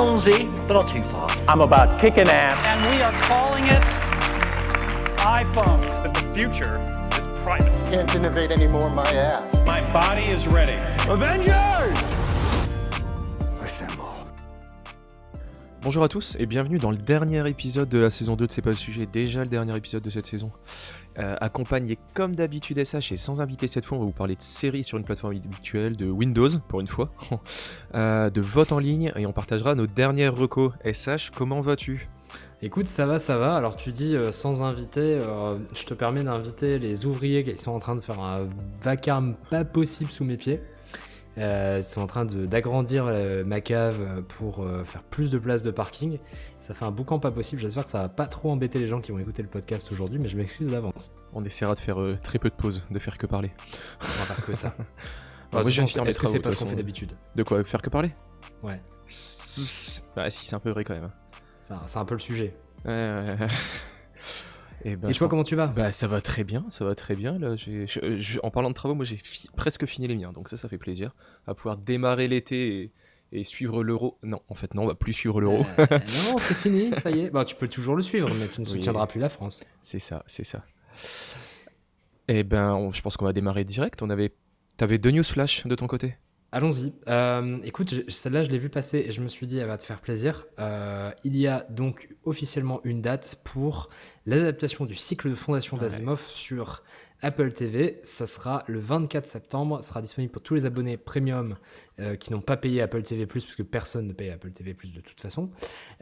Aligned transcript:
allons-y, 0.00 0.48
but 0.66 0.74
not 0.74 0.88
too 0.88 1.02
far. 1.02 1.28
I'm 1.46 1.60
about 1.60 2.00
kicking 2.00 2.26
ass. 2.28 2.56
and 2.66 2.80
we 2.90 3.02
are 3.02 3.12
calling 3.22 3.64
it 3.64 3.82
iPhone. 5.18 5.80
that 6.02 6.14
the 6.14 6.34
future 6.34 6.76
is 7.12 7.42
private. 7.42 7.70
Can't 7.90 8.14
innovate 8.14 8.50
anymore, 8.50 8.88
my 8.90 9.10
ass. 9.12 9.64
My 9.66 9.80
body 9.92 10.24
is 10.24 10.48
ready. 10.48 10.78
Avengers! 11.10 12.09
Bonjour 15.82 16.04
à 16.04 16.08
tous 16.08 16.36
et 16.38 16.44
bienvenue 16.44 16.76
dans 16.76 16.90
le 16.90 16.98
dernier 16.98 17.48
épisode 17.48 17.88
de 17.88 17.96
la 17.96 18.10
saison 18.10 18.36
2 18.36 18.46
de 18.46 18.52
C'est 18.52 18.60
pas 18.60 18.68
le 18.68 18.76
sujet, 18.76 19.06
déjà 19.06 19.44
le 19.44 19.48
dernier 19.48 19.74
épisode 19.74 20.02
de 20.02 20.10
cette 20.10 20.26
saison. 20.26 20.52
Euh, 21.18 21.36
accompagné 21.40 21.98
comme 22.12 22.36
d'habitude 22.36 22.84
SH 22.84 23.12
et 23.12 23.16
sans 23.16 23.40
invité 23.40 23.66
cette 23.66 23.86
fois, 23.86 23.96
on 23.96 24.00
va 24.02 24.06
vous 24.06 24.12
parler 24.12 24.36
de 24.36 24.42
séries 24.42 24.84
sur 24.84 24.98
une 24.98 25.04
plateforme 25.04 25.36
habituelle, 25.36 25.96
de 25.96 26.10
Windows 26.10 26.50
pour 26.68 26.80
une 26.80 26.86
fois, 26.86 27.10
euh, 27.94 28.28
de 28.28 28.40
vote 28.42 28.72
en 28.72 28.78
ligne 28.78 29.10
et 29.16 29.24
on 29.24 29.32
partagera 29.32 29.74
nos 29.74 29.86
dernières 29.86 30.36
recos. 30.36 30.72
SH, 30.84 31.30
comment 31.34 31.62
vas-tu? 31.62 32.10
Écoute, 32.62 32.88
ça 32.88 33.06
va, 33.06 33.18
ça 33.18 33.38
va. 33.38 33.56
Alors 33.56 33.74
tu 33.74 33.90
dis 33.90 34.14
euh, 34.14 34.32
sans 34.32 34.62
inviter, 34.62 35.18
euh, 35.22 35.56
je 35.74 35.84
te 35.84 35.94
permets 35.94 36.22
d'inviter 36.22 36.78
les 36.78 37.06
ouvriers 37.06 37.42
qui 37.42 37.56
sont 37.56 37.70
en 37.70 37.78
train 37.78 37.96
de 37.96 38.02
faire 38.02 38.20
un 38.20 38.48
vacarme 38.82 39.34
pas 39.48 39.64
possible 39.64 40.10
sous 40.10 40.24
mes 40.24 40.36
pieds. 40.36 40.60
Euh, 41.40 41.76
ils 41.78 41.84
sont 41.84 42.00
en 42.02 42.06
train 42.06 42.24
d'agrandir 42.24 43.06
euh, 43.06 43.44
ma 43.44 43.60
cave 43.60 43.98
euh, 44.00 44.20
pour 44.22 44.62
euh, 44.62 44.84
faire 44.84 45.02
plus 45.02 45.30
de 45.30 45.38
place 45.38 45.62
de 45.62 45.70
parking. 45.70 46.18
Ça 46.58 46.74
fait 46.74 46.84
un 46.84 46.90
boucan 46.90 47.18
pas 47.18 47.30
possible. 47.30 47.60
J'espère 47.62 47.84
que 47.84 47.90
ça 47.90 48.02
va 48.02 48.08
pas 48.08 48.26
trop 48.26 48.50
embêter 48.50 48.78
les 48.78 48.86
gens 48.86 49.00
qui 49.00 49.10
vont 49.10 49.18
écouter 49.18 49.42
le 49.42 49.48
podcast 49.48 49.90
aujourd'hui, 49.90 50.18
mais 50.18 50.28
je 50.28 50.36
m'excuse 50.36 50.68
d'avance. 50.68 51.12
On 51.32 51.42
essaiera 51.44 51.74
de 51.74 51.80
faire 51.80 51.98
très 52.22 52.38
peu 52.38 52.50
de 52.50 52.54
pauses, 52.54 52.82
de 52.90 52.98
faire 52.98 53.16
que 53.16 53.26
parler. 53.26 53.50
On 54.02 54.04
va 54.06 54.34
faire 54.34 54.44
que 54.44 54.52
ça. 54.52 54.74
Est-ce 55.52 56.18
que 56.18 56.26
c'est 56.28 56.38
pas 56.40 56.50
ce 56.52 56.58
qu'on 56.58 56.66
fait 56.66 56.76
d'habitude 56.76 57.12
De 57.34 57.42
quoi 57.42 57.64
Faire 57.64 57.82
que 57.82 57.90
parler? 57.90 58.12
Ouais, 58.62 58.80
Bah 60.14 60.30
si, 60.30 60.46
c'est 60.46 60.54
un 60.54 60.60
peu 60.60 60.70
vrai 60.70 60.84
quand 60.84 60.94
même. 60.94 61.10
c'est 61.60 61.74
un, 61.74 61.82
c'est 61.86 61.98
un 61.98 62.04
peu 62.04 62.14
le 62.14 62.20
sujet. 62.20 62.54
Ouais, 62.84 62.92
ouais, 62.92 63.36
ouais. 63.40 63.48
Et, 64.84 64.96
bah, 64.96 65.10
Et 65.10 65.12
je 65.12 65.18
toi, 65.18 65.28
comment 65.28 65.44
tu 65.44 65.56
vas 65.56 65.66
Bah 65.66 65.92
ça 65.92 66.06
va 66.06 66.20
très 66.20 66.42
bien, 66.44 66.64
ça 66.70 66.84
va 66.84 66.94
très 66.94 67.14
bien. 67.14 67.38
Là, 67.38 67.54
j'ai, 67.56 67.86
je- 67.86 68.18
je- 68.18 68.40
en 68.42 68.50
parlant 68.50 68.70
de 68.70 68.74
travaux, 68.74 68.94
moi 68.94 69.04
j'ai 69.04 69.16
fi- 69.16 69.48
presque 69.56 69.84
fini 69.86 70.06
les 70.08 70.16
miens, 70.16 70.32
donc 70.32 70.48
ça, 70.48 70.56
ça 70.56 70.68
fait 70.68 70.78
plaisir. 70.78 71.14
À 71.46 71.54
pouvoir 71.54 71.76
démarrer 71.76 72.28
l'été 72.28 72.82
et, 72.82 72.92
et 73.40 73.44
suivre 73.44 73.84
l'euro. 73.84 74.18
Non, 74.22 74.40
en 74.48 74.54
fait 74.54 74.74
non, 74.74 74.84
on 74.84 74.86
va 74.86 74.94
plus 74.94 75.12
suivre 75.12 75.40
l'euro. 75.40 75.66
Euh, 75.78 75.86
non, 75.90 76.36
c'est 76.38 76.54
fini, 76.54 76.92
ça 76.96 77.10
y 77.10 77.20
est. 77.20 77.30
Bah, 77.30 77.44
tu 77.44 77.56
peux 77.56 77.68
toujours 77.68 77.94
le 77.94 78.02
suivre, 78.02 78.28
mais 78.28 78.48
tu 78.48 78.60
ne 78.62 78.66
Oui. 78.66 78.72
soutiendras 78.72 79.06
plus 79.06 79.20
la 79.20 79.28
France. 79.28 79.62
C'est 79.82 79.98
ça, 79.98 80.24
c'est 80.26 80.44
ça. 80.44 80.64
Eh 82.28 82.42
ben, 82.44 82.72
on- 82.74 82.92
je 82.92 83.02
pense 83.02 83.16
qu'on 83.16 83.24
va 83.24 83.32
démarrer 83.32 83.64
direct. 83.64 84.02
On 84.02 84.10
avait, 84.10 84.32
t'avais 84.76 84.98
deux 84.98 85.10
news 85.10 85.24
flash 85.24 85.66
de 85.66 85.74
ton 85.74 85.86
côté? 85.86 86.16
Allons-y. 86.52 86.92
Euh, 87.08 87.58
écoute, 87.62 87.94
celle-là, 88.08 88.42
je 88.42 88.50
l'ai 88.50 88.58
vue 88.58 88.70
passer 88.70 89.04
et 89.06 89.12
je 89.12 89.20
me 89.20 89.28
suis 89.28 89.46
dit, 89.46 89.58
elle 89.58 89.68
va 89.68 89.78
te 89.78 89.84
faire 89.84 90.00
plaisir. 90.00 90.46
Euh, 90.58 91.10
il 91.22 91.36
y 91.36 91.46
a 91.46 91.64
donc 91.70 92.08
officiellement 92.24 92.80
une 92.82 93.00
date 93.00 93.40
pour 93.44 93.88
l'adaptation 94.38 94.84
du 94.86 94.94
cycle 94.94 95.30
de 95.30 95.34
fondation 95.34 95.76
Ouais. 95.76 95.82
d'Asimov 95.82 96.22
sur 96.26 96.82
Apple 97.22 97.52
TV. 97.52 98.00
Ça 98.02 98.26
sera 98.26 98.64
le 98.66 98.78
24 98.78 99.26
septembre. 99.26 99.82
Ça 99.82 99.88
sera 99.90 100.02
disponible 100.02 100.32
pour 100.32 100.42
tous 100.42 100.54
les 100.54 100.66
abonnés 100.66 100.96
premium 100.96 101.56
euh, 101.98 102.16
qui 102.16 102.32
n'ont 102.32 102.40
pas 102.40 102.56
payé 102.56 102.80
Apple 102.80 103.02
TV+, 103.02 103.26
parce 103.26 103.44
que 103.46 103.62
personne 103.62 104.06
ne 104.06 104.12
paye 104.12 104.30
Apple 104.30 104.50
TV+, 104.52 104.72
de 104.72 105.00
toute 105.00 105.20
façon. 105.20 105.50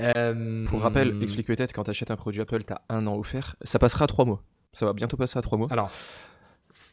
Euh, 0.01 0.65
Pour 0.67 0.81
rappel, 0.81 1.21
explique 1.23 1.47
peut-être 1.47 1.73
quand 1.73 1.85
t'achètes 1.85 2.11
un 2.11 2.17
produit 2.17 2.41
Apple, 2.41 2.63
t'as 2.65 2.83
un 2.89 3.07
an 3.07 3.17
offert. 3.19 3.57
Ça 3.63 3.79
passera 3.79 4.05
à 4.05 4.09
trois 4.09 4.25
mois. 4.25 4.43
Ça 4.73 4.87
va 4.87 4.93
bientôt 4.93 5.17
passer 5.17 5.39
à 5.39 5.43
trois 5.43 5.59
mois. 5.59 5.69
Alors, 5.71 5.91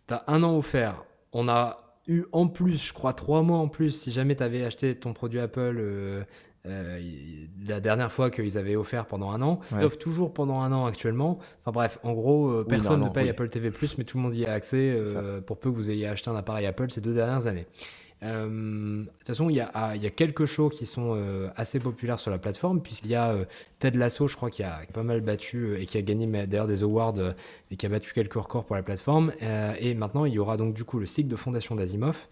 t'as 0.07 0.23
un 0.27 0.41
an 0.43 0.57
offert. 0.57 1.03
On 1.33 1.47
a 1.47 1.81
eu 2.07 2.23
en 2.31 2.47
plus, 2.47 2.87
je 2.87 2.93
crois, 2.93 3.13
trois 3.13 3.41
mois 3.41 3.57
en 3.57 3.67
plus, 3.67 3.91
si 3.99 4.11
jamais 4.11 4.35
t'avais 4.35 4.63
acheté 4.63 4.95
ton 4.95 5.13
produit 5.13 5.39
Apple 5.39 5.75
euh, 5.79 6.23
euh, 6.67 6.99
la 7.67 7.79
dernière 7.79 8.11
fois 8.11 8.29
qu'ils 8.29 8.57
avaient 8.57 8.75
offert 8.75 9.05
pendant 9.05 9.31
un 9.31 9.41
an. 9.41 9.59
Ouais. 9.71 9.79
Ils 9.81 9.85
offrent 9.85 9.97
toujours 9.97 10.33
pendant 10.33 10.61
un 10.61 10.71
an 10.71 10.85
actuellement. 10.85 11.39
Enfin 11.61 11.71
bref, 11.71 11.99
en 12.03 12.13
gros, 12.13 12.49
euh, 12.49 12.65
personne 12.67 12.99
non, 12.99 13.07
ne 13.07 13.11
paye 13.11 13.25
oui. 13.25 13.29
Apple 13.29 13.49
TV+, 13.49 13.71
mais 13.97 14.03
tout 14.03 14.17
le 14.17 14.23
monde 14.23 14.35
y 14.35 14.45
a 14.45 14.53
accès 14.53 14.93
euh, 14.95 15.41
pour 15.41 15.57
peu 15.59 15.71
que 15.71 15.75
vous 15.75 15.91
ayez 15.91 16.07
acheté 16.07 16.29
un 16.29 16.35
appareil 16.35 16.65
Apple 16.65 16.89
ces 16.89 17.01
deux 17.01 17.13
dernières 17.13 17.47
années. 17.47 17.67
Euh, 18.23 19.03
de 19.03 19.05
toute 19.05 19.27
façon, 19.27 19.49
il 19.49 19.55
y 19.55 19.59
a, 19.59 19.69
ah, 19.73 19.95
y 19.95 20.05
a 20.05 20.09
quelques 20.09 20.45
shows 20.45 20.69
qui 20.69 20.85
sont 20.85 21.13
euh, 21.15 21.49
assez 21.55 21.79
populaires 21.79 22.19
sur 22.19 22.31
la 22.31 22.37
plateforme, 22.37 22.81
puisqu'il 22.81 23.11
y 23.11 23.15
a 23.15 23.31
euh, 23.31 23.45
Ted 23.79 23.97
Lasso, 23.97 24.27
je 24.27 24.35
crois, 24.35 24.49
qui 24.49 24.63
a 24.63 24.81
pas 24.93 25.03
mal 25.03 25.21
battu 25.21 25.79
et 25.79 25.85
qui 25.85 25.97
a 25.97 26.01
gagné 26.01 26.25
d'ailleurs 26.47 26.67
des 26.67 26.83
awards 26.83 27.15
et 27.71 27.75
qui 27.75 27.85
a 27.85 27.89
battu 27.89 28.13
quelques 28.13 28.33
records 28.33 28.65
pour 28.65 28.75
la 28.75 28.83
plateforme. 28.83 29.31
Et 29.79 29.93
maintenant, 29.93 30.25
il 30.25 30.33
y 30.33 30.39
aura 30.39 30.57
donc 30.57 30.73
du 30.73 30.83
coup 30.83 30.99
le 30.99 31.05
cycle 31.05 31.27
de 31.27 31.35
fondation 31.35 31.75
d'Asimov, 31.75 32.27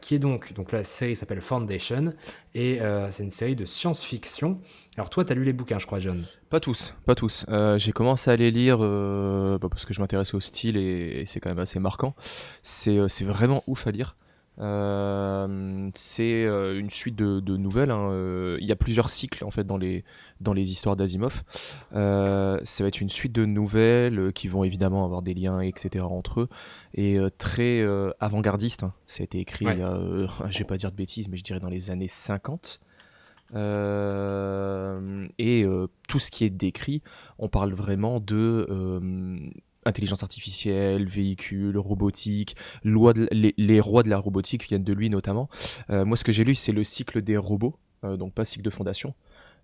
qui 0.00 0.16
est 0.16 0.18
donc, 0.18 0.52
donc 0.52 0.72
la 0.72 0.84
série 0.84 1.16
s'appelle 1.16 1.40
Foundation, 1.40 2.12
et 2.54 2.80
c'est 3.10 3.22
une 3.22 3.30
série 3.30 3.54
de 3.54 3.64
science-fiction. 3.64 4.58
Alors 4.96 5.10
toi, 5.10 5.24
tu 5.24 5.32
as 5.32 5.36
lu 5.36 5.44
les 5.44 5.52
bouquins, 5.52 5.78
je 5.78 5.86
crois, 5.86 6.00
John? 6.00 6.22
Pas 6.50 6.60
tous, 6.60 6.94
pas 7.06 7.14
tous. 7.14 7.46
J'ai 7.76 7.92
commencé 7.92 8.30
à 8.30 8.36
les 8.36 8.50
lire 8.50 8.78
bah, 8.78 9.68
parce 9.70 9.84
que 9.84 9.94
je 9.94 10.00
m'intéressais 10.00 10.34
au 10.34 10.40
style 10.40 10.76
et, 10.76 11.24
c'est 11.26 11.40
quand 11.40 11.48
même 11.48 11.58
assez 11.58 11.78
marquant. 11.80 12.14
C'est 12.62 12.98
euh, 12.98 13.08
vraiment 13.22 13.62
ouf 13.66 13.86
à 13.86 13.90
lire. 13.90 14.16
Euh, 14.60 15.90
c'est 15.94 16.44
euh, 16.44 16.78
une 16.78 16.90
suite 16.90 17.16
de, 17.16 17.40
de 17.40 17.56
nouvelles. 17.56 17.90
hein. 17.90 18.08
Euh, 18.10 18.56
Il 18.60 18.66
y 18.66 18.72
a 18.72 18.76
plusieurs 18.76 19.10
cycles 19.10 19.44
en 19.44 19.50
fait 19.50 19.64
dans 19.64 19.76
les, 19.76 20.04
dans 20.40 20.52
les 20.52 20.70
histoires 20.70 20.94
d'Asimov. 20.96 21.42
Ça 21.92 22.58
va 22.84 22.86
être 22.88 23.00
une 23.00 23.08
suite 23.08 23.32
de 23.32 23.44
nouvelles 23.44 24.32
qui 24.32 24.46
vont 24.48 24.62
évidemment 24.64 25.04
avoir 25.04 25.22
des 25.22 25.34
liens, 25.34 25.60
etc. 25.60 26.04
entre 26.04 26.42
eux 26.42 26.48
et 26.94 27.18
très 27.38 27.84
avant-gardiste. 28.20 28.84
hein. 28.84 28.92
Ça 29.06 29.22
a 29.22 29.24
été 29.24 29.38
écrit, 29.40 29.66
Ouais. 29.66 29.74
il 29.74 29.80
y 29.80 29.82
a, 29.82 29.98
je 30.50 30.58
vais 30.58 30.64
pas 30.64 30.76
dire 30.76 30.90
de 30.92 30.96
bêtises, 30.96 31.28
mais 31.28 31.36
je 31.36 31.42
dirais 31.42 31.60
dans 31.60 31.68
les 31.68 31.90
années 31.90 32.08
50. 32.08 32.80
Euh, 33.54 35.26
et 35.38 35.64
tout 36.08 36.18
ce 36.18 36.30
qui 36.30 36.44
est 36.44 36.50
décrit, 36.50 37.02
on 37.38 37.48
parle 37.48 37.72
vraiment 37.72 38.20
de 38.20 38.66
intelligence 39.84 40.22
artificielle, 40.22 41.08
véhicules, 41.08 41.76
robotique, 41.78 42.56
les, 42.84 43.80
rois 43.80 44.02
de 44.02 44.10
la 44.10 44.18
robotique 44.18 44.68
viennent 44.68 44.84
de 44.84 44.92
lui 44.92 45.10
notamment. 45.10 45.48
Euh, 45.90 46.04
moi, 46.04 46.16
ce 46.16 46.24
que 46.24 46.32
j'ai 46.32 46.44
lu, 46.44 46.54
c'est 46.54 46.72
le 46.72 46.84
cycle 46.84 47.22
des 47.22 47.36
robots, 47.36 47.78
euh, 48.04 48.16
donc 48.16 48.34
pas 48.34 48.44
cycle 48.44 48.64
de 48.64 48.70
fondation. 48.70 49.14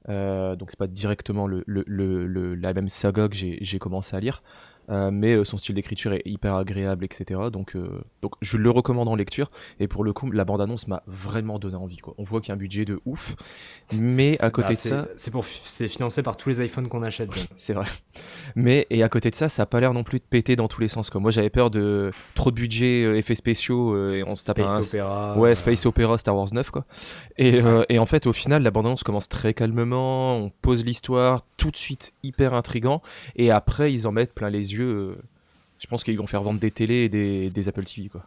Euh, 0.08 0.56
donc 0.56 0.70
c'est 0.70 0.78
pas 0.78 0.86
directement 0.86 1.46
la 1.46 2.72
même 2.72 2.88
saga 2.88 3.28
que 3.28 3.36
j'ai 3.36 3.78
commencé 3.78 4.16
à 4.16 4.20
lire, 4.20 4.42
Euh, 4.90 5.10
mais 5.12 5.34
euh, 5.34 5.44
son 5.44 5.56
style 5.56 5.74
d'écriture 5.74 6.12
est 6.12 6.22
hyper 6.24 6.56
agréable, 6.56 7.04
etc. 7.04 7.40
Donc, 7.52 7.76
euh, 7.76 8.02
donc 8.22 8.34
je 8.40 8.56
le 8.56 8.70
recommande 8.70 9.08
en 9.08 9.14
lecture. 9.14 9.50
Et 9.78 9.88
pour 9.88 10.04
le 10.04 10.12
coup, 10.12 10.30
la 10.30 10.44
bande-annonce 10.44 10.88
m'a 10.88 11.02
vraiment 11.06 11.58
donné 11.58 11.76
envie. 11.76 11.98
Quoi. 11.98 12.14
On 12.18 12.24
voit 12.24 12.40
qu'il 12.40 12.48
y 12.48 12.52
a 12.52 12.54
un 12.54 12.58
budget 12.58 12.84
de 12.84 13.00
ouf, 13.04 13.36
mais 13.96 14.36
à 14.40 14.50
côté 14.50 14.68
Bah, 14.68 14.74
de 14.74 14.78
ça, 14.78 15.08
c'est 15.16 15.30
pour 15.30 15.44
c'est 15.44 15.88
financé 15.88 16.22
par 16.22 16.36
tous 16.36 16.48
les 16.48 16.64
iPhones 16.64 16.88
qu'on 16.88 17.02
achète. 17.02 17.30
C'est 17.56 17.72
vrai. 17.72 17.86
Mais 18.56 18.86
et 18.90 19.02
à 19.02 19.08
côté 19.08 19.30
de 19.30 19.34
ça, 19.34 19.48
ça 19.48 19.62
a 19.62 19.66
pas 19.66 19.80
l'air 19.80 19.92
non 19.92 20.02
plus 20.02 20.18
de 20.18 20.24
péter 20.24 20.56
dans 20.56 20.66
tous 20.68 20.80
les 20.80 20.88
sens. 20.88 21.10
Quoi. 21.10 21.20
Moi, 21.20 21.30
j'avais 21.30 21.50
peur 21.50 21.70
de 21.70 22.10
trop 22.34 22.50
de 22.50 22.56
budget, 22.56 23.04
euh, 23.04 23.16
effets 23.16 23.34
spéciaux, 23.34 24.12
et 24.12 24.24
on 24.26 24.34
se 24.34 24.44
tape 24.44 24.58
Space 24.60 24.94
un, 24.94 25.00
Opera. 25.00 25.38
Ouais, 25.38 25.54
Space 25.54 25.86
Opera 25.86 26.18
Star 26.18 26.36
Wars 26.36 26.48
9 26.52 26.70
quoi. 26.70 26.84
Et, 27.36 27.60
et 27.88 27.98
en 27.98 28.06
fait 28.06 28.26
au 28.26 28.32
final 28.32 28.62
la 28.62 28.70
bande-annonce 28.70 29.02
commence 29.02 29.28
très 29.28 29.54
calmement, 29.54 30.36
on 30.36 30.50
pose 30.62 30.84
l'histoire, 30.84 31.42
tout 31.56 31.70
de 31.70 31.76
suite 31.76 32.12
hyper 32.22 32.54
intrigant 32.54 33.02
et 33.36 33.50
après 33.50 33.92
ils 33.92 34.06
en 34.06 34.12
mettent 34.12 34.34
plein 34.34 34.50
les 34.50 34.74
yeux. 34.74 34.79
Euh, 34.82 35.16
je 35.78 35.86
pense 35.86 36.04
qu'ils 36.04 36.18
vont 36.18 36.26
faire 36.26 36.42
vendre 36.42 36.60
des 36.60 36.70
télés 36.70 37.04
et 37.04 37.08
des, 37.08 37.50
des 37.50 37.68
Apple 37.68 37.84
TV 37.84 38.08
quoi. 38.08 38.26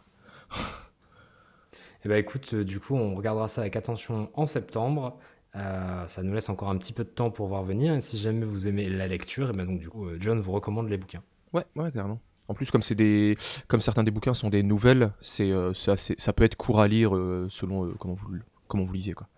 Eh 2.04 2.08
ben 2.08 2.16
écoute, 2.16 2.52
euh, 2.54 2.64
du 2.64 2.80
coup, 2.80 2.94
on 2.96 3.14
regardera 3.14 3.48
ça 3.48 3.62
avec 3.62 3.76
attention 3.76 4.28
en 4.34 4.44
septembre. 4.46 5.18
Euh, 5.56 6.06
ça 6.06 6.22
nous 6.22 6.34
laisse 6.34 6.48
encore 6.48 6.68
un 6.68 6.76
petit 6.76 6.92
peu 6.92 7.04
de 7.04 7.08
temps 7.08 7.30
pour 7.30 7.46
voir 7.48 7.62
venir. 7.62 7.94
Et 7.94 8.00
si 8.00 8.18
jamais 8.18 8.44
vous 8.44 8.68
aimez 8.68 8.88
la 8.90 9.06
lecture, 9.06 9.50
et 9.50 9.52
ben 9.52 9.64
donc 9.66 9.80
du 9.80 9.88
coup, 9.88 10.06
John 10.18 10.38
vous 10.40 10.52
recommande 10.52 10.88
les 10.90 10.98
bouquins. 10.98 11.22
Ouais, 11.52 11.64
ouais 11.76 11.90
carrément. 11.92 12.20
En 12.48 12.52
plus 12.52 12.70
comme 12.70 12.82
c'est 12.82 12.94
des 12.94 13.38
comme 13.68 13.80
certains 13.80 14.04
des 14.04 14.10
bouquins 14.10 14.34
sont 14.34 14.50
des 14.50 14.62
nouvelles, 14.62 15.12
c'est 15.22 15.50
euh, 15.50 15.72
assez- 15.86 16.14
ça 16.18 16.32
peut 16.34 16.44
être 16.44 16.56
court 16.56 16.80
à 16.80 16.88
lire 16.88 17.16
euh, 17.16 17.46
selon 17.48 17.94
comment 17.98 18.14
vous 18.14 18.36
comment 18.68 18.84
vous 18.84 18.92
lisez 18.92 19.14
quoi. 19.14 19.28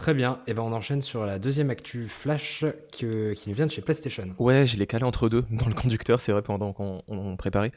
Très 0.00 0.14
bien. 0.14 0.38
Et 0.46 0.54
ben 0.54 0.62
on 0.62 0.72
enchaîne 0.72 1.02
sur 1.02 1.26
la 1.26 1.38
deuxième 1.38 1.68
actu 1.68 2.08
flash 2.08 2.64
que- 2.98 3.34
qui 3.34 3.50
nous 3.50 3.54
vient 3.54 3.66
de 3.66 3.70
chez 3.70 3.82
PlayStation. 3.82 4.34
Ouais, 4.38 4.66
je 4.66 4.78
l'ai 4.78 4.86
calé 4.86 5.04
entre 5.04 5.28
deux 5.28 5.44
dans 5.50 5.66
le 5.68 5.74
conducteur, 5.74 6.22
c'est 6.22 6.32
vrai, 6.32 6.40
pendant 6.40 6.72
qu'on 6.72 7.02
on- 7.06 7.18
on 7.18 7.36
préparait. 7.36 7.70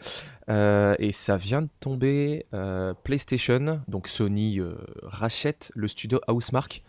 Euh, 0.48 0.96
et 1.00 1.12
ça 1.12 1.36
vient 1.36 1.64
de 1.64 1.68
tomber. 1.82 2.46
euh, 2.54 2.94
PlayStation, 3.04 3.82
donc 3.90 4.08
Sony, 4.08 4.62
euh, 4.62 4.74
rachète 5.02 5.70
le 5.76 5.90
studio 5.90 6.22
Housemark. 6.30 6.82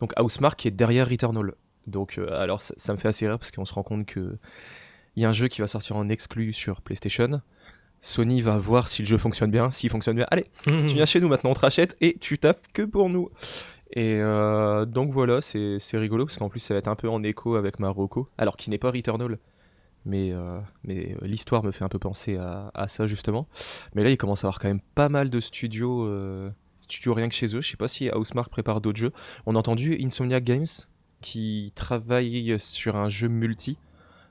Donc 0.00 0.14
Housemark 0.18 0.64
est 0.64 0.70
derrière 0.70 1.06
Returnal. 1.06 1.52
Donc, 1.86 2.18
alors 2.32 2.62
ça, 2.62 2.72
ça 2.78 2.94
me 2.94 2.98
fait 2.98 3.08
assez 3.08 3.28
rire 3.28 3.38
parce 3.38 3.50
qu'on 3.50 3.66
se 3.66 3.74
rend 3.74 3.82
compte 3.82 4.06
que 4.06 4.38
il 5.16 5.22
y 5.22 5.26
a 5.26 5.28
un 5.28 5.32
jeu 5.34 5.48
qui 5.48 5.60
va 5.60 5.66
sortir 5.68 5.96
en 5.96 6.08
exclu 6.08 6.54
sur 6.54 6.80
PlayStation. 6.80 7.42
Sony 8.00 8.40
va 8.42 8.56
voir 8.58 8.86
si 8.88 9.02
le 9.02 9.08
jeu 9.08 9.18
fonctionne 9.18 9.50
bien. 9.50 9.70
S'il 9.72 9.90
fonctionne 9.90 10.14
bien, 10.16 10.26
allez, 10.30 10.46
tu 10.64 10.94
viens 10.94 11.04
chez 11.04 11.20
nous 11.20 11.28
maintenant, 11.28 11.50
on 11.50 11.54
te 11.54 11.58
rachète 11.60 11.94
et 12.00 12.16
tu 12.18 12.38
tapes 12.38 12.64
que 12.72 12.82
pour 12.82 13.10
nous. 13.10 13.26
Et 13.92 14.16
euh, 14.20 14.84
donc 14.84 15.12
voilà, 15.12 15.40
c'est 15.40 15.78
rigolo 15.94 16.26
parce 16.26 16.38
qu'en 16.38 16.48
plus 16.50 16.60
ça 16.60 16.74
va 16.74 16.78
être 16.78 16.88
un 16.88 16.94
peu 16.96 17.08
en 17.08 17.22
écho 17.22 17.54
avec 17.56 17.78
Marocco, 17.80 18.28
alors 18.38 18.56
qui 18.56 18.68
n'est 18.70 18.78
pas 18.78 18.90
Returnal. 18.90 19.38
Mais, 20.04 20.32
euh, 20.32 20.60
mais 20.84 21.14
euh, 21.14 21.18
l'histoire 21.26 21.64
me 21.64 21.70
fait 21.70 21.84
un 21.84 21.88
peu 21.88 21.98
penser 21.98 22.36
à, 22.36 22.70
à 22.74 22.86
ça 22.88 23.06
justement. 23.06 23.48
Mais 23.94 24.04
là 24.04 24.10
il 24.10 24.16
commence 24.16 24.44
à 24.44 24.46
avoir 24.48 24.58
quand 24.58 24.68
même 24.68 24.80
pas 24.94 25.08
mal 25.08 25.28
de 25.30 25.40
studios, 25.40 26.04
euh, 26.04 26.50
studio 26.80 27.14
rien 27.14 27.28
que 27.28 27.34
chez 27.34 27.56
eux. 27.56 27.60
Je 27.60 27.70
sais 27.70 27.76
pas 27.76 27.88
si 27.88 28.08
Housemark 28.10 28.50
prépare 28.50 28.80
d'autres 28.80 28.98
jeux. 28.98 29.12
On 29.46 29.54
a 29.56 29.58
entendu 29.58 29.98
Insomniac 30.02 30.44
Games 30.44 30.66
qui 31.20 31.72
travaille 31.74 32.54
sur 32.60 32.96
un 32.96 33.08
jeu 33.08 33.28
multi. 33.28 33.78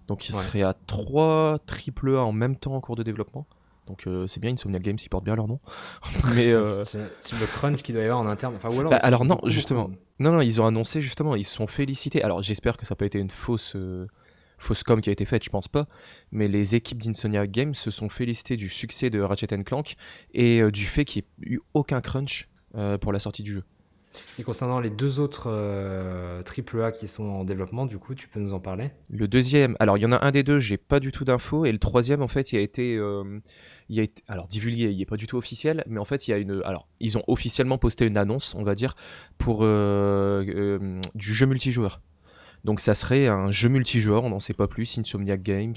Donc 0.08 0.30
il 0.30 0.36
Ouais. 0.36 0.42
serait 0.42 0.62
à 0.62 0.74
3 0.74 1.60
triple 1.66 2.16
A 2.16 2.24
en 2.24 2.32
même 2.32 2.56
temps 2.56 2.76
en 2.76 2.80
cours 2.82 2.96
de 2.96 3.04
développement. 3.04 3.46
Donc 3.88 4.06
euh, 4.06 4.28
c'est 4.28 4.40
bien 4.40 4.52
Insomniac 4.52 4.82
Games, 4.82 4.98
ils 5.02 5.10
portent 5.10 5.24
bien 5.24 5.36
leur 5.36 5.48
nom. 5.48 5.60
Mais 6.36 6.52
euh, 6.52 6.84
C'est 6.84 7.00
le 7.40 7.46
crunch 7.46 7.82
qu'il 7.82 7.96
doit 7.96 8.04
y 8.04 8.06
avoir 8.06 8.20
en 8.20 8.28
interne. 8.28 8.54
Enfin, 8.56 8.70
ou 8.70 8.80
alors, 8.80 8.92
Bah, 8.92 9.00
alors 9.02 9.26
non, 9.26 9.40
justement. 9.46 9.90
non, 10.20 10.32
non, 10.34 10.42
ils 10.42 10.62
ont 10.62 10.66
annoncé 10.66 11.02
justement, 11.02 11.36
ils 11.36 11.46
se 11.46 11.56
sont 11.56 11.68
félicités. 11.68 12.22
Alors 12.22 12.42
j'espère 12.42 12.78
que 12.78 12.86
ça 12.86 12.94
n'a 12.94 12.98
pas 12.98 13.06
été 13.06 13.18
une 13.20 13.32
fausse, 13.32 13.74
euh, 13.76 14.08
fausse 14.58 14.84
com 14.84 15.02
qui 15.02 15.10
a 15.10 15.14
été 15.14 15.26
faite, 15.26 15.44
je 15.44 15.50
pense 15.50 15.68
pas. 15.68 15.88
Mais 16.32 16.48
les 16.48 16.76
équipes 16.76 17.02
d'Insomniac 17.02 17.50
Games 17.50 17.76
se 17.76 17.90
sont 17.92 18.10
félicitées 18.10 18.58
du 18.58 18.70
succès 18.70 19.10
de 19.10 19.22
Ratchet 19.22 19.48
Clank 19.64 19.96
et 20.34 20.62
du 20.72 20.86
fait 20.86 21.06
qu'il 21.06 21.24
n'y 21.40 21.54
ait 21.54 21.56
eu 21.56 21.60
aucun 21.74 22.02
crunch 22.02 22.50
pour 23.02 23.14
la 23.14 23.20
sortie 23.20 23.44
du 23.44 23.54
jeu. 23.54 23.64
Et 24.40 24.44
concernant 24.44 24.80
les 24.80 24.90
deux 24.90 25.20
autres 25.20 25.48
euh, 25.48 26.42
AAA 26.42 26.92
qui 26.92 27.08
sont 27.08 27.26
en 27.26 27.44
développement, 27.44 27.86
du 27.86 27.98
coup, 27.98 28.16
tu 28.16 28.28
peux 28.28 28.40
nous 28.40 28.54
en 28.54 28.60
parler? 28.60 28.92
Le 29.10 29.28
deuxième, 29.28 29.76
alors 29.80 29.98
il 29.98 30.02
y 30.02 30.06
en 30.06 30.12
a 30.12 30.26
un 30.26 30.32
des 30.32 30.44
deux, 30.44 30.60
j'ai 30.60 30.78
pas 30.78 31.00
du 31.00 31.12
tout 31.12 31.26
d'infos, 31.26 31.66
et 31.66 31.72
le 31.72 31.80
troisième 31.80 32.22
en 32.22 32.28
fait, 32.28 32.52
il 32.52 32.58
a 32.58 32.62
été, 32.62 32.96
euh, 32.96 33.40
il 33.90 34.02
a 34.02 34.06
alors 34.28 34.48
divulgué, 34.48 34.92
il 34.92 35.02
est 35.02 35.06
pas 35.06 35.18
du 35.18 35.28
tout 35.28 35.38
officiel, 35.38 35.84
mais 35.88 36.00
en 36.00 36.06
fait 36.06 36.28
il 36.28 36.32
y 36.32 36.34
a 36.34 36.38
une, 36.38 36.62
alors 36.66 36.88
ils 37.00 37.18
ont 37.18 37.24
officiellement 37.28 37.78
posté 37.78 38.06
une 38.06 38.18
annonce, 38.18 38.56
on 38.56 38.64
va 38.64 38.76
dire, 38.76 38.96
pour 39.38 39.60
euh, 39.62 41.00
du 41.16 41.34
jeu 41.34 41.46
multijoueur. 41.46 42.02
Donc 42.64 42.80
ça 42.80 42.96
serait 42.96 43.28
un 43.28 43.52
jeu 43.52 43.70
multijoueur, 43.70 44.24
on 44.24 44.30
n'en 44.30 44.40
sait 44.40 44.54
pas 44.54 44.68
plus, 44.68 44.98
Insomniac 44.98 45.42
Games, 45.42 45.76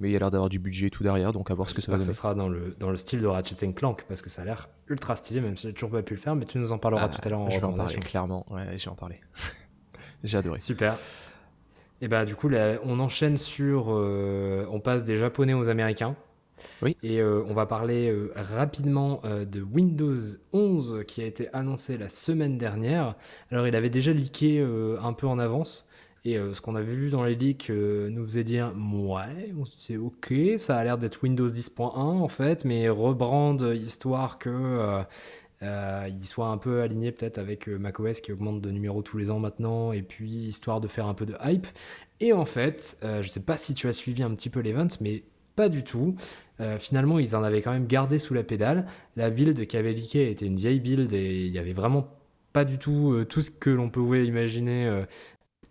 mais 0.00 0.08
il 0.08 0.12
y 0.12 0.16
a 0.16 0.18
l'air 0.18 0.30
d'avoir 0.30 0.48
du 0.48 0.58
budget 0.58 0.88
et 0.88 0.90
tout 0.90 1.02
derrière, 1.02 1.32
donc 1.32 1.50
à 1.50 1.54
voir 1.54 1.68
ce 1.68 1.74
que 1.74 1.80
ça 1.80 1.92
va 1.92 1.98
que 1.98 2.02
donner. 2.02 2.12
ça 2.12 2.18
sera 2.18 2.34
dans 2.34 2.48
le, 2.48 2.74
dans 2.78 2.90
le 2.90 2.96
style 2.96 3.20
de 3.20 3.26
Ratchet 3.26 3.72
Clank, 3.72 4.04
parce 4.08 4.22
que 4.22 4.28
ça 4.28 4.42
a 4.42 4.44
l'air 4.44 4.68
ultra 4.88 5.14
stylé, 5.14 5.40
même 5.40 5.56
si 5.56 5.68
j'ai 5.68 5.74
toujours 5.74 5.90
pas 5.90 6.02
pu 6.02 6.14
le 6.14 6.20
faire, 6.20 6.34
mais 6.34 6.46
tu 6.46 6.58
nous 6.58 6.72
en 6.72 6.78
parleras 6.78 7.04
Ah, 7.04 7.08
tout 7.08 7.20
à 7.22 7.28
l'heure 7.28 7.40
en 7.40 7.50
je 7.50 7.58
vais 7.58 7.64
en 7.64 7.72
parler 7.72 7.94
clairement, 7.96 8.46
ouais, 8.50 8.76
je 8.76 8.84
vais 8.84 8.90
en 8.90 8.96
parler. 8.96 9.20
j'ai 10.24 10.38
adoré. 10.38 10.58
Super. 10.58 10.98
Et 12.00 12.08
bah 12.08 12.24
du 12.24 12.34
coup, 12.34 12.48
là, 12.48 12.78
on 12.84 12.98
enchaîne 12.98 13.36
sur... 13.36 13.88
euh, 13.90 14.66
on 14.70 14.80
passe 14.80 15.04
des 15.04 15.18
Japonais 15.18 15.52
aux 15.52 15.68
Américains. 15.68 16.16
Oui. 16.82 16.96
Et 17.02 17.20
euh, 17.20 17.42
on 17.48 17.54
va 17.54 17.66
parler 17.66 18.10
euh, 18.10 18.32
rapidement 18.34 19.20
euh, 19.24 19.44
de 19.44 19.62
Windows 19.62 20.14
11 20.52 21.04
qui 21.06 21.22
a 21.22 21.26
été 21.26 21.48
annoncé 21.54 21.96
la 21.96 22.08
semaine 22.08 22.58
dernière. 22.58 23.14
Alors 23.50 23.66
il 23.66 23.74
avait 23.74 23.90
déjà 23.90 24.12
leaké 24.12 24.60
un 25.02 25.12
peu 25.12 25.26
en 25.26 25.38
avance. 25.38 25.86
Et 26.24 26.36
euh, 26.36 26.52
ce 26.52 26.60
qu'on 26.60 26.74
a 26.74 26.82
vu 26.82 27.10
dans 27.10 27.24
les 27.24 27.34
leaks 27.34 27.70
euh, 27.70 28.10
nous 28.10 28.24
faisait 28.24 28.44
dire 28.44 28.74
ouais, 28.92 29.54
c'est 29.76 29.96
ok, 29.96 30.34
ça 30.58 30.76
a 30.76 30.84
l'air 30.84 30.98
d'être 30.98 31.22
Windows 31.22 31.48
10.1 31.48 31.96
en 31.96 32.28
fait, 32.28 32.64
mais 32.64 32.88
rebrand 32.90 33.56
histoire 33.72 34.38
que 34.38 35.02
euh, 35.62 36.08
il 36.08 36.24
soit 36.26 36.48
un 36.48 36.58
peu 36.58 36.82
aligné 36.82 37.10
peut-être 37.10 37.38
avec 37.38 37.68
macOS 37.68 38.20
qui 38.20 38.32
augmente 38.32 38.60
de 38.60 38.70
numéros 38.70 39.02
tous 39.02 39.16
les 39.16 39.30
ans 39.30 39.38
maintenant, 39.38 39.92
et 39.92 40.02
puis 40.02 40.30
histoire 40.30 40.80
de 40.80 40.88
faire 40.88 41.06
un 41.06 41.14
peu 41.14 41.24
de 41.24 41.36
hype. 41.42 41.66
Et 42.20 42.34
en 42.34 42.44
fait, 42.44 42.98
je 43.22 43.26
sais 43.28 43.40
pas 43.40 43.56
si 43.56 43.72
tu 43.72 43.88
as 43.88 43.94
suivi 43.94 44.22
un 44.22 44.30
petit 44.34 44.50
peu 44.50 44.60
l'event, 44.60 44.88
mais 45.00 45.22
pas 45.56 45.70
du 45.70 45.84
tout. 45.84 46.16
Finalement, 46.78 47.18
ils 47.18 47.34
en 47.34 47.42
avaient 47.42 47.62
quand 47.62 47.72
même 47.72 47.86
gardé 47.86 48.18
sous 48.18 48.34
la 48.34 48.42
pédale. 48.42 48.86
La 49.16 49.30
build 49.30 49.66
qui 49.66 49.76
avait 49.78 49.92
leaké 49.92 50.30
était 50.30 50.46
une 50.46 50.56
vieille 50.56 50.80
build 50.80 51.12
et 51.14 51.46
il 51.46 51.52
y 51.52 51.58
avait 51.58 51.72
vraiment 51.72 52.08
pas 52.52 52.66
du 52.66 52.78
tout 52.78 53.24
tout 53.28 53.40
ce 53.40 53.50
que 53.50 53.70
l'on 53.70 53.88
pouvait 53.88 54.26
imaginer 54.26 55.04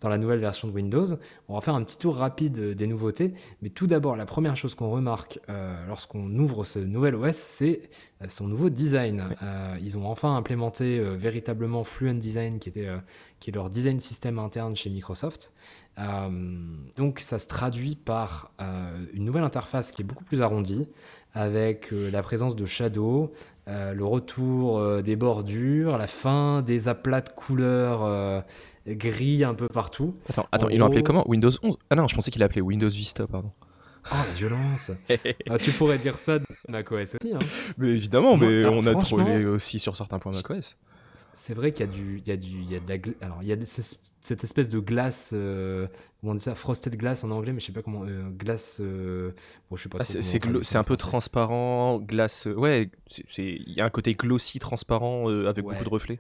dans 0.02 0.10
la 0.10 0.18
nouvelle 0.18 0.40
version 0.40 0.68
de 0.68 0.74
Windows. 0.74 1.06
On 1.48 1.56
va 1.56 1.62
faire 1.62 1.76
un 1.76 1.84
petit 1.84 1.98
tour 1.98 2.16
rapide 2.16 2.60
euh, 2.60 2.76
des 2.76 2.88
nouveautés. 2.88 3.34
Mais 3.62 3.70
tout 3.70 3.88
d'abord, 3.88 4.16
la 4.16 4.26
première 4.26 4.56
chose 4.56 4.76
qu'on 4.76 4.90
remarque 4.90 5.40
euh, 5.50 5.76
lorsqu'on 5.88 6.30
ouvre 6.38 6.64
ce 6.64 6.80
nouvel 6.80 7.16
OS, 7.16 7.36
c'est 7.36 7.90
euh, 8.22 8.26
son 8.28 8.48
nouveau 8.48 8.70
design. 8.70 9.36
Euh, 9.42 9.78
ils 9.82 9.98
ont 9.98 10.06
enfin 10.08 10.36
implémenté 10.36 11.00
euh, 11.00 11.16
véritablement 11.16 11.84
Fluent 11.84 12.16
Design, 12.16 12.60
qui, 12.60 12.70
était, 12.70 12.90
qui 13.40 13.50
est 13.50 13.54
leur 13.54 13.70
design 13.70 14.00
système 14.00 14.40
interne 14.40 14.76
chez 14.76 14.90
Microsoft. 14.90 15.54
Euh, 15.98 16.30
donc 16.96 17.20
ça 17.20 17.40
se 17.40 17.48
traduit 17.48 17.96
par 17.96 18.52
euh, 18.62 19.06
une 19.14 19.26
nouvelle 19.26 19.44
interface 19.44 19.92
qui 19.92 20.02
est 20.02 20.06
beaucoup 20.06 20.24
plus 20.24 20.42
arrondie, 20.42 20.88
avec 21.34 21.92
euh, 21.92 22.10
la 22.12 22.22
présence 22.24 22.56
de 22.56 22.66
Shadow, 22.66 23.34
euh, 23.68 23.94
le 23.94 24.06
retour 24.06 25.02
des 25.02 25.16
bordures, 25.16 25.98
la 25.98 26.08
fin 26.08 26.62
des 26.62 26.88
aplats 26.88 27.22
de 27.22 27.30
couleurs 27.30 28.44
gris 28.88 29.44
un 29.44 29.54
peu 29.54 29.68
partout. 29.68 30.16
Attends, 30.30 30.48
attends, 30.52 30.68
En 30.68 30.70
ils 30.70 30.78
l'ont 30.80 30.86
appelé 30.88 31.04
comment? 31.04 31.28
Windows 31.30 31.52
11 31.62 31.78
Ah 31.90 31.96
non, 31.96 32.08
je 32.08 32.16
pensais 32.16 32.32
qu'il 32.32 32.44
appelait 32.44 32.62
Windows 32.62 32.88
Vista, 32.88 33.28
pardon. 33.28 33.52
Oh 34.12 34.16
la 34.16 34.34
violence 34.34 34.92
Ah, 35.50 35.58
Tu 35.58 35.72
pourrais 35.72 35.98
dire 35.98 36.16
ça 36.16 36.40
de 36.40 36.46
macOS 36.70 37.16
aussi. 37.22 37.34
hein. 37.34 37.40
Mais 37.78 37.90
évidemment, 37.90 38.38
Moi, 38.38 38.48
mais 38.48 38.60
alors, 38.64 38.76
on 38.76 38.86
a 38.88 38.96
trollé 38.96 39.46
aussi 39.46 39.78
sur 39.78 39.96
certains 39.98 40.18
points 40.18 40.32
macOS. 40.32 40.78
C'est 41.34 41.54
vrai 41.54 41.72
qu'il 41.72 41.86
y 41.86 41.90
a 41.90 41.92
du, 41.92 42.18
il 42.20 42.28
y 42.28 42.32
a 42.32 42.38
du, 42.38 42.50
il 42.50 42.72
y 42.72 42.76
a 42.76 42.80
de 42.80 42.88
la, 42.90 43.26
alors 43.26 43.40
il 43.42 43.48
y 43.48 43.54
a 43.54 43.58
cette 43.66 44.44
espèce 44.44 44.70
de 44.70 44.80
glace, 44.80 45.32
euh, 45.34 45.88
comment 46.22 46.34
on 46.34 46.36
dit 46.36 46.42
ça, 46.42 46.56
frosted 46.56 46.96
glass 46.96 47.24
en 47.24 47.32
anglais, 47.32 47.54
mais 47.54 47.60
je 47.60 47.66
sais 47.68 47.72
pas 47.72 47.82
comment, 47.82 48.04
euh, 48.06 48.30
glace, 48.30 48.80
euh, 48.82 49.32
bon 49.70 49.76
je 49.78 49.84
sais 49.84 49.90
pas. 49.90 49.98
Ah, 50.02 50.06
c'est 50.06 50.78
un 50.78 50.84
peu 50.84 50.96
transparent, 50.96 52.00
glace. 52.00 52.48
Ouais, 52.48 52.90
c'est- 53.10 53.56
il 53.66 53.74
y 53.74 53.82
a 53.82 53.86
un 53.86 53.90
côté 53.90 54.14
glossy, 54.16 54.60
transparent, 54.60 55.28
avec 55.28 55.66
Ouais. 55.66 55.74
beaucoup 55.74 55.84
de 55.86 55.90
reflets. 55.90 56.20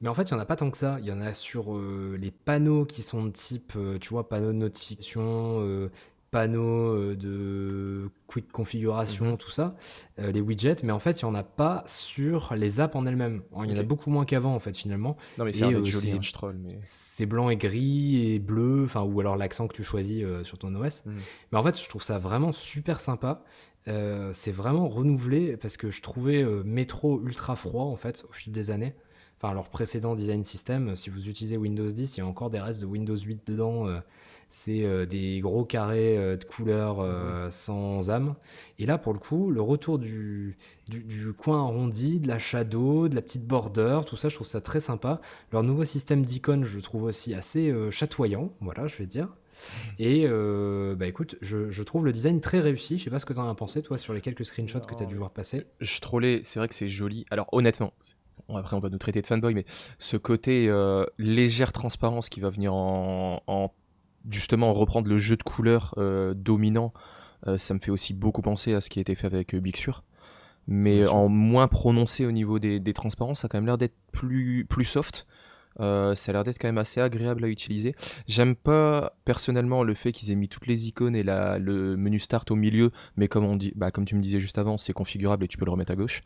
Mais 0.00 0.08
en 0.08 0.14
fait, 0.14 0.24
il 0.24 0.32
y 0.32 0.34
en 0.34 0.38
a 0.38 0.44
pas 0.44 0.56
tant 0.56 0.70
que 0.70 0.76
ça. 0.76 0.98
Il 1.00 1.06
y 1.06 1.12
en 1.12 1.20
a 1.20 1.32
sur 1.34 1.74
euh, 1.76 2.18
les 2.20 2.30
panneaux 2.30 2.84
qui 2.84 3.02
sont 3.02 3.24
de 3.24 3.30
type, 3.30 3.72
euh, 3.76 3.98
tu 3.98 4.10
vois, 4.10 4.28
panneaux 4.28 4.52
de 4.52 4.58
notification, 4.58 5.60
euh, 5.62 5.90
panneaux 6.34 6.96
euh, 6.96 7.14
de 7.14 8.10
quick 8.26 8.50
configuration, 8.50 9.26
Mhm. 9.26 9.36
tout 9.36 9.52
ça, 9.52 9.76
euh, 10.18 10.32
les 10.32 10.40
widgets. 10.40 10.82
Mais 10.82 10.90
en 10.90 10.98
fait, 10.98 11.20
il 11.20 11.22
y 11.22 11.26
en 11.26 11.34
a 11.36 11.44
pas 11.44 11.84
sur 11.86 12.56
les 12.56 12.80
apps 12.80 12.96
en 12.96 13.06
elles-mêmes. 13.06 13.42
Il 13.62 13.70
y 13.70 13.72
en 13.72 13.78
a 13.78 13.84
beaucoup 13.84 14.10
moins 14.10 14.24
qu'avant, 14.24 14.52
en 14.52 14.58
fait, 14.58 14.76
finalement. 14.76 15.16
Non, 15.38 15.44
mais 15.44 15.52
c'est 15.52 15.62
un 15.62 15.72
euh, 15.72 15.84
joli, 15.84 16.10
hein, 16.10 16.18
je 16.20 16.32
troll, 16.32 16.56
mais. 16.60 16.80
c'est 16.82 17.26
blanc 17.26 17.50
et 17.50 17.56
gris 17.56 18.32
et 18.32 18.40
bleu, 18.40 18.82
enfin 18.84 19.02
ou 19.02 19.20
alors 19.20 19.36
l'accent 19.36 19.68
que 19.68 19.76
tu 19.76 19.84
choisis 19.84 20.24
euh, 20.24 20.42
sur 20.42 20.58
ton 20.58 20.74
OS. 20.74 21.04
Mm. 21.06 21.12
Mais 21.52 21.58
en 21.58 21.62
fait, 21.62 21.80
je 21.80 21.88
trouve 21.88 22.02
ça 22.02 22.18
vraiment 22.18 22.50
super 22.50 23.00
sympa. 23.00 23.44
C'est 24.32 24.50
vraiment 24.50 24.88
renouvelé 24.88 25.56
parce 25.58 25.76
que 25.76 25.90
je 25.90 26.00
trouvais 26.00 26.42
Metro 26.64 27.22
ultra 27.22 27.54
froid 27.54 27.84
en 27.84 27.96
fait 27.96 28.24
au 28.28 28.32
fil 28.32 28.50
des 28.50 28.70
années. 28.70 28.94
Enfin, 29.36 29.52
leur 29.52 29.68
précédent 29.68 30.14
design 30.14 30.42
system, 30.42 30.96
si 30.96 31.10
vous 31.10 31.28
utilisez 31.28 31.58
Windows 31.58 31.86
10, 31.86 32.16
il 32.16 32.20
y 32.20 32.22
a 32.22 32.26
encore 32.26 32.48
des 32.48 32.60
restes 32.60 32.80
de 32.80 32.86
Windows 32.86 33.14
8 33.16 33.46
dedans. 33.46 33.86
C'est 34.56 34.84
euh, 34.84 35.04
des 35.04 35.40
gros 35.40 35.64
carrés 35.64 36.16
euh, 36.16 36.36
de 36.36 36.44
couleurs 36.44 37.00
euh, 37.00 37.50
sans 37.50 38.08
âme. 38.10 38.36
Et 38.78 38.86
là, 38.86 38.98
pour 38.98 39.12
le 39.12 39.18
coup, 39.18 39.50
le 39.50 39.60
retour 39.60 39.98
du, 39.98 40.56
du, 40.88 41.00
du 41.02 41.32
coin 41.32 41.58
arrondi, 41.58 42.20
de 42.20 42.28
la 42.28 42.38
shadow, 42.38 43.08
de 43.08 43.16
la 43.16 43.22
petite 43.22 43.48
border, 43.48 44.02
tout 44.06 44.14
ça, 44.14 44.28
je 44.28 44.36
trouve 44.36 44.46
ça 44.46 44.60
très 44.60 44.78
sympa. 44.78 45.20
Leur 45.50 45.64
nouveau 45.64 45.82
système 45.84 46.24
d'icônes, 46.24 46.62
je 46.62 46.76
le 46.76 46.82
trouve 46.82 47.02
aussi 47.02 47.34
assez 47.34 47.74
chatoyant, 47.90 48.52
voilà, 48.60 48.86
je 48.86 48.96
vais 48.96 49.06
dire. 49.06 49.26
Et 49.98 50.24
euh, 50.26 50.94
bah 50.94 51.06
écoute, 51.08 51.36
je, 51.40 51.68
je 51.70 51.82
trouve 51.82 52.04
le 52.04 52.12
design 52.12 52.40
très 52.40 52.60
réussi. 52.60 52.96
Je 52.98 53.04
sais 53.04 53.10
pas 53.10 53.18
ce 53.18 53.24
que 53.26 53.32
tu 53.32 53.40
en 53.40 53.50
as 53.50 53.54
pensé, 53.56 53.82
toi, 53.82 53.98
sur 53.98 54.12
les 54.14 54.20
quelques 54.20 54.44
screenshots 54.44 54.80
que 54.80 54.94
tu 54.94 55.02
as 55.02 55.06
dû 55.06 55.16
voir 55.16 55.30
passer. 55.30 55.64
Je 55.80 56.00
trollais, 56.00 56.42
c'est 56.44 56.60
vrai 56.60 56.68
que 56.68 56.76
c'est 56.76 56.88
joli. 56.88 57.24
Alors, 57.32 57.48
honnêtement, 57.50 57.92
après, 58.48 58.76
on 58.76 58.80
va 58.80 58.88
nous 58.88 58.98
traiter 58.98 59.20
de 59.20 59.26
fanboy, 59.26 59.52
mais 59.54 59.64
ce 59.98 60.16
côté 60.16 60.68
euh, 60.68 61.04
légère 61.18 61.72
transparence 61.72 62.28
qui 62.28 62.38
va 62.38 62.50
venir 62.50 62.72
en, 62.72 63.42
en- 63.48 63.72
justement 64.30 64.72
reprendre 64.72 65.08
le 65.08 65.18
jeu 65.18 65.36
de 65.36 65.42
couleurs 65.42 65.94
euh, 65.98 66.34
dominant, 66.34 66.92
euh, 67.46 67.58
ça 67.58 67.74
me 67.74 67.78
fait 67.78 67.90
aussi 67.90 68.14
beaucoup 68.14 68.42
penser 68.42 68.74
à 68.74 68.80
ce 68.80 68.90
qui 68.90 68.98
a 68.98 69.02
été 69.02 69.14
fait 69.14 69.26
avec 69.26 69.54
euh, 69.54 69.60
Big 69.60 69.76
Sur. 69.76 70.02
Mais 70.66 71.06
en 71.06 71.28
moins 71.28 71.68
prononcé 71.68 72.24
au 72.24 72.32
niveau 72.32 72.58
des, 72.58 72.80
des 72.80 72.94
transparences, 72.94 73.40
ça 73.40 73.46
a 73.46 73.48
quand 73.50 73.58
même 73.58 73.66
l'air 73.66 73.76
d'être 73.76 73.96
plus, 74.12 74.64
plus 74.66 74.86
soft. 74.86 75.26
Euh, 75.80 76.14
ça 76.14 76.30
a 76.30 76.32
l'air 76.32 76.44
d'être 76.44 76.58
quand 76.58 76.68
même 76.68 76.78
assez 76.78 77.00
agréable 77.00 77.44
à 77.44 77.48
utiliser. 77.48 77.94
J'aime 78.26 78.54
pas 78.54 79.16
personnellement 79.24 79.82
le 79.82 79.94
fait 79.94 80.12
qu'ils 80.12 80.30
aient 80.30 80.36
mis 80.36 80.48
toutes 80.48 80.66
les 80.66 80.88
icônes 80.88 81.16
et 81.16 81.22
la, 81.22 81.58
le 81.58 81.96
menu 81.96 82.18
start 82.18 82.50
au 82.50 82.56
milieu, 82.56 82.92
mais 83.16 83.28
comme, 83.28 83.44
on 83.44 83.56
dit, 83.56 83.72
bah, 83.76 83.90
comme 83.90 84.04
tu 84.04 84.14
me 84.14 84.20
disais 84.20 84.40
juste 84.40 84.58
avant, 84.58 84.76
c'est 84.76 84.92
configurable 84.92 85.44
et 85.44 85.48
tu 85.48 85.58
peux 85.58 85.64
le 85.64 85.70
remettre 85.70 85.92
à 85.92 85.96
gauche. 85.96 86.22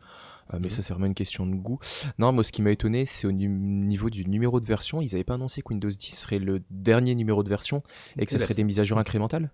Euh, 0.52 0.58
mais 0.60 0.66
Mhm. 0.66 0.70
ça, 0.70 0.82
c'est 0.82 0.92
vraiment 0.92 1.06
une 1.06 1.14
question 1.14 1.46
de 1.46 1.54
goût. 1.54 1.78
Non, 2.18 2.32
moi, 2.32 2.44
ce 2.44 2.52
qui 2.52 2.62
m'a 2.62 2.70
étonné, 2.70 3.06
c'est 3.06 3.26
au 3.26 3.32
niveau 3.32 4.10
du 4.10 4.24
numéro 4.26 4.60
de 4.60 4.66
version. 4.66 5.00
Ils 5.02 5.12
n'avaient 5.12 5.24
pas 5.24 5.34
annoncé 5.34 5.62
que 5.62 5.68
Windows 5.68 5.88
10 5.88 6.16
serait 6.16 6.38
le 6.38 6.62
dernier 6.70 7.14
numéro 7.14 7.42
de 7.42 7.48
version 7.48 7.82
et 8.18 8.24
que 8.26 8.32
ça 8.32 8.38
ben, 8.38 8.44
serait 8.44 8.54
des 8.54 8.64
mises 8.64 8.80
à 8.80 8.84
jour 8.84 8.98
incrémentales? 8.98 9.50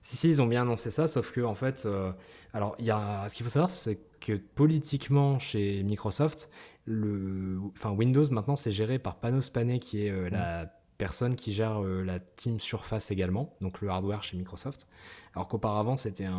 Si, 0.00 0.16
si, 0.16 0.28
ils 0.30 0.40
ont 0.40 0.46
bien 0.46 0.62
annoncé 0.62 0.90
ça, 0.90 1.08
sauf 1.08 1.32
que, 1.32 1.40
en 1.40 1.54
fait, 1.56 1.82
euh, 1.84 2.12
alors, 2.54 2.76
il 2.78 2.84
y 2.86 2.90
a, 2.90 3.26
ce 3.28 3.34
qu'il 3.34 3.44
faut 3.44 3.50
savoir, 3.50 3.68
c'est 3.70 3.98
que 4.20 4.32
politiquement, 4.34 5.38
chez 5.40 5.82
Microsoft, 5.82 6.50
le, 6.84 7.58
enfin, 7.76 7.90
Windows, 7.90 8.24
maintenant, 8.30 8.56
c'est 8.56 8.70
géré 8.72 8.98
par 8.98 9.16
Panos 9.16 9.50
Panay, 9.50 9.80
qui 9.80 10.06
est 10.06 10.10
euh, 10.10 10.30
la 10.30 10.72
personne 10.98 11.36
qui 11.36 11.52
gère 11.52 11.82
euh, 11.82 12.02
la 12.02 12.18
team 12.18 12.58
Surface 12.60 13.10
également, 13.10 13.54
donc 13.60 13.80
le 13.80 13.88
hardware 13.88 14.22
chez 14.22 14.36
Microsoft. 14.36 14.86
Alors 15.34 15.46
qu'auparavant, 15.48 15.96
c'était 15.96 16.24
un, 16.24 16.32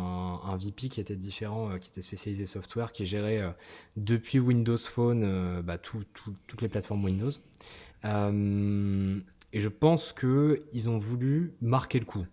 un 0.44 0.56
VP 0.56 0.88
qui 0.88 1.00
était 1.00 1.16
différent, 1.16 1.70
euh, 1.70 1.78
qui 1.78 1.88
était 1.88 2.02
spécialisé 2.02 2.44
software, 2.46 2.92
qui 2.92 3.06
gérait 3.06 3.40
euh, 3.40 3.50
depuis 3.96 4.38
Windows 4.38 4.76
Phone 4.76 5.62
bah, 5.62 5.78
tout- 5.78 6.04
tout- 6.14 6.34
toutes 6.46 6.60
les 6.62 6.68
plateformes 6.68 7.02
Windows. 7.04 7.30
Et 9.52 9.60
je 9.60 9.68
pense 9.68 10.12
qu'ils 10.12 10.88
ont 10.88 10.98
voulu 10.98 11.54
marquer 11.60 11.98
le 11.98 12.04
coup. 12.04 12.24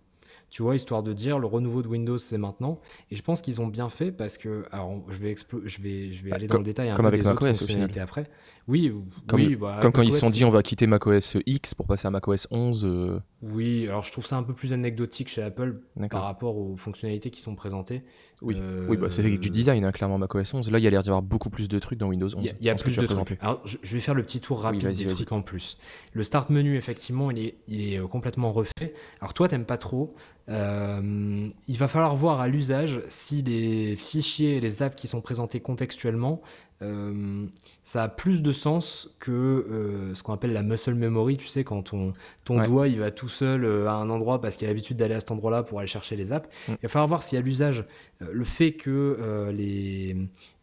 tu 0.49 0.61
vois, 0.61 0.75
histoire 0.75 1.03
de 1.03 1.11
dire 1.13 1.39
le 1.39 1.45
renouveau 1.47 1.81
de 1.81 1.87
Windows 1.89 2.17
c'est 2.17 2.37
maintenant. 2.37 2.79
Et 3.11 3.15
je 3.15 3.21
pense 3.23 3.41
qu'ils 3.41 3.59
ont 3.59 3.67
bien 3.67 3.89
fait 3.89 4.11
parce 4.13 4.37
que, 4.37 4.65
alors 4.71 5.03
je 5.09 5.17
vais, 5.17 5.35
je 5.65 5.81
vais, 5.81 6.11
je 6.11 6.23
vais 6.23 6.29
Bah, 6.29 6.35
aller 6.37 6.47
dans 6.47 6.57
le 6.57 6.63
détail 6.63 6.89
un 6.89 6.95
comme 6.95 7.03
peu 7.03 7.07
avec 7.09 7.21
des 7.21 7.27
autres 7.27 7.39
fonctionnalités 7.59 7.99
après. 7.99 8.29
Oui, 8.67 8.91
Comme, 9.27 9.39
oui, 9.39 9.55
bah, 9.55 9.79
comme 9.81 9.93
quand 9.93 10.01
ils 10.01 10.11
se 10.11 10.19
sont 10.19 10.29
dit 10.29 10.43
on 10.43 10.49
va 10.49 10.61
quitter 10.61 10.87
macOS 10.87 11.37
X 11.45 11.73
pour 11.73 11.87
passer 11.87 12.07
à 12.07 12.11
macOS 12.11 12.47
11. 12.51 12.85
euh, 12.85 13.19
Oui, 13.41 13.87
alors 13.87 14.03
je 14.03 14.11
trouve 14.11 14.25
ça 14.25 14.35
un 14.35 14.43
peu 14.43 14.53
plus 14.53 14.73
anecdotique 14.73 15.29
chez 15.29 15.41
Apple 15.41 15.79
par 16.09 16.23
rapport 16.23 16.57
aux 16.57 16.75
fonctionnalités 16.75 17.29
qui 17.31 17.39
sont 17.39 17.55
présentées. 17.55 18.03
Oui, 18.41 18.55
Euh, 18.59 18.85
oui 18.89 18.97
bah, 18.97 19.07
c'est 19.09 19.23
du 19.23 19.49
design, 19.49 19.85
hein, 19.85 19.91
clairement, 19.91 20.17
macOS 20.17 20.53
11. 20.53 20.69
Là, 20.69 20.79
il 20.79 20.83
y 20.83 20.87
a 20.87 20.89
l'air 20.89 21.01
d'y 21.01 21.09
avoir 21.09 21.21
beaucoup 21.21 21.49
plus 21.49 21.67
de 21.69 21.79
trucs 21.79 21.97
dans 21.97 22.07
Windows 22.07 22.27
11. 22.27 22.35
Il 22.43 22.65
y 22.65 22.69
a, 22.69 22.73
y 22.73 22.77
plus 22.77 22.97
de 22.97 23.05
trucs. 23.05 23.37
Alors, 23.41 23.61
je, 23.65 23.77
je 23.81 23.93
vais 23.95 24.01
faire 24.01 24.13
le 24.15 24.23
petit 24.23 24.41
tour 24.41 24.61
rapide 24.61 24.83
vas-y, 24.83 25.05
des 25.05 25.13
trucs 25.13 25.31
en 25.31 25.41
plus. 25.41 25.77
Le 26.13 26.23
start 26.23 26.49
menu, 26.49 26.75
effectivement, 26.75 27.31
il 27.31 27.39
est, 27.39 27.55
il 27.67 27.93
est 27.93 27.99
euh, 27.99 28.07
complètement 28.07 28.51
refait. 28.51 28.93
Alors 29.21 29.33
toi, 29.33 29.47
t'aimes 29.47 29.65
pas 29.65 29.77
trop. 29.77 30.13
Euh, 30.49 31.47
il 31.67 31.77
va 31.77 31.87
falloir 31.87 32.15
voir 32.15 32.39
à 32.39 32.47
l'usage 32.47 33.01
si 33.09 33.41
les 33.41 33.95
fichiers 33.95 34.57
et 34.57 34.59
les 34.61 34.81
apps 34.81 34.95
qui 34.95 35.07
sont 35.07 35.19
présentés 35.21 35.59
contextuellement, 35.59 36.41
euh, 36.83 37.45
ça 37.83 38.03
a 38.03 38.07
plus 38.09 38.41
de 38.43 38.51
sens 38.51 39.15
que 39.19 39.31
euh, 39.31 40.13
ce 40.13 40.21
qu'on 40.21 40.33
appelle 40.33 40.53
la 40.53 40.61
muscle 40.61 40.93
memory. 40.93 41.37
Tu 41.37 41.47
sais, 41.47 41.63
quand 41.63 41.81
ton, 41.81 42.13
ton 42.45 42.59
Ouais. 42.59 42.67
doigt 42.67 42.87
il 42.87 42.99
va 42.99 43.09
tout 43.09 43.29
seul 43.29 43.65
euh, 43.65 43.87
à 43.87 43.93
un 43.93 44.09
endroit 44.11 44.39
parce 44.41 44.55
qu'il 44.57 44.65
a 44.67 44.69
l'habitude 44.69 44.97
d'aller 44.97 45.15
à 45.15 45.19
cet 45.19 45.31
endroit-là 45.31 45.63
pour 45.63 45.79
aller 45.79 45.87
chercher 45.87 46.15
les 46.15 46.33
apps. 46.33 46.47
Mm. 46.67 46.71
Il 46.73 46.77
va 46.83 46.87
falloir 46.89 47.07
voir 47.07 47.23
si 47.23 47.35
à 47.35 47.41
l'usage, 47.41 47.83
euh, 48.21 48.27
le 48.31 48.45
fait 48.45 48.73
que 48.73 49.49
les, 49.51 50.15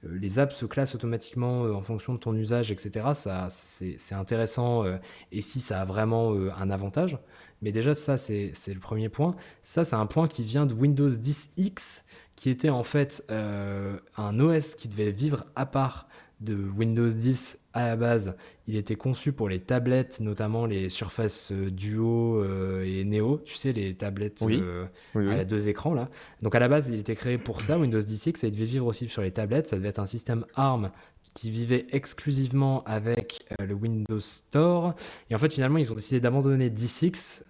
les 0.05 0.39
apps 0.39 0.55
se 0.55 0.67
classent 0.67 0.95
automatiquement 0.95 1.63
en 1.63 1.83
fonction 1.83 2.15
de 2.15 2.19
ton 2.19 2.35
usage, 2.35 2.71
etc., 2.71 3.07
ça, 3.15 3.49
c'est 3.49 4.15
intéressant 4.15 4.85
et 5.33 5.41
si 5.41 5.61
ça 5.61 5.81
a 5.81 5.85
vraiment 5.85 6.33
un 6.33 6.71
avantage. 6.71 7.19
Mais 7.63 7.73
déjà, 7.73 7.95
ça, 7.95 8.19
c'est 8.19 8.51
c'est 8.53 8.75
le 8.75 8.81
premier 8.81 9.09
point. 9.09 9.35
Ça, 9.63 9.85
c'est 9.85 9.97
un 9.97 10.07
point 10.07 10.29
qui 10.29 10.43
vient 10.43 10.67
de 10.67 10.75
Windows 10.75 11.09
10X, 11.09 12.03
qui 12.37 12.51
était 12.51 12.71
en 12.71 12.85
fait 12.85 13.25
euh, 13.31 13.97
un 14.17 14.39
OS 14.41 14.75
qui 14.75 14.89
devait 14.89 15.11
vivre 15.13 15.45
à 15.57 15.67
part 15.67 16.09
de 16.41 16.55
Windows 16.77 17.09
10 17.09 17.59
à 17.75 17.87
la 17.89 17.97
base. 17.97 18.37
Il 18.67 18.77
était 18.77 18.97
conçu 18.97 19.33
pour 19.33 19.49
les 19.49 19.61
tablettes, 19.61 20.21
notamment 20.21 20.67
les 20.67 20.89
Surface 20.89 21.53
euh, 21.53 21.71
Duo 21.71 22.43
euh, 22.43 22.85
et 22.85 23.05
Neo, 23.05 23.39
tu 23.45 23.55
sais, 23.55 23.73
les 23.73 23.95
tablettes 23.95 24.39
Oui. 24.43 24.59
euh, 24.61 24.85
Oui, 25.15 25.27
oui. 25.29 25.35
à 25.35 25.45
deux 25.45 25.69
écrans 25.69 25.95
là. 25.95 26.11
Donc 26.43 26.55
à 26.55 26.59
la 26.59 26.69
base, 26.69 26.89
il 26.89 26.99
était 26.99 27.15
créé 27.15 27.39
pour 27.39 27.63
ça, 27.63 27.79
Windows 27.79 28.01
10X, 28.01 28.45
et 28.45 28.49
il 28.49 28.53
devait 28.53 28.65
vivre 28.65 28.87
aussi 28.87 29.09
sur 29.09 29.23
les 29.23 29.31
tablettes. 29.31 29.69
Ça 29.69 29.77
devait 29.77 29.89
être 29.89 30.01
un 30.01 30.07
système 30.07 30.45
ARM 30.55 30.91
qui 31.35 31.51
vivait 31.51 31.87
exclusivement 31.93 32.85
avec 32.85 33.45
le 33.59 33.75
Windows 33.75 34.21
Store. 34.21 34.95
Et 35.31 35.35
en 35.35 35.39
fait, 35.39 35.53
finalement, 35.53 35.79
ils 35.79 35.91
ont 35.91 35.97
décidé 35.97 36.21
d'abandonner 36.21 36.69
10X 36.71 37.43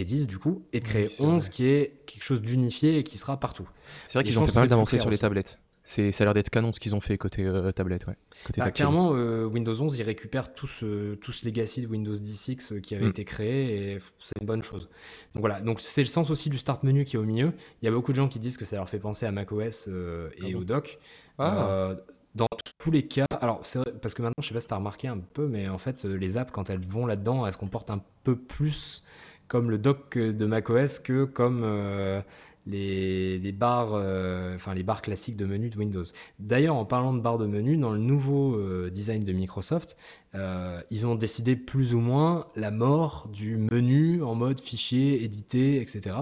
et 0.00 0.04
10 0.04 0.26
du 0.26 0.38
coup, 0.38 0.58
et 0.72 0.80
de 0.80 0.84
créer 0.84 1.08
c'est 1.08 1.22
11 1.22 1.42
vrai. 1.42 1.50
qui 1.52 1.66
est 1.66 1.92
quelque 2.06 2.24
chose 2.24 2.42
d'unifié 2.42 2.98
et 2.98 3.02
qui 3.04 3.18
sera 3.18 3.38
partout. 3.40 3.68
C'est 4.06 4.14
vrai 4.18 4.24
qu'ils 4.24 4.38
ont 4.38 4.46
fait 4.46 4.52
pas 4.52 4.60
mal 4.60 4.68
d'avancées 4.68 4.98
sur 4.98 5.10
les 5.10 5.18
tablettes. 5.18 5.58
C'est, 5.88 6.10
ça 6.10 6.22
a 6.22 6.24
l'air 6.24 6.34
d'être 6.34 6.50
canon 6.50 6.72
ce 6.72 6.80
qu'ils 6.80 6.96
ont 6.96 7.00
fait 7.00 7.16
côté 7.16 7.44
euh, 7.44 7.70
tablette, 7.70 8.08
ouais. 8.08 8.16
Côté 8.44 8.60
Bah, 8.60 8.72
clairement, 8.72 9.12
euh, 9.14 9.44
Windows 9.44 9.80
11, 9.80 9.96
il 9.96 10.02
récupère 10.02 10.52
tout 10.52 10.66
ce, 10.66 11.14
tout 11.14 11.30
ce 11.30 11.46
legacy 11.46 11.80
de 11.80 11.86
Windows 11.86 12.12
10X 12.12 12.72
euh, 12.72 12.80
qui 12.80 12.96
avait 12.96 13.04
Mm. 13.04 13.10
été 13.10 13.24
créé 13.24 13.92
et 13.92 13.98
c'est 14.18 14.32
une 14.40 14.48
bonne 14.48 14.64
chose. 14.64 14.88
Donc 15.34 15.42
voilà, 15.42 15.60
donc 15.60 15.78
c'est 15.80 16.00
le 16.00 16.08
sens 16.08 16.28
aussi 16.30 16.50
du 16.50 16.58
start 16.58 16.82
menu 16.82 17.04
qui 17.04 17.14
est 17.14 17.20
au 17.20 17.24
milieu. 17.24 17.52
Il 17.82 17.84
y 17.84 17.88
a 17.88 17.92
beaucoup 17.92 18.10
de 18.10 18.16
gens 18.16 18.26
qui 18.26 18.40
disent 18.40 18.56
que 18.56 18.64
ça 18.64 18.74
leur 18.74 18.88
fait 18.88 18.98
penser 18.98 19.26
à 19.26 19.30
macOS 19.30 19.86
euh, 19.86 20.28
et 20.38 20.46
Ah 20.46 20.52
bon 20.54 20.58
au 20.58 20.64
dock. 20.64 20.98
Ah. 21.38 21.94
Dans 22.34 22.48
tous 22.78 22.90
les 22.90 23.06
cas, 23.06 23.24
alors 23.40 23.60
c'est 23.62 23.78
parce 24.02 24.12
que 24.12 24.20
maintenant, 24.20 24.42
je 24.42 24.48
sais 24.48 24.52
pas 24.54 24.60
si 24.60 24.66
tu 24.66 24.74
as 24.74 24.76
remarqué 24.76 25.08
un 25.08 25.16
peu, 25.18 25.46
mais 25.46 25.68
en 25.70 25.78
fait, 25.78 26.04
les 26.04 26.36
apps, 26.36 26.50
quand 26.52 26.68
elles 26.68 26.84
vont 26.84 27.06
là-dedans, 27.06 27.46
elles 27.46 27.52
se 27.54 27.56
comportent 27.58 27.88
un 27.90 28.02
peu 28.24 28.36
plus 28.36 29.02
comme 29.48 29.70
le 29.70 29.78
dock 29.78 30.16
euh, 30.16 30.32
de 30.32 30.46
macOS 30.46 30.98
que 30.98 31.24
comme 31.24 31.62
euh, 31.64 32.20
les, 32.66 33.52
barres, 33.52 33.92
euh, 33.94 34.56
les 34.74 34.82
barres 34.82 35.02
classiques 35.02 35.36
de 35.36 35.46
menu 35.46 35.70
de 35.70 35.78
Windows. 35.78 36.02
D'ailleurs, 36.38 36.74
en 36.74 36.84
parlant 36.84 37.14
de 37.14 37.20
barres 37.20 37.38
de 37.38 37.46
menu, 37.46 37.76
dans 37.76 37.92
le 37.92 37.98
nouveau 37.98 38.56
euh, 38.56 38.90
design 38.90 39.22
de 39.22 39.32
Microsoft, 39.32 39.96
euh, 40.34 40.80
ils 40.90 41.06
ont 41.06 41.14
décidé 41.14 41.56
plus 41.56 41.94
ou 41.94 42.00
moins 42.00 42.46
la 42.56 42.70
mort 42.70 43.28
du 43.32 43.56
menu 43.56 44.22
en 44.22 44.34
mode 44.34 44.60
fichier, 44.60 45.22
édité, 45.22 45.80
etc. 45.80 46.16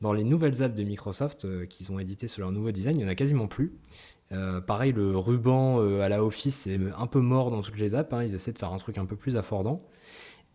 Dans 0.00 0.12
les 0.12 0.24
nouvelles 0.24 0.62
apps 0.62 0.76
de 0.76 0.84
Microsoft 0.84 1.44
euh, 1.44 1.66
qu'ils 1.66 1.90
ont 1.90 1.98
éditées 1.98 2.28
sur 2.28 2.42
leur 2.42 2.52
nouveau 2.52 2.70
design, 2.70 2.94
il 2.96 2.98
n'y 3.00 3.04
en 3.04 3.08
a 3.08 3.16
quasiment 3.16 3.48
plus. 3.48 3.72
Euh, 4.30 4.60
pareil, 4.60 4.92
le 4.92 5.16
ruban 5.16 5.80
euh, 5.80 6.02
à 6.02 6.08
la 6.08 6.22
Office 6.22 6.54
c'est 6.54 6.78
un 6.98 7.06
peu 7.06 7.20
mort 7.20 7.50
dans 7.50 7.62
toutes 7.62 7.78
les 7.78 7.94
apps. 7.94 8.12
hein. 8.12 8.22
Ils 8.22 8.34
essaient 8.34 8.52
de 8.52 8.58
faire 8.58 8.72
un 8.72 8.76
truc 8.76 8.98
un 8.98 9.06
peu 9.06 9.16
plus 9.16 9.36
affordant. 9.36 9.82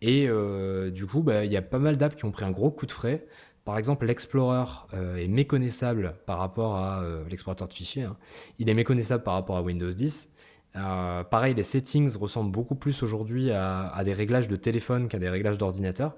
Et 0.06 0.28
euh, 0.28 0.90
du 0.90 1.06
coup, 1.06 1.22
bah, 1.22 1.44
il 1.44 1.52
y 1.52 1.56
a 1.56 1.62
pas 1.62 1.78
mal 1.78 1.96
d'apps 1.96 2.14
qui 2.16 2.24
ont 2.24 2.30
pris 2.30 2.44
un 2.44 2.50
gros 2.50 2.70
coup 2.70 2.86
de 2.86 2.92
frais. 2.92 3.26
Par 3.64 3.78
exemple, 3.78 4.04
l'Explorer 4.04 4.64
euh, 4.92 5.16
est 5.16 5.28
méconnaissable 5.28 6.14
par 6.26 6.38
rapport 6.38 6.76
à 6.76 7.02
euh, 7.02 7.24
l'explorateur 7.30 7.68
de 7.68 7.72
fichiers. 7.72 8.02
hein. 8.02 8.16
Il 8.58 8.68
est 8.68 8.74
méconnaissable 8.74 9.22
par 9.22 9.34
rapport 9.34 9.56
à 9.56 9.62
Windows 9.62 9.90
10. 9.90 10.28
Euh, 10.76 11.24
pareil, 11.24 11.54
les 11.54 11.62
settings 11.62 12.14
ressemblent 12.18 12.50
beaucoup 12.50 12.74
plus 12.74 13.02
aujourd'hui 13.02 13.50
à, 13.50 13.86
à 13.88 14.04
des 14.04 14.12
réglages 14.12 14.48
de 14.48 14.56
téléphone 14.56 15.08
qu'à 15.08 15.18
des 15.18 15.28
réglages 15.30 15.56
d'ordinateur. 15.58 16.16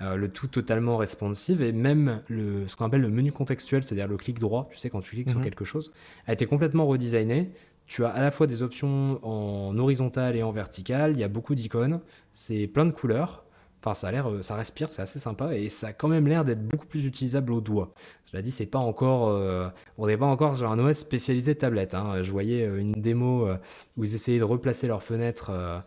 Le 0.00 0.28
tout 0.28 0.46
totalement 0.46 0.96
responsive 0.96 1.60
et 1.60 1.72
même 1.72 2.22
le, 2.28 2.68
ce 2.68 2.76
qu'on 2.76 2.84
appelle 2.84 3.00
le 3.00 3.08
menu 3.10 3.32
contextuel, 3.32 3.82
c'est-à-dire 3.82 4.06
le 4.06 4.16
clic 4.16 4.38
droit, 4.38 4.68
tu 4.70 4.78
sais, 4.78 4.90
quand 4.90 5.00
tu 5.00 5.10
cliques 5.10 5.28
sur 5.28 5.40
Mhm. 5.40 5.44
quelque 5.44 5.64
chose, 5.64 5.92
a 6.28 6.32
été 6.34 6.46
complètement 6.46 6.86
redesigné. 6.86 7.50
Tu 7.88 8.04
as 8.04 8.10
à 8.10 8.20
la 8.20 8.30
fois 8.30 8.46
des 8.46 8.62
options 8.62 9.18
en 9.26 9.76
horizontal 9.78 10.36
et 10.36 10.42
en 10.42 10.52
vertical, 10.52 11.12
il 11.14 11.18
y 11.18 11.24
a 11.24 11.28
beaucoup 11.28 11.54
d'icônes, 11.56 12.00
c'est 12.32 12.66
plein 12.68 12.84
de 12.84 12.90
couleurs. 12.90 13.44
Enfin, 13.80 13.94
ça 13.94 14.08
a 14.08 14.12
l'air, 14.12 14.28
euh, 14.28 14.42
ça 14.42 14.56
respire, 14.56 14.88
c'est 14.92 15.02
assez 15.02 15.18
sympa 15.20 15.54
et 15.56 15.68
ça 15.68 15.88
a 15.88 15.92
quand 15.92 16.08
même 16.08 16.26
l'air 16.26 16.44
d'être 16.44 16.66
beaucoup 16.66 16.86
plus 16.86 17.06
utilisable 17.06 17.52
au 17.52 17.60
doigt. 17.60 17.94
Cela 18.24 18.42
dit, 18.42 18.50
c'est 18.50 18.66
pas 18.66 18.78
encore, 18.80 19.28
euh, 19.28 19.68
on 19.98 20.06
n'est 20.08 20.16
pas 20.16 20.26
encore 20.26 20.56
sur 20.56 20.70
un 20.70 20.78
OS 20.80 20.98
spécialisé 20.98 21.54
tablette. 21.54 21.94
hein. 21.94 22.22
Je 22.22 22.30
voyais 22.32 22.64
euh, 22.66 22.78
une 22.80 22.92
démo 22.92 23.48
où 23.96 24.04
ils 24.04 24.14
essayaient 24.16 24.40
de 24.40 24.44
replacer 24.44 24.88
leurs 24.88 25.02
fenêtres 25.04 25.50
euh, 25.50 25.78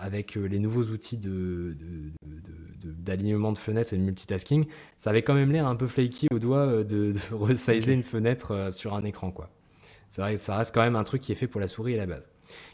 avec 0.00 0.34
les 0.36 0.58
nouveaux 0.58 0.84
outils 0.84 1.18
de, 1.18 1.76
de- 1.78 2.10
de- 2.26 2.40
de- 2.40 2.88
de- 2.88 2.92
d'alignement 3.02 3.52
de, 3.52 3.58
fenêtres 3.58 3.92
et 3.92 3.96
de 3.98 4.02
multitasking. 4.02 4.64
Ça 4.96 5.10
avait 5.10 5.22
quand 5.22 5.34
même 5.34 5.52
l'air 5.52 5.66
un 5.68 5.76
peu 5.76 5.86
flaky 5.86 6.28
au 6.32 6.38
doigt 6.38 6.82
de, 6.82 7.12
resizer 7.32 7.92
une 7.92 8.02
fenêtre 8.02 8.72
sur 8.72 8.94
un 8.94 9.04
écran, 9.04 9.30
quoi. 9.30 9.50
C'est 10.14 10.22
vrai 10.22 10.34
que 10.34 10.40
ça 10.40 10.56
reste 10.56 10.72
quand 10.72 10.82
même 10.82 10.94
un 10.94 11.02
truc 11.02 11.20
qui 11.22 11.32
est 11.32 11.34
fait 11.34 11.48
pour 11.48 11.60
la 11.60 11.66
souris 11.66 11.94
à 11.94 11.96
la 11.96 12.06
base. 12.06 12.30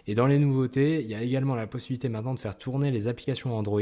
Et 0.06 0.14
dans 0.14 0.26
les 0.26 0.38
nouveautés, 0.38 1.00
il 1.00 1.06
y 1.06 1.14
a 1.14 1.23
également 1.23 1.54
la 1.54 1.66
possibilité 1.66 2.11
maintenant 2.11 2.35
de 2.35 2.38
faire 2.38 2.54
tourner 2.54 2.90
les 2.90 3.09
applications 3.09 3.56
Android. 3.56 3.80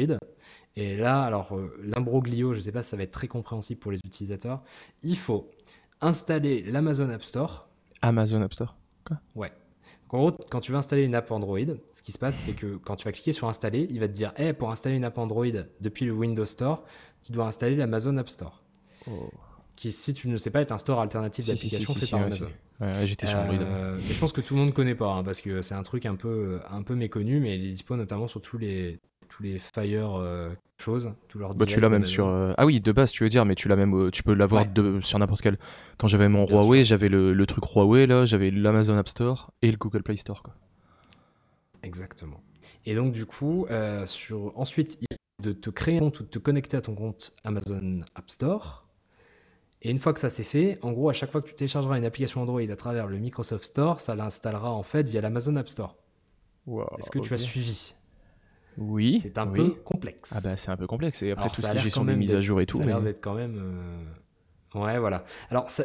Et 0.77 0.97
là, 0.97 1.23
alors, 1.23 1.57
euh, 1.57 1.77
l'imbroglio, 1.83 2.53
je 2.53 2.59
ne 2.59 2.63
sais 2.63 2.71
pas 2.71 2.85
si 2.85 2.91
ça 2.91 2.97
va 2.97 3.03
être 3.03 3.11
très 3.11 3.27
compréhensible 3.27 3.81
pour 3.81 3.91
les 3.91 3.99
utilisateurs. 4.07 4.63
Il 5.03 5.17
faut 5.17 5.51
installer 6.01 6.63
l'Amazon 6.63 7.11
App 7.11 7.25
Store. 7.25 7.69
Amazon 8.01 8.43
App 8.43 8.53
Store. 8.53 8.77
Ouais. 9.35 9.51
Donc, 10.05 10.15
en 10.15 10.19
gros, 10.19 10.39
quand 10.51 10.61
tu 10.61 10.71
vas 10.71 10.79
installer 10.79 11.03
une 11.03 11.17
app 11.17 11.29
Android, 11.33 11.59
ce 11.91 12.01
qui 12.01 12.13
se 12.13 12.19
passe, 12.19 12.37
c'est 12.37 12.53
que 12.53 12.77
quand 12.77 12.95
tu 12.95 13.07
vas 13.07 13.13
cliquer 13.13 13.33
sur 13.33 13.49
installer, 13.49 13.89
il 13.91 13.99
va 13.99 14.07
te 14.07 14.13
dire 14.13 14.33
hey, 14.37 14.53
pour 14.53 14.71
installer 14.71 14.95
une 14.95 15.05
app 15.05 15.19
Android 15.19 15.47
depuis 15.81 16.05
le 16.05 16.13
Windows 16.13 16.45
Store, 16.45 16.85
tu 17.25 17.33
dois 17.33 17.47
installer 17.47 17.75
l'Amazon 17.75 18.19
App 18.19 18.29
Store. 18.29 18.63
Qui, 19.79 19.93
si 19.93 20.13
tu 20.13 20.27
ne 20.27 20.33
le 20.33 20.39
sais 20.39 20.51
pas, 20.51 20.61
est 20.61 20.73
un 20.73 20.79
store 20.79 21.01
alternatif 21.01 21.45
Si, 21.55 21.71
fait 21.71 22.11
par 22.11 22.21
Amazon. 22.23 22.49
Ouais, 22.81 23.07
j'étais 23.07 23.29
sur 23.29 23.39
Android. 23.39 23.55
Euh, 23.61 23.97
je 24.11 24.19
pense 24.19 24.33
que 24.33 24.41
tout 24.41 24.55
le 24.55 24.61
monde 24.61 24.75
connaît 24.75 24.97
pas, 24.97 25.13
hein, 25.13 25.23
parce 25.23 25.41
que 25.41 25.63
c'est 25.63 25.77
un 25.77 25.85
truc 25.85 26.05
un 26.05 26.17
peu, 26.17 26.59
un 26.69 26.83
peu 26.83 26.97
méconnu, 26.97 27.39
mais 27.39 27.57
il 27.57 27.65
est 27.65 27.71
dispo 27.71 27.95
notamment 27.95 28.27
sur 28.27 28.41
tous 28.41 28.59
les, 28.59 28.99
tous 29.29 29.45
les 29.45 29.61
Fire 29.61 30.17
euh, 30.19 30.51
choses, 30.79 31.13
tous 31.29 31.39
leurs 31.39 31.55
Bah, 31.55 31.65
tu 31.65 31.79
l'as 31.79 31.89
même 31.91 32.07
sur. 32.07 32.27
euh, 32.27 32.55
Ah 32.59 32.67
oui, 32.67 32.81
de 32.81 32.91
base, 32.91 33.13
tu 33.13 33.23
veux 33.23 33.29
dire, 33.29 33.45
mais 33.45 33.55
tu 33.55 33.69
l'as 33.69 33.77
même. 33.77 33.95
euh, 33.95 34.11
tu 34.11 34.25
peux 34.25 34.35
l'avoir 34.35 34.63
Ouais. 34.65 34.69
de- 34.75 35.01
sur 35.01 35.17
n'importe 35.21 35.43
quel. 35.43 35.59
Quand 35.97 36.09
j'avais 36.09 36.29
mon 36.29 36.45
Bien 36.45 36.57
Huawei, 36.57 36.83
j'avais 36.85 37.09
le, 37.09 37.33
le 37.33 37.47
truc 37.47 37.63
Huawei, 37.73 38.09
là, 38.09 38.27
j'avais 38.27 38.51
l'Amazon 38.51 38.97
App 38.97 39.07
Store 39.07 39.53
et 39.63 39.71
le 39.71 39.77
Google 39.77 40.03
Play 40.03 40.17
Store. 40.17 40.43
Quoi. 40.43 40.55
Exactement. 41.85 42.41
Et 42.85 42.97
donc, 42.97 43.13
du 43.13 43.27
coup, 43.27 43.67
euh, 43.71 44.07
sur... 44.07 44.53
ensuite, 44.59 44.99
il 45.01 45.07
y 45.11 45.15
a 45.15 45.51
de 45.51 45.53
te 45.53 45.71
créer 45.71 45.99
un 45.99 46.01
compte 46.01 46.19
ou 46.19 46.23
de 46.25 46.29
te 46.29 46.39
connecter 46.41 46.77
à 46.77 46.81
ton 46.81 46.97
compte 46.97 47.33
Amazon 47.45 48.01
App 48.17 48.29
Store. 48.29 48.88
Et 49.83 49.91
une 49.91 49.99
fois 50.01 50.13
que 50.13 50.21
ça 50.21 50.29
c'est 50.31 50.43
fait, 50.45 50.79
en 50.83 50.93
gros, 50.93 51.09
à 51.09 51.13
chaque 51.13 51.31
fois 51.31 51.41
que 51.41 51.49
tu 51.49 51.55
téléchargeras 51.55 51.97
une 51.99 52.05
application 52.05 52.43
Android 52.43 52.61
à 52.61 52.77
travers 52.77 53.07
le 53.07 53.19
Microsoft 53.19 53.65
Store, 53.65 54.01
ça 54.01 54.15
l'installera 54.17 54.73
en 54.73 54.83
fait 54.83 55.09
via 55.09 55.21
l'Amazon 55.21 55.55
App 55.57 55.69
Store. 55.69 55.97
Est-ce 56.99 57.11
que 57.11 57.19
tu 57.21 57.33
as 57.33 57.39
suivi? 57.39 57.95
Oui. 58.77 59.19
C'est 59.21 59.39
un 59.39 59.49
oui. 59.49 59.57
peu 59.57 59.71
complexe. 59.71 60.33
Ah 60.37 60.41
bah 60.43 60.57
c'est 60.57 60.71
un 60.71 60.77
peu 60.77 60.87
complexe. 60.87 61.23
Et 61.23 61.31
après 61.33 61.45
Alors, 61.45 61.55
tout 61.55 61.63
ça 61.63 61.69
ce 61.69 61.73
a 61.73 61.77
qui 61.77 61.83
gestion 61.85 62.05
des 62.05 62.15
mises 62.17 62.35
à 62.35 62.41
jour 62.41 62.61
et 62.61 62.67
tout. 62.67 62.79
Ça 62.79 62.85
a 62.85 62.87
l'air 62.87 62.99
mais- 62.99 63.05
d'être 63.13 63.21
quand 63.23 63.35
même. 63.35 63.57
euh, 63.59 64.05
Ouais, 64.75 64.99
voilà. 64.99 65.25
Alors, 65.51 65.71
ça, 65.71 65.85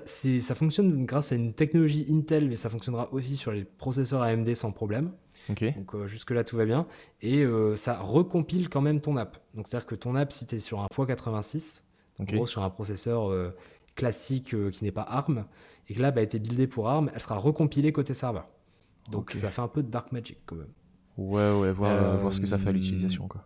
fonctionne 0.55 1.05
grâce 1.05 1.31
à 1.31 1.35
une 1.35 1.53
technologie 1.53 2.05
Intel, 2.11 2.49
mais 2.49 2.57
ça 2.57 2.69
fonctionnera 2.69 3.07
aussi 3.13 3.37
sur 3.37 3.51
les 3.53 3.63
processeurs 3.63 4.21
AMD 4.21 4.53
sans 4.55 4.73
problème. 4.73 5.13
Donc, 5.47 5.95
euh, 5.95 6.05
jusque-là, 6.05 6.43
tout 6.43 6.57
va 6.57 6.65
bien. 6.65 6.85
Et 7.21 7.43
euh, 7.45 7.77
ça 7.77 7.97
recompile 7.97 8.67
quand 8.67 8.81
même 8.81 8.99
ton 8.99 9.15
app. 9.15 9.37
Donc, 9.53 9.67
c'est-à-dire 9.69 9.85
que 9.87 9.95
ton 9.95 10.15
app, 10.15 10.33
si 10.33 10.45
tu 10.45 10.55
es 10.55 10.59
sur 10.59 10.81
un 10.81 10.87
x86, 10.93 11.81
Ok. 12.19 12.29
en 12.29 12.35
gros, 12.35 12.45
sur 12.45 12.61
un 12.61 12.69
processeur 12.69 13.31
euh, 13.31 13.55
classique 13.95 14.53
euh, 14.53 14.69
qui 14.71 14.83
n'est 14.83 14.91
pas 14.91 15.03
ARM, 15.03 15.45
et 15.89 15.93
que 15.93 16.01
l'app 16.01 16.17
a 16.17 16.21
été 16.21 16.39
buildée 16.39 16.67
pour 16.67 16.89
ARM, 16.89 17.09
elle 17.13 17.21
sera 17.21 17.37
recompilée 17.37 17.91
côté 17.91 18.13
serveur. 18.13 18.47
Donc, 19.11 19.31
ça 19.31 19.51
fait 19.51 19.61
un 19.61 19.67
peu 19.67 19.83
de 19.83 19.89
dark 19.89 20.11
magic 20.11 20.37
quand 20.45 20.55
même. 20.55 20.71
Ouais, 21.17 21.51
ouais, 21.59 21.71
voir, 21.71 21.91
Euh, 21.91 22.17
voir 22.17 22.33
ce 22.33 22.39
que 22.39 22.47
ça 22.47 22.57
fait 22.57 22.69
à 22.69 22.71
l'utilisation. 22.71 23.27
quoi. 23.27 23.43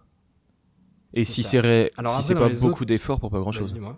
Et 1.13 1.23
si 1.25 1.41
c'est 1.43 1.61
si 1.61 2.23
c'est 2.23 2.35
pas 2.35 2.49
beaucoup 2.49 2.67
autres- 2.67 2.85
d'efforts 2.85 3.19
pour 3.19 3.31
pas 3.31 3.39
grand 3.39 3.51
chose. 3.51 3.73
dis-moi. 3.73 3.97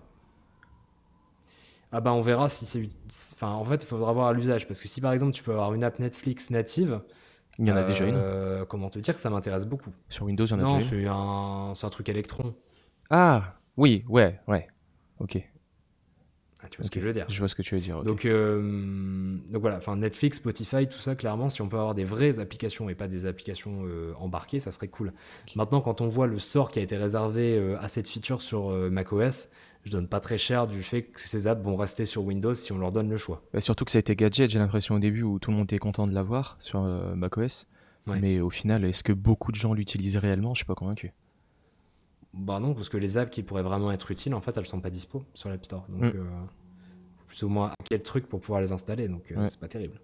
Ah 1.92 2.02
bah 2.02 2.14
on 2.14 2.22
verra 2.22 2.50
si 2.50 2.66
c'est... 2.68 2.88
Enfin, 3.34 3.52
en 3.54 3.66
fait, 3.66 3.82
il 3.84 3.86
faudra 3.88 4.14
voir 4.14 4.28
à 4.28 4.34
l'usage. 4.34 4.68
Parce 4.68 4.80
que 4.80 4.88
si 4.88 5.02
par 5.02 5.12
exemple 5.12 5.34
tu 5.34 5.44
peux 5.44 5.52
avoir 5.52 5.74
une 5.74 5.84
app 5.84 5.98
Netflix 6.00 6.52
native, 6.52 7.02
Il 7.58 7.68
y 7.68 7.72
en 7.72 7.76
a 7.76 7.84
déjà 7.84 8.06
une. 8.06 8.16
euh, 8.16 8.64
comment 8.66 8.90
te 8.90 9.00
dire 9.00 9.16
que 9.16 9.20
ça 9.22 9.30
m'intéresse 9.32 9.66
beaucoup? 9.66 9.92
Sur 10.08 10.26
Windows, 10.26 10.46
il 10.46 10.52
y 10.52 10.54
en 10.54 10.60
a 10.60 10.62
Non, 10.64 10.78
déjà 10.78 10.96
une. 10.96 11.02
c'est 11.04 11.08
un... 11.08 11.74
c'est 11.76 11.88
un 11.88 11.90
truc 11.90 12.08
Electron. 12.10 12.54
Ah, 13.10 13.56
oui, 13.76 14.06
ouais, 14.08 14.40
ouais. 14.48 14.68
Ok. 15.20 15.44
Ah, 16.62 16.68
tu 16.70 16.78
vois 16.78 16.86
ce 16.86 16.92
que 16.92 17.00
je 17.00 17.06
veux 17.06 17.14
dire. 17.14 17.26
Je 17.30 17.40
vois 17.40 17.48
ce 17.48 17.56
que 17.56 17.62
tu 17.62 17.76
veux 17.76 17.82
dire. 17.82 18.04
Donc, 18.04 18.26
euh, 18.26 19.38
donc 19.50 19.62
voilà, 19.62 19.78
enfin 19.78 19.96
Netflix, 19.96 20.38
Spotify, 20.38 20.88
tout 20.88 21.00
ça, 21.00 21.16
clairement, 21.16 21.50
si 21.50 21.62
on 21.62 21.70
peut 21.70 21.78
avoir 21.78 21.96
des 21.96 22.04
vraies 22.04 22.40
applications 22.40 22.90
et 22.90 22.96
pas 22.96 23.08
des 23.08 23.26
applications 23.26 23.84
euh, 23.86 24.14
embarquées, 24.18 24.60
ça 24.60 24.72
serait 24.72 24.90
cool. 24.90 25.14
Maintenant, 25.56 25.80
quand 25.80 26.02
on 26.02 26.10
voit 26.10 26.28
le 26.28 26.38
sort 26.38 26.70
qui 26.70 26.80
a 26.80 26.82
été 26.82 26.98
réservé 26.98 27.56
euh, 27.56 27.80
à 27.80 27.88
cette 27.88 28.10
feature 28.10 28.42
sur 28.42 28.72
macOS, 28.92 29.50
je 29.86 29.92
donne 29.92 30.08
pas 30.10 30.20
très 30.20 30.38
cher 30.38 30.68
du 30.68 30.84
fait 30.84 31.04
que 31.04 31.22
ces 31.22 31.48
apps 31.48 31.64
vont 31.64 31.78
rester 31.78 32.06
sur 32.06 32.26
Windows 32.26 32.54
si 32.54 32.74
on 32.74 32.78
leur 32.78 32.92
donne 32.92 33.10
le 33.10 33.18
choix. 33.18 33.42
Bah, 33.54 33.62
surtout 33.62 33.86
que 33.86 33.92
ça 33.92 34.00
a 34.00 34.02
été 34.02 34.16
gadget, 34.18 34.50
j'ai 34.50 34.60
l'impression 34.60 34.96
au 34.96 35.00
début 35.00 35.24
où 35.24 35.40
tout 35.40 35.52
le 35.52 35.58
monde 35.58 35.66
était 35.66 35.78
content 35.78 36.08
de 36.08 36.14
l'avoir 36.14 36.58
sur 36.60 36.82
macOS. 36.82 37.68
Ouais. 38.08 38.20
Mais 38.20 38.42
au 38.42 38.50
final, 38.50 38.84
est-ce 38.84 39.04
que 39.04 39.14
beaucoup 39.14 39.52
de 39.52 39.58
gens 39.58 39.74
l'utilisent 39.74 40.18
réellement? 40.18 40.54
Je 40.54 40.60
suis 40.60 40.66
pas 40.66 40.76
convaincu. 40.76 41.14
Bah 42.34 42.60
non, 42.60 42.74
parce 42.76 42.90
que 42.90 42.98
les 42.98 43.18
apps 43.18 43.32
qui 43.32 43.42
pourraient 43.44 43.64
vraiment 43.64 43.92
être 43.92 44.12
utiles, 44.12 44.34
en 44.36 44.42
fait, 44.42 44.56
elles 44.58 44.66
sont 44.68 44.82
pas 44.82 44.90
dispo 44.92 45.24
sur 45.34 45.50
l'App 45.50 45.66
Store. 45.66 45.86
Donc, 45.90 46.02
Mm. 46.02 46.18
euh, 46.18 46.24
faut 47.18 47.26
plus 47.28 47.44
ou 47.44 47.50
moins 47.50 47.72
hacker 47.80 47.98
le 47.98 48.04
truc 48.04 48.28
pour 48.28 48.40
pouvoir 48.40 48.62
les 48.62 48.72
installer. 48.72 49.08
Donc, 49.08 49.32
euh, 49.32 49.36
Ouais. 49.42 49.50
c'est 49.50 49.60
pas 49.60 49.68
terrible. 49.68 50.00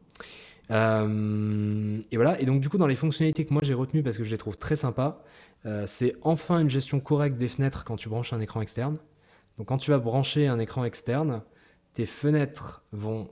Euh, 0.71 1.99
et 2.11 2.15
voilà. 2.15 2.39
Et 2.41 2.45
donc, 2.45 2.61
du 2.61 2.69
coup, 2.69 2.77
dans 2.77 2.87
les 2.87 2.95
fonctionnalités 2.95 3.45
que 3.45 3.53
moi 3.53 3.61
j'ai 3.63 3.73
retenues 3.73 4.03
parce 4.03 4.17
que 4.17 4.23
je 4.23 4.31
les 4.31 4.37
trouve 4.37 4.57
très 4.57 4.75
sympas, 4.75 5.23
euh, 5.65 5.85
c'est 5.87 6.15
enfin 6.21 6.59
une 6.59 6.69
gestion 6.69 6.99
correcte 6.99 7.37
des 7.37 7.47
fenêtres 7.47 7.83
quand 7.83 7.95
tu 7.95 8.09
branches 8.09 8.33
un 8.33 8.39
écran 8.39 8.61
externe. 8.61 8.97
Donc, 9.57 9.67
quand 9.67 9.77
tu 9.77 9.91
vas 9.91 9.99
brancher 9.99 10.47
un 10.47 10.59
écran 10.59 10.83
externe, 10.83 11.41
tes 11.93 12.05
fenêtres 12.05 12.83
vont, 12.91 13.29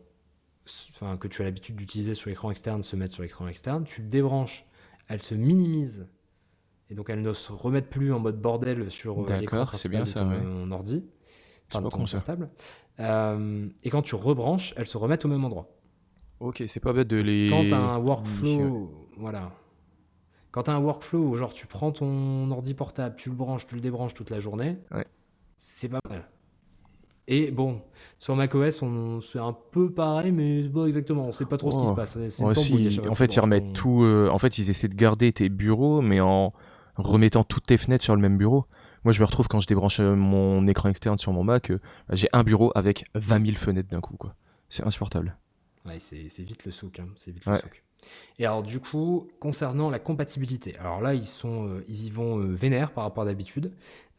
enfin, 0.93 1.17
que 1.17 1.27
tu 1.27 1.41
as 1.41 1.45
l'habitude 1.45 1.75
d'utiliser 1.75 2.13
sur 2.13 2.29
l'écran 2.29 2.50
externe, 2.51 2.83
se 2.83 2.95
mettre 2.95 3.13
sur 3.13 3.23
l'écran 3.23 3.47
externe. 3.47 3.83
Tu 3.83 4.01
le 4.03 4.07
débranches, 4.07 4.65
elles 5.09 5.21
se 5.21 5.35
minimisent. 5.35 6.07
Et 6.93 6.95
donc, 6.95 7.09
elles 7.09 7.23
ne 7.23 7.33
se 7.33 7.51
remettent 7.51 7.89
plus 7.89 8.13
en 8.13 8.19
mode 8.19 8.39
bordel 8.39 8.91
sur 8.91 9.23
euh, 9.27 9.39
l'écran 9.39 9.65
bien 9.89 10.03
de 10.03 10.07
ça, 10.07 10.19
ton 10.19 10.69
ordi, 10.71 11.03
enfin 11.71 11.81
de 11.81 11.89
ton 11.89 12.05
portable. 12.05 12.51
Euh, 13.00 13.65
et 13.83 13.89
quand 13.89 14.03
tu 14.03 14.13
rebranches, 14.13 14.75
elles 14.77 14.85
se 14.85 15.00
remettent 15.00 15.25
au 15.25 15.27
même 15.27 15.43
endroit. 15.43 15.71
Ok, 16.39 16.62
c'est 16.67 16.79
pas 16.79 16.93
bête 16.93 17.07
de 17.07 17.17
les. 17.17 17.47
Quand 17.50 17.65
tu 17.67 17.73
as 17.73 17.79
un 17.79 17.97
workflow, 17.97 19.09
voilà. 19.17 19.51
Quand 20.51 20.62
tu 20.62 20.69
as 20.69 20.75
un 20.75 20.79
workflow 20.81 21.17
où 21.29 21.35
genre 21.35 21.51
tu 21.51 21.65
prends 21.65 21.91
ton 21.91 22.51
ordi 22.51 22.75
portable, 22.75 23.15
tu 23.17 23.29
le 23.29 23.35
branches, 23.35 23.65
tu 23.65 23.73
le 23.73 23.81
débranches 23.81 24.13
toute 24.13 24.29
la 24.29 24.39
journée, 24.39 24.77
Ouais. 24.93 25.07
c'est 25.57 25.89
pas 25.89 25.97
mal. 26.07 26.29
Et 27.27 27.50
bon, 27.50 27.81
sur 28.19 28.35
macOS, 28.35 28.83
on 28.83 29.19
c'est 29.19 29.39
un 29.39 29.57
peu 29.71 29.89
pareil, 29.91 30.31
mais 30.31 30.62
pas 30.69 30.85
exactement. 30.85 31.25
On 31.25 31.31
sait 31.31 31.45
pas 31.45 31.57
trop 31.57 31.71
ce 31.71 31.77
qui 31.77 31.85
Oh. 31.85 31.89
se 31.89 31.93
passe. 31.93 32.19
Si, 32.29 32.43
en 32.43 32.53
fait, 33.15 33.35
ils 33.35 33.39
remettent 33.39 33.63
ton- 33.67 33.71
tout. 33.73 34.03
euh, 34.03 34.29
en 34.29 34.38
fait, 34.38 34.59
ils 34.59 34.69
essaient 34.69 34.89
de 34.89 34.93
garder 34.95 35.31
tes 35.33 35.50
bureaux, 35.50 36.01
mais 36.01 36.19
en 36.21 36.51
remettant 36.95 37.43
toutes 37.43 37.67
tes 37.67 37.77
fenêtres 37.77 38.03
sur 38.03 38.15
le 38.15 38.21
même 38.21 38.38
bureau. 38.38 38.65
Moi, 39.03 39.12
je 39.12 39.19
me 39.19 39.25
retrouve 39.25 39.47
quand 39.47 39.59
je 39.59 39.67
débranche 39.67 40.00
euh, 40.00 40.15
mon 40.15 40.65
écran 40.67 40.89
externe 40.89 41.17
sur 41.17 41.33
mon 41.33 41.43
Mac, 41.43 41.71
euh, 41.71 41.79
j'ai 42.12 42.29
un 42.33 42.43
bureau 42.43 42.71
avec 42.75 43.05
20 43.15 43.45
000 43.45 43.57
fenêtres 43.57 43.89
d'un 43.89 44.00
coup, 44.01 44.15
quoi. 44.15 44.35
C'est 44.69 44.85
insupportable. 44.85 45.38
Ouais, 45.85 45.97
c'est 46.00 46.27
vite 46.39 46.65
le 46.65 46.71
souk. 46.71 47.00
hein, 47.00 47.07
C'est 47.15 47.31
vite 47.31 47.45
Ouais. 47.45 47.53
le 47.53 47.59
souk. 47.59 47.83
Et 48.39 48.45
alors, 48.45 48.63
du 48.63 48.79
coup, 48.79 49.27
concernant 49.39 49.89
la 49.89 50.00
compatibilité, 50.00 50.77
alors 50.77 51.01
là, 51.01 51.13
ils, 51.13 51.25
sont, 51.25 51.67
euh, 51.67 51.85
ils 51.88 52.05
y 52.05 52.09
vont 52.09 52.39
euh, 52.39 52.53
vénère 52.53 52.91
par 52.91 53.03
rapport 53.03 53.23
à 53.23 53.25
d'habitude. 53.25 53.71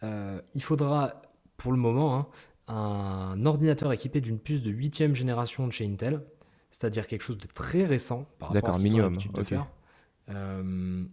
Euh, 0.03 0.41
il 0.55 0.63
faudra, 0.63 1.23
pour 1.57 1.73
le 1.73 1.79
moment, 1.79 2.15
hein, 2.17 2.27
un 2.69 3.45
ordinateur 3.47 3.93
équipé 3.93 4.21
d'une 4.21 4.39
puce 4.39 4.63
de 4.63 4.71
8 4.71 5.15
génération 5.15 5.67
de 5.67 5.73
chez 5.73 5.87
Intel, 5.87 6.23
c'est-à-dire 6.71 7.07
quelque 7.07 7.23
chose 7.23 7.39
de 7.39 7.47
très 7.47 7.85
récent 7.85 8.27
par 8.39 8.49
rapport 8.49 8.51
à 8.51 8.55
D'accord, 8.55 8.75
ce 8.75 8.81
qu'ils 8.81 8.89
ont 8.89 8.93
minimum, 8.93 9.13
l'habitude 9.13 9.33
de 9.33 9.45
faire. 9.45 9.67
Euh, 10.31 10.63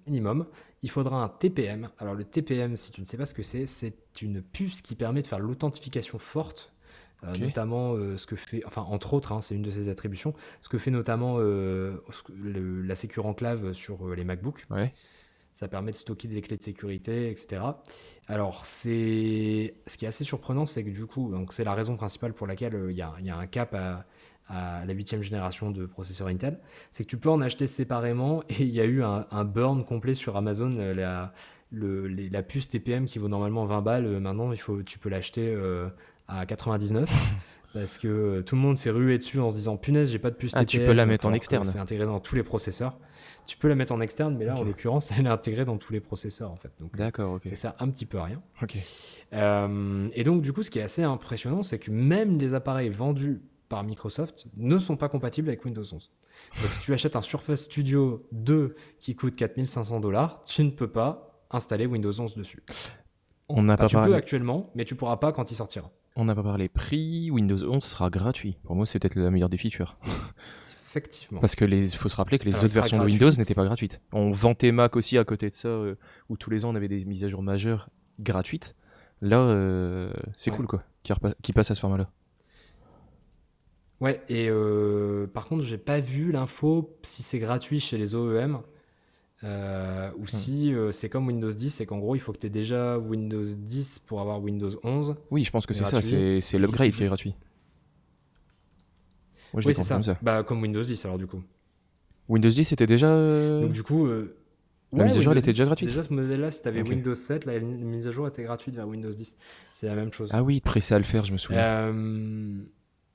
minimum. 0.07 0.45
Il 0.83 0.89
faudra 0.89 1.21
un 1.23 1.27
TPM. 1.29 1.89
Alors, 1.99 2.15
le 2.15 2.23
TPM, 2.23 2.75
si 2.77 2.91
tu 2.91 3.01
ne 3.01 3.05
sais 3.05 3.17
pas 3.17 3.25
ce 3.25 3.33
que 3.33 3.43
c'est, 3.43 3.65
c'est 3.65 3.95
une 4.21 4.41
puce 4.41 4.81
qui 4.81 4.95
permet 4.95 5.21
de 5.21 5.27
faire 5.27 5.39
l'authentification 5.39 6.17
forte. 6.19 6.73
euh, 7.23 7.35
notamment 7.45 7.93
euh, 7.93 8.17
ce 8.17 8.25
que 8.25 8.35
fait, 8.35 8.63
enfin 8.65 8.81
entre 8.81 9.13
autres, 9.13 9.31
hein, 9.31 9.41
c'est 9.41 9.53
une 9.53 9.61
de 9.61 9.69
ses 9.69 9.89
attributions, 9.89 10.33
ce 10.59 10.69
que 10.69 10.79
fait 10.79 10.89
notamment 10.89 11.37
le- 11.37 12.81
la 12.81 12.95
Secure 12.95 13.27
Enclave 13.27 13.73
sur 13.73 14.15
les 14.15 14.23
MacBooks. 14.23 14.65
Ouais. 14.71 14.91
Ça 15.53 15.67
permet 15.67 15.91
de 15.91 15.97
stocker 15.97 16.27
des 16.27 16.41
clés 16.41 16.57
de 16.57 16.63
sécurité, 16.63 17.29
etc. 17.29 17.61
Alors, 18.27 18.65
c'est 18.65 19.75
ce 19.85 19.97
qui 19.97 20.05
est 20.05 20.07
assez 20.07 20.23
surprenant, 20.23 20.65
c'est 20.65 20.83
que 20.83 20.89
du 20.89 21.05
coup, 21.05 21.29
donc 21.29 21.51
c'est 21.53 21.63
la 21.65 21.73
raison 21.73 21.97
principale 21.97 22.33
pour 22.33 22.47
laquelle 22.47 22.75
euh, 22.75 22.91
il 22.91 22.97
y, 22.97 23.01
a, 23.01 23.13
il 23.19 23.25
y 23.25 23.29
a 23.29 23.37
un 23.37 23.47
cap 23.47 23.73
à, 23.75 24.05
à 24.47 24.85
la 24.85 24.93
huitième 24.93 25.21
génération 25.21 25.69
de 25.71 25.85
processeurs 25.85 26.27
Intel, 26.27 26.57
c'est 26.89 27.03
que 27.03 27.09
tu 27.09 27.17
peux 27.17 27.29
en 27.29 27.41
acheter 27.41 27.67
séparément 27.67 28.43
et 28.49 28.61
il 28.61 28.69
y 28.69 28.79
a 28.81 28.85
eu 28.85 29.03
un, 29.03 29.25
un 29.31 29.43
burn 29.43 29.83
complet 29.83 30.13
sur 30.15 30.37
Amazon. 30.37 30.71
euh, 30.73 30.93
La, 30.93 31.33
le- 31.73 32.07
les- 32.07 32.29
la 32.29 32.43
puce 32.43 32.67
TPM 32.69 33.05
qui 33.05 33.17
vaut 33.19 33.29
normalement 33.29 33.65
20 33.65 33.81
balles, 33.81 34.05
euh, 34.05 34.19
maintenant 34.19 34.51
il 34.51 34.57
faut, 34.59 34.83
tu 34.83 34.99
peux 34.99 35.09
l'acheter 35.09 35.53
euh, 35.53 35.87
à 36.27 36.45
99 36.45 37.09
parce 37.73 37.97
que 37.97 38.07
euh, 38.07 38.41
tout 38.41 38.55
le 38.55 38.61
monde 38.61 38.77
s'est 38.77 38.89
rué 38.89 39.17
dessus 39.17 39.39
en 39.39 39.49
se 39.49 39.55
disant 39.55 39.77
punaise, 39.77 40.11
j'ai 40.11 40.19
pas 40.19 40.31
de 40.31 40.35
puce 40.35 40.51
Ah, 40.55 40.65
tu 40.65 40.77
TPM. 40.77 40.87
peux 40.89 40.93
la 40.95 41.05
mettre 41.05 41.25
en 41.25 41.33
externe. 41.33 41.63
C'est 41.63 41.79
intégré 41.79 42.05
dans 42.05 42.19
tous 42.19 42.35
les 42.35 42.43
processeurs. 42.43 42.97
Tu 43.45 43.57
peux 43.57 43.67
la 43.67 43.75
mettre 43.75 43.91
en 43.91 43.99
externe, 44.01 44.35
mais 44.37 44.45
là 44.45 44.55
en 44.55 44.63
l'occurrence, 44.63 45.11
elle 45.17 45.25
est 45.25 45.29
intégrée 45.29 45.65
dans 45.65 45.77
tous 45.77 45.91
les 45.93 45.99
processeurs 45.99 46.51
en 46.51 46.55
fait. 46.55 46.71
Donc, 46.79 46.95
D'accord, 46.95 47.33
ok. 47.33 47.41
ça 47.45 47.55
sert 47.55 47.73
un 47.79 47.89
petit 47.89 48.05
peu 48.05 48.17
à 48.19 48.25
rien. 48.25 48.41
Euh, 49.33 50.07
et 50.13 50.23
donc, 50.23 50.41
du 50.41 50.53
coup, 50.53 50.63
ce 50.63 50.69
qui 50.71 50.79
est 50.79 50.83
assez 50.83 51.03
impressionnant, 51.03 51.63
c'est 51.63 51.79
que 51.79 51.91
même 51.91 52.37
les 52.39 52.53
appareils 52.53 52.89
vendus 52.89 53.41
par 53.69 53.83
Microsoft 53.83 54.47
ne 54.57 54.77
sont 54.77 54.97
pas 54.97 55.07
compatibles 55.09 55.47
avec 55.47 55.63
Windows 55.65 55.81
11. 55.81 56.11
Donc, 56.61 56.71
si 56.71 56.79
tu 56.81 56.93
achètes 56.93 57.15
un 57.15 57.21
Surface 57.21 57.61
Studio 57.63 58.27
2 58.31 58.75
qui 58.99 59.15
coûte 59.15 59.35
4500 59.35 59.99
dollars, 59.99 60.43
tu 60.45 60.63
ne 60.63 60.69
peux 60.69 60.89
pas 60.89 61.41
installer 61.51 61.85
Windows 61.85 62.11
11 62.19 62.35
dessus. 62.35 62.63
On 63.49 63.63
n'a 63.63 63.73
Enfin, 63.73 63.83
pas, 63.83 63.87
tu 63.87 63.97
peux 63.97 64.15
actuellement, 64.15 64.69
mais 64.75 64.85
tu 64.85 64.95
pourras 64.95 65.17
pas 65.17 65.31
quand 65.31 65.51
il 65.51 65.55
sortira. 65.55 65.91
on 66.15 66.25
n'a 66.25 66.35
pas 66.35 66.43
parlé 66.43 66.67
prix. 66.69 67.31
Windows 67.31 67.61
11 67.63 67.83
sera 67.83 68.09
gratuit. 68.09 68.57
Pour 68.63 68.75
moi, 68.75 68.85
c'est 68.85 68.99
peut-être 68.99 69.15
la 69.15 69.29
meilleure 69.31 69.49
des 69.49 69.57
features. 69.57 69.97
Effectivement. 70.91 71.39
Parce 71.39 71.55
que 71.55 71.63
les, 71.63 71.87
faut 71.87 72.09
se 72.09 72.17
rappeler 72.17 72.37
que 72.37 72.43
les 72.43 72.51
Alors, 72.51 72.65
autres 72.65 72.73
versions 72.73 72.99
de. 72.99 73.05
Windows 73.05 73.31
n'étaient 73.31 73.53
pas 73.53 73.63
gratuites. 73.63 74.01
On 74.11 74.31
vantait 74.31 74.73
Mac 74.73 74.97
aussi 74.97 75.17
à 75.17 75.23
côté 75.23 75.49
de 75.49 75.55
ça, 75.55 75.69
euh, 75.69 75.95
où 76.27 76.35
tous 76.35 76.49
les 76.49 76.65
ans 76.65 76.71
on 76.71 76.75
avait 76.75 76.89
des 76.89 77.05
mises 77.05 77.23
à 77.23 77.29
jour 77.29 77.41
majeures 77.41 77.87
gratuites. 78.19 78.75
Là, 79.21 79.37
euh, 79.39 80.11
c'est 80.35 80.51
Ouais. 80.51 80.57
cool 80.57 80.67
quoi, 80.67 80.83
qui, 81.41 81.53
passe 81.53 81.71
à 81.71 81.75
ce 81.75 81.79
format-là. 81.79 82.09
Ouais, 84.01 84.19
et 84.29 84.49
euh, 84.49 85.27
par 85.27 85.47
contre, 85.47 85.63
j'ai 85.63 85.77
pas 85.77 85.99
vu 86.01 86.31
l'info 86.31 86.97
si 87.03 87.23
c'est 87.23 87.39
gratuit 87.39 87.79
chez 87.79 87.97
les 87.97 88.15
OEM 88.15 88.59
euh, 89.43 90.09
Hmm. 90.09 90.21
ou 90.21 90.27
si 90.27 90.73
euh, 90.73 90.91
c'est 90.91 91.07
comme 91.09 91.27
Windows 91.27 91.51
10, 91.51 91.69
c'est 91.69 91.85
qu'en 91.85 91.99
gros, 91.99 92.15
il 92.15 92.19
faut 92.19 92.31
que 92.33 92.39
tu 92.39 92.47
aies 92.47 92.51
déjà 92.51 92.97
Windows 92.97 93.43
10 93.43 93.99
pour 93.99 94.19
avoir 94.19 94.41
Windows 94.41 94.71
11. 94.83 95.15
Oui, 95.29 95.43
je 95.43 95.51
pense 95.51 95.65
que 95.65 95.73
c'est 95.73 95.85
ça, 95.85 96.01
c'est 96.01 96.57
l'upgrade 96.57 96.91
si 96.91 96.97
qui 96.97 97.03
est 97.03 97.07
gratuit. 97.07 97.35
Moi, 99.53 99.61
je 99.61 99.67
Oui, 99.67 99.75
c'est 99.75 99.83
ça. 99.83 99.95
comme 99.95 100.03
ça. 100.03 100.17
Bah, 100.21 100.43
comme 100.43 100.61
Windows 100.61 100.81
10, 100.83 101.05
alors 101.05 101.17
du 101.17 101.27
coup. 101.27 101.41
Windows 102.29 102.49
10 102.49 102.63
c'était 102.65 102.87
déjà. 102.87 103.07
euh, 103.09 103.61
Donc, 103.63 103.71
du 103.73 103.83
coup. 103.83 104.05
euh, 104.07 104.35
La 104.93 105.05
mise 105.05 105.17
à 105.17 105.21
jour, 105.21 105.31
elle 105.33 105.39
était 105.39 105.47
déjà 105.51 105.63
10, 105.63 105.67
gratuite 105.69 105.89
Déjà, 105.89 106.03
ce 106.03 106.13
modèle-là, 106.13 106.51
si 106.51 106.61
tu 106.61 106.67
avais. 106.67 106.81
Windows 106.81 107.15
7, 107.15 107.45
la 107.45 107.59
mi- 107.59 107.77
mise 107.77 108.07
à 108.07 108.11
jour 108.11 108.27
était 108.27 108.43
gratuite 108.43 108.75
vers 108.75 108.87
Windows 108.87 109.09
10. 109.11 109.37
C'est 109.71 109.87
la 109.87 109.95
même 109.95 110.11
chose. 110.13 110.29
Ah 110.31 110.43
oui, 110.43 110.59
pressé 110.61 110.93
à 110.93 110.97
le 110.97 111.03
faire, 111.05 111.25
je 111.25 111.33
me 111.33 111.37
souviens. 111.37 111.61
Euh, 111.61 112.63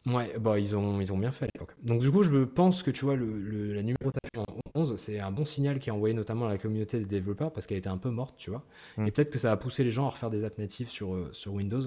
Ouais, 0.07 0.33
bah, 0.39 0.57
ils, 0.61 0.77
ont, 0.77 1.01
ils 1.01 1.13
ont 1.13 1.19
bien 1.19 1.33
fait 1.33 1.47
à 1.47 1.49
l'époque. 1.53 1.75
Donc, 1.83 2.01
du 2.01 2.13
coup, 2.13 2.23
je 2.23 2.45
pense 2.45 2.85
que 2.85 2.93
tu 2.93 3.05
vois, 3.05 3.17
le, 3.17 3.27
le- 3.41 3.73
la 3.73 3.83
numérotation 3.83 4.45
en 4.47 4.81
11, 4.81 4.95
c'est 4.97 5.19
un 5.19 5.33
bon 5.33 5.45
signal 5.45 5.81
qui 5.81 5.89
est 5.89 5.93
envoyé 5.93 6.15
notamment 6.15 6.47
à 6.47 6.49
la 6.49 6.59
communauté 6.59 7.01
des 7.01 7.07
développeurs 7.07 7.53
parce 7.53 7.67
qu'elle 7.67 7.79
était 7.79 7.89
un 7.89 7.99
peu 7.99 8.11
morte, 8.11 8.37
tu 8.39 8.51
vois. 8.51 8.65
Mm. 8.99 9.07
Et 9.09 9.11
peut-être 9.11 9.31
que 9.33 9.39
ça 9.41 9.51
va 9.51 9.57
pousser 9.57 9.83
les 9.83 9.91
gens 9.91 10.07
à 10.07 10.11
refaire 10.11 10.31
des 10.31 10.45
apps 10.45 10.59
natives 10.59 10.89
sur, 10.91 11.13
euh, 11.13 11.29
sur 11.33 11.53
Windows. 11.55 11.81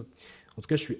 En 0.58 0.62
tout 0.62 0.68
cas, 0.68 0.76
je 0.76 0.82
suis 0.84 0.98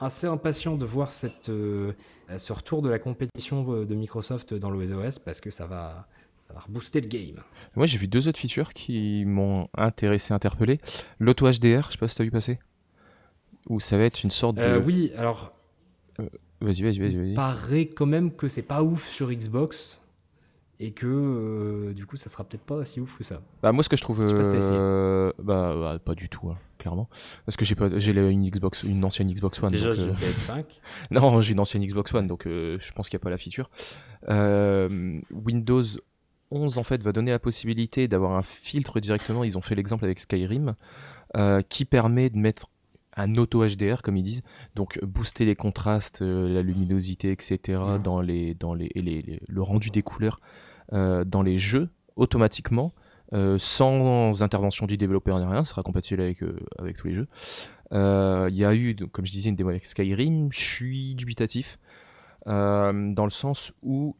assez 0.00 0.26
impatient 0.26 0.76
de 0.76 0.84
voir 0.84 1.10
cette, 1.10 1.48
euh, 1.48 1.92
ce 2.38 2.52
retour 2.52 2.82
de 2.82 2.88
la 2.88 2.98
compétition 2.98 3.66
euh, 3.74 3.84
de 3.84 3.94
Microsoft 3.94 4.54
dans 4.54 4.70
l'OS 4.70 5.18
parce 5.18 5.40
que 5.40 5.50
ça 5.50 5.66
va, 5.66 6.08
ça 6.46 6.54
va 6.54 6.60
rebooster 6.60 7.00
le 7.00 7.08
game. 7.08 7.42
Moi 7.76 7.86
j'ai 7.86 7.98
vu 7.98 8.08
deux 8.08 8.28
autres 8.28 8.38
features 8.38 8.72
qui 8.72 9.24
m'ont 9.26 9.68
intéressé, 9.76 10.34
interpellé. 10.34 10.78
L'auto 11.18 11.50
HDR, 11.50 11.86
je 11.86 11.92
sais 11.92 11.98
pas 11.98 12.08
si 12.08 12.16
t'as 12.16 12.24
vu 12.24 12.30
passer. 12.30 12.58
Où 13.68 13.80
ça 13.80 13.96
va 13.96 14.04
être 14.04 14.22
une 14.24 14.30
sorte 14.30 14.56
de. 14.56 14.62
Euh, 14.62 14.80
oui, 14.80 15.12
alors 15.16 15.52
Vas-y, 16.60 16.82
vas-y, 16.82 16.98
vas-y. 17.00 17.30
il 17.30 17.34
paraît 17.34 17.86
quand 17.86 18.06
même 18.06 18.30
que 18.32 18.46
c'est 18.46 18.62
pas 18.62 18.82
ouf 18.84 19.08
sur 19.08 19.32
Xbox 19.32 20.01
et 20.80 20.92
que 20.92 21.06
euh, 21.06 21.92
du 21.94 22.06
coup 22.06 22.16
ça 22.16 22.28
sera 22.28 22.44
peut-être 22.44 22.64
pas 22.64 22.84
si 22.84 23.00
ouf 23.00 23.16
que 23.16 23.24
ça. 23.24 23.40
Bah 23.62 23.72
moi 23.72 23.82
ce 23.84 23.88
que 23.88 23.96
je 23.96 24.02
trouve 24.02 24.26
Je 24.26 24.34
pas 24.34 24.42
si 24.42 24.70
euh, 24.72 25.32
bah, 25.38 25.74
bah, 25.78 25.98
pas 26.04 26.14
du 26.14 26.28
tout 26.28 26.48
hein, 26.50 26.56
clairement 26.78 27.08
parce 27.46 27.56
que 27.56 27.64
j'ai 27.64 27.74
pas 27.74 27.88
j'ai 27.98 28.12
une 28.12 28.48
Xbox 28.50 28.82
une 28.82 29.04
ancienne 29.04 29.30
Xbox 29.32 29.62
One 29.62 29.70
Déjà 29.70 29.94
j'ai 29.94 30.04
euh, 30.04 30.06
une 30.08 30.14
PS5. 30.16 30.64
non 31.10 31.40
j'ai 31.42 31.52
une 31.52 31.60
ancienne 31.60 31.84
Xbox 31.86 32.12
One 32.14 32.26
donc 32.26 32.46
euh, 32.46 32.78
je 32.80 32.92
pense 32.92 33.08
qu'il 33.08 33.16
n'y 33.16 33.22
a 33.22 33.24
pas 33.24 33.30
la 33.30 33.38
feature 33.38 33.70
Euh, 34.28 35.20
Windows 35.30 35.82
11 36.50 36.78
en 36.78 36.82
fait 36.84 37.02
va 37.02 37.12
donner 37.12 37.30
la 37.30 37.38
possibilité 37.38 38.08
d'avoir 38.08 38.32
un 38.32 38.42
filtre 38.42 39.00
directement 39.00 39.44
ils 39.44 39.56
ont 39.58 39.62
fait 39.62 39.74
l'exemple 39.74 40.04
avec 40.04 40.20
Skyrim 40.20 40.74
euh, 41.36 41.62
qui 41.68 41.84
permet 41.84 42.28
de 42.30 42.38
mettre 42.38 42.66
un 43.16 43.34
auto 43.36 43.64
HDR 43.66 44.02
comme 44.02 44.16
ils 44.16 44.22
disent, 44.22 44.42
donc 44.74 44.98
booster 45.04 45.44
les 45.44 45.54
contrastes, 45.56 46.22
euh, 46.22 46.48
la 46.48 46.62
luminosité, 46.62 47.30
etc. 47.32 47.58
Mhm. 47.78 48.02
dans 48.02 48.20
les 48.20 48.54
dans 48.54 48.74
les, 48.74 48.90
et 48.94 49.02
les- 49.02 49.22
les- 49.22 49.40
le 49.46 49.62
rendu 49.62 49.90
des 49.90 50.02
couleurs 50.02 50.40
euh, 50.92 51.24
dans 51.24 51.42
les 51.42 51.58
jeux 51.58 51.88
automatiquement. 52.16 52.92
euh, 53.34 53.56
sans 53.58 54.42
intervention 54.42 54.84
du 54.86 54.98
développeur 54.98 55.38
ni 55.38 55.46
rien, 55.46 55.64
ce 55.64 55.70
sera 55.70 55.82
compatible 55.82 56.20
avec, 56.20 56.42
avec 56.78 56.98
tous 56.98 57.06
les 57.08 57.14
jeux. 57.14 57.28
Il 57.92 58.54
y 58.54 58.64
a 58.64 58.74
eu, 58.74 58.92
donc, 58.94 59.10
comme 59.10 59.24
je 59.24 59.32
disais, 59.32 59.48
une 59.48 59.56
démo 59.56 59.70
avec 59.70 59.86
Skyrim. 59.86 60.52
Je 60.52 60.60
suis 60.60 61.14
dubitatif 61.14 61.78
dans 62.46 63.24
le 63.24 63.30
sens 63.30 63.72
où 63.82 64.16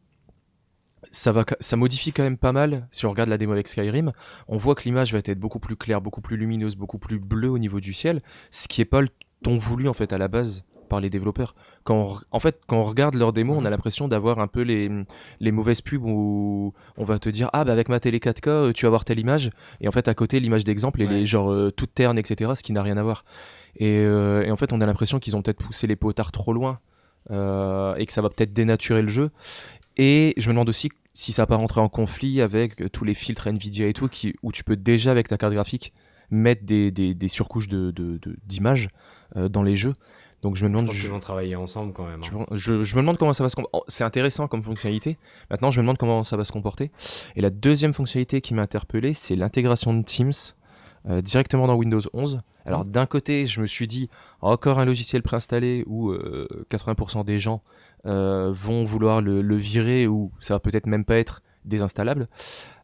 ça, 1.10 1.32
va, 1.32 1.44
ça 1.60 1.76
modifie 1.76 2.12
quand 2.12 2.22
même 2.22 2.38
pas 2.38 2.52
mal. 2.52 2.86
Si 2.90 3.06
on 3.06 3.10
regarde 3.10 3.28
la 3.28 3.38
démo 3.38 3.52
avec 3.52 3.68
Skyrim, 3.68 4.12
on 4.48 4.56
voit 4.58 4.74
que 4.74 4.84
l'image 4.84 5.12
va 5.12 5.18
être 5.18 5.38
beaucoup 5.38 5.58
plus 5.58 5.76
claire, 5.76 6.00
beaucoup 6.00 6.20
plus 6.20 6.36
lumineuse, 6.36 6.76
beaucoup 6.76 6.98
plus 6.98 7.18
bleue 7.18 7.50
au 7.50 7.58
niveau 7.58 7.80
du 7.80 7.92
ciel, 7.92 8.22
ce 8.50 8.68
qui 8.68 8.80
est 8.80 8.86
pas 8.86 9.00
le 9.00 9.08
ton 9.42 9.58
voulu 9.58 9.88
en 9.88 9.94
fait 9.94 10.12
à 10.12 10.18
la 10.18 10.28
base 10.28 10.64
par 10.88 11.00
les 11.00 11.10
développeurs. 11.10 11.54
Quand 11.84 11.96
on 11.96 12.16
en 12.30 12.38
fait, 12.38 12.60
quand 12.66 12.76
on 12.76 12.84
regarde 12.84 13.14
leur 13.14 13.32
démo, 13.32 13.54
on 13.56 13.64
a 13.64 13.70
l'impression 13.70 14.06
d'avoir 14.08 14.38
un 14.38 14.46
peu 14.46 14.60
les, 14.60 14.90
les 15.40 15.50
mauvaises 15.50 15.80
pubs 15.80 16.04
où 16.04 16.74
on 16.96 17.04
va 17.04 17.18
te 17.18 17.28
dire 17.30 17.48
ah 17.54 17.64
bah 17.64 17.72
avec 17.72 17.88
ma 17.88 17.98
télé 17.98 18.18
4K 18.18 18.48
euh, 18.48 18.72
tu 18.72 18.84
vas 18.86 18.90
voir 18.90 19.04
telle 19.04 19.18
image 19.18 19.50
et 19.80 19.88
en 19.88 19.90
fait 19.90 20.06
à 20.06 20.14
côté 20.14 20.38
l'image 20.38 20.64
d'exemple 20.64 21.00
elle 21.02 21.08
Ouais. 21.08 21.22
est 21.22 21.26
genre 21.26 21.50
euh, 21.50 21.70
toute 21.72 21.94
terne 21.94 22.18
etc 22.18 22.52
ce 22.54 22.62
qui 22.62 22.72
n'a 22.72 22.82
rien 22.82 22.98
à 22.98 23.02
voir 23.02 23.24
et, 23.74 24.00
euh, 24.00 24.44
et 24.44 24.50
en 24.50 24.56
fait 24.56 24.72
on 24.72 24.80
a 24.82 24.86
l'impression 24.86 25.18
qu'ils 25.18 25.34
ont 25.34 25.40
peut-être 25.42 25.58
poussé 25.64 25.86
les 25.86 25.96
potards 25.96 26.30
trop 26.30 26.52
loin 26.52 26.78
euh, 27.30 27.94
et 27.96 28.04
que 28.06 28.12
ça 28.12 28.20
va 28.20 28.28
peut-être 28.28 28.52
dénaturer 28.52 29.00
le 29.02 29.08
jeu 29.08 29.30
et 29.96 30.34
je 30.36 30.48
me 30.48 30.54
demande 30.54 30.68
aussi 30.68 30.88
si 31.14 31.32
ça 31.32 31.42
va 31.42 31.46
pas 31.46 31.56
rentrer 31.56 31.80
en 31.80 31.88
conflit 31.88 32.40
avec 32.40 32.80
euh, 32.80 32.88
tous 32.88 33.04
les 33.04 33.14
filtres 33.14 33.46
Nvidia 33.46 33.86
et 33.86 33.92
tout 33.92 34.08
qui, 34.08 34.34
où 34.42 34.50
tu 34.52 34.64
peux 34.64 34.76
déjà 34.76 35.10
avec 35.10 35.28
ta 35.28 35.36
carte 35.36 35.52
graphique 35.52 35.92
mettre 36.30 36.64
des, 36.64 36.90
des, 36.90 37.14
des 37.14 37.28
surcouches 37.28 37.68
de, 37.68 37.90
de- 37.90 38.18
de- 38.22 38.36
d'images 38.46 38.88
euh, 39.36 39.48
dans 39.48 39.62
les 39.62 39.76
jeux 39.76 39.94
donc 40.40 40.56
je 40.56 40.64
me 40.64 40.70
Je 40.70 40.72
demande 40.72 40.86
pense 40.86 40.96
je- 40.96 41.00
qu'ils 41.02 41.10
vont 41.10 41.18
travailler 41.20 41.54
ensemble 41.54 41.92
quand 41.92 42.04
même. 42.06 42.20
hein. 42.20 42.46
je, 42.50 42.72
me- 42.72 42.80
je- 42.80 42.82
je 42.82 42.96
me 42.96 43.00
demande 43.02 43.16
comment 43.18 43.32
ça 43.32 43.44
va 43.44 43.48
se 43.48 43.54
comporter. 43.54 43.84
C'est 43.86 44.02
intéressant 44.02 44.48
comme 44.48 44.62
fonctionnalité. 44.64 45.16
Maintenant, 45.50 45.70
je 45.70 45.78
me 45.78 45.82
demande 45.84 45.98
comment 45.98 46.24
ça 46.24 46.36
va 46.36 46.42
se 46.44 46.50
comporter. 46.50 46.90
Et 47.36 47.40
la 47.42 47.50
deuxième 47.50 47.92
fonctionnalité 47.92 48.40
qui 48.40 48.52
m'a 48.52 48.62
interpellé, 48.62 49.14
c'est 49.14 49.36
l'intégration 49.36 49.94
de 49.94 50.02
Teams 50.02 50.32
euh, 51.08 51.20
directement 51.22 51.66
dans 51.66 51.74
Windows 51.74 52.00
11. 52.12 52.40
Alors, 52.64 52.84
d'un 52.84 53.06
côté, 53.06 53.46
je 53.46 53.60
me 53.60 53.66
suis 53.66 53.86
dit, 53.86 54.08
encore 54.40 54.78
un 54.78 54.84
logiciel 54.84 55.22
préinstallé 55.22 55.84
où 55.86 56.10
euh, 56.10 56.66
80% 56.70 57.24
des 57.24 57.38
gens 57.38 57.62
euh, 58.06 58.52
vont 58.54 58.84
vouloir 58.84 59.20
le, 59.20 59.42
le 59.42 59.56
virer 59.56 60.06
ou 60.06 60.30
ça 60.40 60.54
va 60.54 60.60
peut-être 60.60 60.86
même 60.86 61.04
pas 61.04 61.16
être 61.16 61.42
désinstallable. 61.64 62.28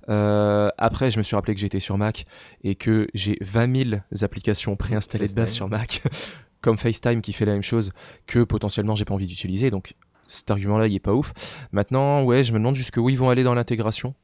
Euh, 0.08 0.70
après, 0.78 1.10
je 1.10 1.18
me 1.18 1.22
suis 1.22 1.36
rappelé 1.36 1.54
que 1.54 1.60
j'étais 1.60 1.80
sur 1.80 1.98
Mac 1.98 2.26
et 2.64 2.74
que 2.74 3.08
j'ai 3.14 3.36
20 3.40 3.90
000 3.90 4.00
applications 4.22 4.76
préinstallées 4.76 5.28
de 5.28 5.34
base 5.34 5.52
sur 5.52 5.68
Mac, 5.68 6.02
comme 6.60 6.78
FaceTime 6.78 7.20
qui 7.20 7.32
fait 7.32 7.44
la 7.44 7.52
même 7.52 7.62
chose 7.62 7.92
que 8.26 8.42
potentiellement 8.44 8.94
j'ai 8.94 9.04
pas 9.04 9.14
envie 9.14 9.26
d'utiliser. 9.26 9.70
Donc 9.70 9.94
cet 10.26 10.50
argument-là, 10.50 10.86
il 10.86 10.94
est 10.94 11.00
pas 11.00 11.14
ouf. 11.14 11.32
Maintenant, 11.72 12.22
ouais, 12.24 12.44
je 12.44 12.52
me 12.52 12.58
demande 12.58 12.76
jusqu'où 12.76 13.08
ils 13.08 13.18
vont 13.18 13.30
aller 13.30 13.44
dans 13.44 13.54
l'intégration. 13.54 14.14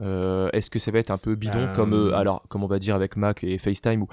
Euh, 0.00 0.50
Est-ce 0.52 0.70
que 0.70 0.78
ça 0.78 0.90
va 0.90 0.98
être 0.98 1.10
un 1.10 1.18
peu 1.18 1.34
bidon 1.34 1.68
Euh, 1.68 1.74
comme 1.74 1.92
euh, 1.92 2.16
alors 2.16 2.42
comme 2.48 2.64
on 2.64 2.66
va 2.66 2.78
dire 2.78 2.94
avec 2.94 3.16
Mac 3.16 3.44
et 3.44 3.58
FaceTime 3.58 4.02
où 4.02 4.08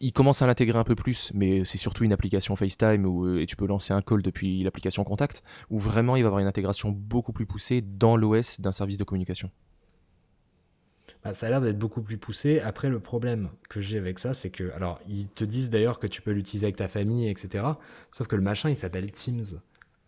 ils 0.00 0.12
commencent 0.12 0.42
à 0.42 0.46
l'intégrer 0.46 0.78
un 0.78 0.84
peu 0.84 0.94
plus, 0.96 1.30
mais 1.32 1.64
c'est 1.64 1.78
surtout 1.78 2.04
une 2.04 2.12
application 2.12 2.56
FaceTime 2.56 3.06
où 3.06 3.38
et 3.38 3.46
tu 3.46 3.56
peux 3.56 3.66
lancer 3.66 3.94
un 3.94 4.02
call 4.02 4.20
depuis 4.20 4.62
l'application 4.62 5.04
Contact, 5.04 5.42
où 5.70 5.78
vraiment 5.78 6.16
il 6.16 6.22
va 6.22 6.26
y 6.26 6.28
avoir 6.28 6.40
une 6.40 6.48
intégration 6.48 6.90
beaucoup 6.90 7.32
plus 7.32 7.46
poussée 7.46 7.80
dans 7.80 8.16
l'OS 8.16 8.60
d'un 8.60 8.72
service 8.72 8.98
de 8.98 9.04
communication. 9.04 9.50
Bah, 11.22 11.34
ça 11.34 11.46
a 11.46 11.50
l'air 11.50 11.60
d'être 11.60 11.78
beaucoup 11.78 12.02
plus 12.02 12.18
poussé. 12.18 12.60
Après, 12.60 12.88
le 12.88 12.98
problème 13.00 13.50
que 13.68 13.80
j'ai 13.80 13.98
avec 13.98 14.18
ça, 14.18 14.32
c'est 14.32 14.50
que, 14.50 14.72
alors, 14.72 15.00
ils 15.08 15.28
te 15.28 15.44
disent 15.44 15.70
d'ailleurs 15.70 15.98
que 15.98 16.06
tu 16.06 16.22
peux 16.22 16.32
l'utiliser 16.32 16.66
avec 16.66 16.76
ta 16.76 16.88
famille, 16.88 17.28
etc. 17.28 17.64
Sauf 18.10 18.26
que 18.26 18.36
le 18.36 18.42
machin, 18.42 18.70
il 18.70 18.76
s'appelle 18.76 19.10
Teams. 19.12 19.60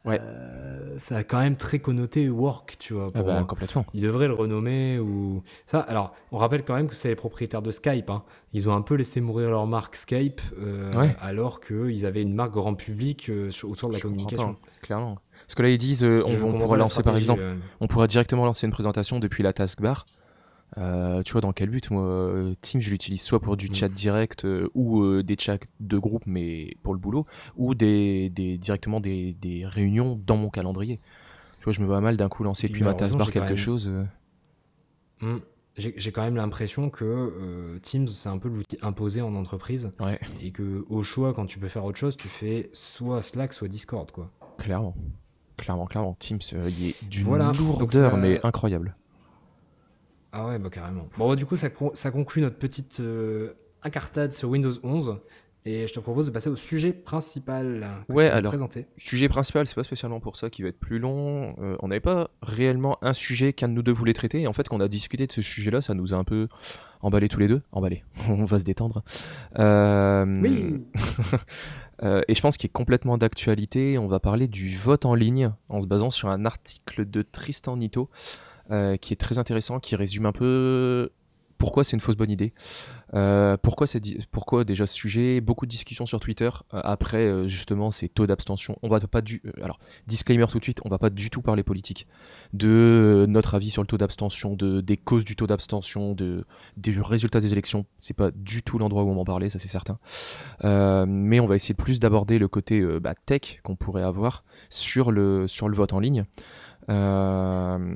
Ouais. 0.05 0.21
Euh, 0.21 0.99
ça 0.99 1.19
a 1.19 1.23
quand 1.25 1.39
même 1.39 1.55
très 1.57 1.79
connoté 1.79 2.29
work, 2.29 2.77
tu 2.81 2.93
vois. 2.95 3.11
Ah 3.15 3.19
pour 3.19 3.25
bah, 3.27 3.35
moi. 3.35 3.45
complètement. 3.45 3.87
Ils 3.95 4.03
devraient 4.03 4.27
le 4.27 4.35
renommer 4.35 4.99
ou 4.99 5.43
ça. 5.67 5.79
Alors, 5.81 6.13
on 6.33 6.39
rappelle 6.39 6.65
quand 6.65 6.75
même 6.75 6.89
que 6.89 6.95
c'est 6.97 7.09
les 7.09 7.15
propriétaires 7.15 7.63
de 7.63 7.71
Skype. 7.71 8.11
hein. 8.11 8.25
Ils 8.53 8.69
ont 8.69 8.75
un 8.75 8.83
peu 8.83 8.97
laissé 8.97 9.21
mourir 9.21 9.51
leur 9.51 9.67
marque 9.69 9.95
Skype, 9.95 10.41
euh, 10.61 10.93
Ouais. 10.95 11.15
alors 11.21 11.61
qu'ils 11.61 12.05
avaient 12.05 12.23
une 12.23 12.35
marque 12.35 12.53
grand 12.53 12.75
public 12.75 13.29
euh, 13.31 13.51
autour 13.63 13.91
de 13.91 13.95
la 13.95 13.99
Je 13.99 14.03
communication. 14.03 14.55
pas, 14.55 14.61
clairement. 14.83 15.19
Parce 15.47 15.55
que 15.55 15.63
là 15.63 15.69
ils 15.71 15.79
disent 15.79 16.05
on, 16.05 16.21
on 16.21 16.23
comprends 16.23 16.51
pourra 16.53 16.67
pas 16.69 16.77
la 16.77 16.83
lancer 16.83 17.03
par 17.03 17.17
exemple 17.17 17.43
on 17.81 17.87
pourra 17.89 18.07
directement 18.07 18.45
lancer 18.45 18.67
une 18.67 18.73
présentation 18.73 19.19
depuis 19.19 19.43
la 19.43 19.53
taskbar. 19.53 20.05
Euh, 20.79 21.23
tu 21.23 21.33
vois, 21.33 21.41
dans 21.43 21.53
quel 21.53 21.69
but? 21.69 21.91
Moi, 21.91 22.03
euh, 22.03 22.55
Teams, 22.63 22.81
je 22.81 22.91
l'utilise 22.91 23.21
soit 23.23 23.41
pour 23.41 23.57
du 23.57 23.69
Mm. 23.69 23.75
chat 23.75 23.89
direct 23.91 24.45
euh, 24.47 24.69
ou 24.75 25.03
euh, 25.03 25.23
des 25.23 25.37
chats 25.39 25.59
de 25.81 25.99
groupe, 25.99 26.23
mais 26.27 26.77
pour 26.83 26.95
le 26.95 26.99
boulot, 26.99 27.27
ou 27.57 27.75
des, 27.75 28.31
des- 28.31 28.57
directement 28.59 29.01
des, 29.01 29.35
des 29.35 29.67
réunions 29.67 30.19
dans 30.27 30.37
mon 30.37 30.49
calendrier. 30.49 30.99
Tu 31.59 31.65
vois, 31.65 31.73
je 31.75 31.81
me 31.81 31.87
vois 31.87 32.01
mal 32.01 32.17
d'un 32.17 32.29
coup 32.29 32.43
lancer 32.43 32.63
Puis 32.69 32.81
depuis 32.81 32.85
ma 32.85 32.93
j'ai 32.93 33.15
quand 33.17 33.25
quelque 33.27 33.49
même- 33.49 33.57
chose. 33.57 33.91
Hmm. 35.21 35.39
J'ai 35.77 36.13
quand 36.13 36.23
même 36.23 36.37
l'impression 36.37 36.91
que 36.91 37.79
Teams, 37.83 38.07
c'est 38.09 38.29
un 38.29 38.37
peu 38.39 38.49
l'outil 38.51 38.77
imposé 38.83 39.23
en 39.23 39.35
entreprise. 39.35 39.91
Ouais, 40.01 40.21
Et 40.43 40.51
que 40.51 40.85
au 40.91 41.03
choix, 41.03 41.33
quand 41.33 41.47
tu 41.47 41.59
peux 41.59 41.69
faire 41.69 41.85
autre 41.87 41.99
chose, 41.99 42.17
tu 42.17 42.29
fais 42.29 42.69
soit 42.75 43.23
Slack, 43.23 43.53
soit 43.55 43.69
Discord, 43.69 44.11
quoi. 44.11 44.31
clairement. 44.59 44.95
Clairement, 45.57 45.87
clairement. 45.87 46.15
Teams, 46.19 46.41
il 46.69 46.89
est 46.89 47.05
d'une 47.09 47.25
Voilà, 47.25 47.53
lourdeur, 47.57 48.11
ça- 48.11 48.17
mais 48.17 48.41
incroyable. 48.45 48.97
Ah 50.33 50.47
ouais, 50.47 50.59
bah 50.59 50.71
carrément. 50.71 51.09
Bon, 51.19 51.29
bah, 51.29 51.37
du 51.37 51.45
coup, 51.47 51.57
ça, 51.57 51.69
con- 51.71 51.91
ça 51.95 52.11
conclut 52.11 52.41
notre 52.43 52.57
petite 52.57 53.01
euh, 53.01 53.53
incartade 53.83 54.33
sur 54.33 54.49
Windows 54.49 54.73
11. 54.83 55.19
Et 55.65 55.87
je 55.87 55.93
te 55.93 56.01
propose 56.01 56.27
de 56.27 56.33
passer 56.33 56.49
au 56.51 56.57
sujet 56.57 56.93
principal 56.93 57.87
que 58.09 58.13
Ouais, 58.13 58.29
tu 58.29 58.35
alors. 58.35 58.51
présenter. 58.51 58.87
Sujet 58.97 59.29
principal, 59.29 59.65
c'est 59.69 59.77
pas 59.77 59.85
spécialement 59.85 60.19
pour 60.19 60.35
ça 60.37 60.51
qui 60.51 60.63
va 60.63 60.69
être 60.71 60.81
plus 60.81 60.99
long. 60.99 61.47
Euh, 61.61 61.77
on 61.79 61.87
n'avait 61.89 62.01
pas 62.01 62.31
réellement 62.43 62.99
un 63.01 63.13
sujet 63.13 63.53
qu'un 63.53 63.69
de 63.69 63.75
nous 63.75 63.83
deux 63.85 63.93
voulait 63.93 64.13
traiter. 64.13 64.41
Et 64.41 64.47
en 64.49 64.53
fait, 64.53 64.69
quand 64.69 64.77
on 64.79 64.81
a 64.81 64.89
discuté 64.89 65.29
de 65.29 65.33
ce 65.33 65.41
sujet-là, 65.41 65.81
ça 65.81 65.95
nous 65.95 66.15
a 66.15 66.17
un 66.17 66.25
peu 66.25 66.49
emballé 67.01 67.29
tous 67.29 67.39
les 67.39 67.47
deux. 67.47 67.63
Emballé, 67.71 68.03
on 68.29 68.45
va 68.45 68.59
se 68.59 68.65
détendre. 68.65 69.05
Euh, 69.61 70.79
euh, 72.03 72.23
et 72.27 72.35
je 72.35 72.41
pense 72.41 72.57
qu'il 72.57 72.69
est 72.69 72.73
complètement 72.73 73.17
d'actualité. 73.19 73.99
On 73.99 74.09
va 74.09 74.19
parler 74.19 74.49
du 74.49 74.77
vote 74.77 75.05
en 75.05 75.15
ligne 75.15 75.53
en 75.69 75.81
se 75.81 75.87
basant 75.87 76.11
sur 76.11 76.29
un 76.29 76.45
article 76.45 77.09
de 77.09 77.23
Tristan 77.23 77.77
Nito 77.77 78.11
euh, 78.71 78.97
qui 78.97 79.13
est 79.13 79.17
très 79.17 79.39
intéressant, 79.39 79.81
qui 79.81 79.97
résume 79.97 80.27
un 80.27 80.33
peu 80.33 81.11
pourquoi 81.59 81.85
c'est 81.85 81.93
une 81.93 82.01
fausse 82.01 82.17
bonne 82.17 82.31
idée. 82.31 82.53
Euh, 83.15 83.57
pourquoi, 83.57 83.87
pourquoi 84.33 84.65
déjà 84.65 84.87
ce 84.87 84.95
sujet? 84.95 85.41
Beaucoup 85.41 85.65
de 85.65 85.71
discussions 85.71 86.07
sur 86.07 86.19
Twitter. 86.19 86.51
Euh, 86.75 86.81
après, 86.83 87.49
justement, 87.49 87.93
ces 87.93 88.09
taux 88.09 88.27
d'abstention. 88.27 88.77
On 88.83 88.89
va 88.89 88.99
pas 89.01 89.21
du. 89.21 89.43
alors, 89.63 89.79
disclaimer 90.09 90.47
tout 90.49 90.59
de 90.59 90.65
suite, 90.65 90.81
on 90.85 90.89
va 90.89 90.99
pas 90.99 91.11
du 91.11 91.31
tout 91.31 91.41
parler 91.41 91.63
politique. 91.63 92.09
De 92.53 93.27
notre 93.29 93.55
avis 93.55 93.71
sur 93.71 93.83
le 93.83 93.87
taux 93.87 93.99
d'abstention, 93.99 94.55
de, 94.55 94.81
des 94.81 94.97
causes 94.97 95.25
du 95.25 95.37
taux 95.37 95.47
d'abstention, 95.47 96.15
de, 96.15 96.47
des 96.77 96.95
résultats 97.01 97.41
des 97.41 97.53
élections. 97.53 97.87
C'est 98.01 98.17
pas 98.17 98.33
du 98.33 98.65
tout 98.65 98.79
l'endroit 98.79 99.05
où 99.05 99.11
on 99.11 99.15
va 99.15 99.21
en 99.21 99.25
parler, 99.25 99.49
ça 99.49 99.61
c'est 99.61 99.69
certain. 99.69 99.99
Mais 100.65 101.39
on 101.39 101.47
va 101.47 101.55
essayer 101.55 101.75
plus 101.75 102.01
d'aborder 102.01 102.39
le 102.41 102.49
côté 102.49 102.83
bah, 103.01 103.15
tech 103.27 103.61
qu'on 103.63 103.77
pourrait 103.77 104.03
avoir 104.03 104.43
sur 104.69 105.13
le, 105.13 105.47
sur 105.47 105.69
le 105.69 105.77
vote 105.77 105.93
en 105.93 106.01
ligne. 106.01 106.25
Euh, 106.89 107.95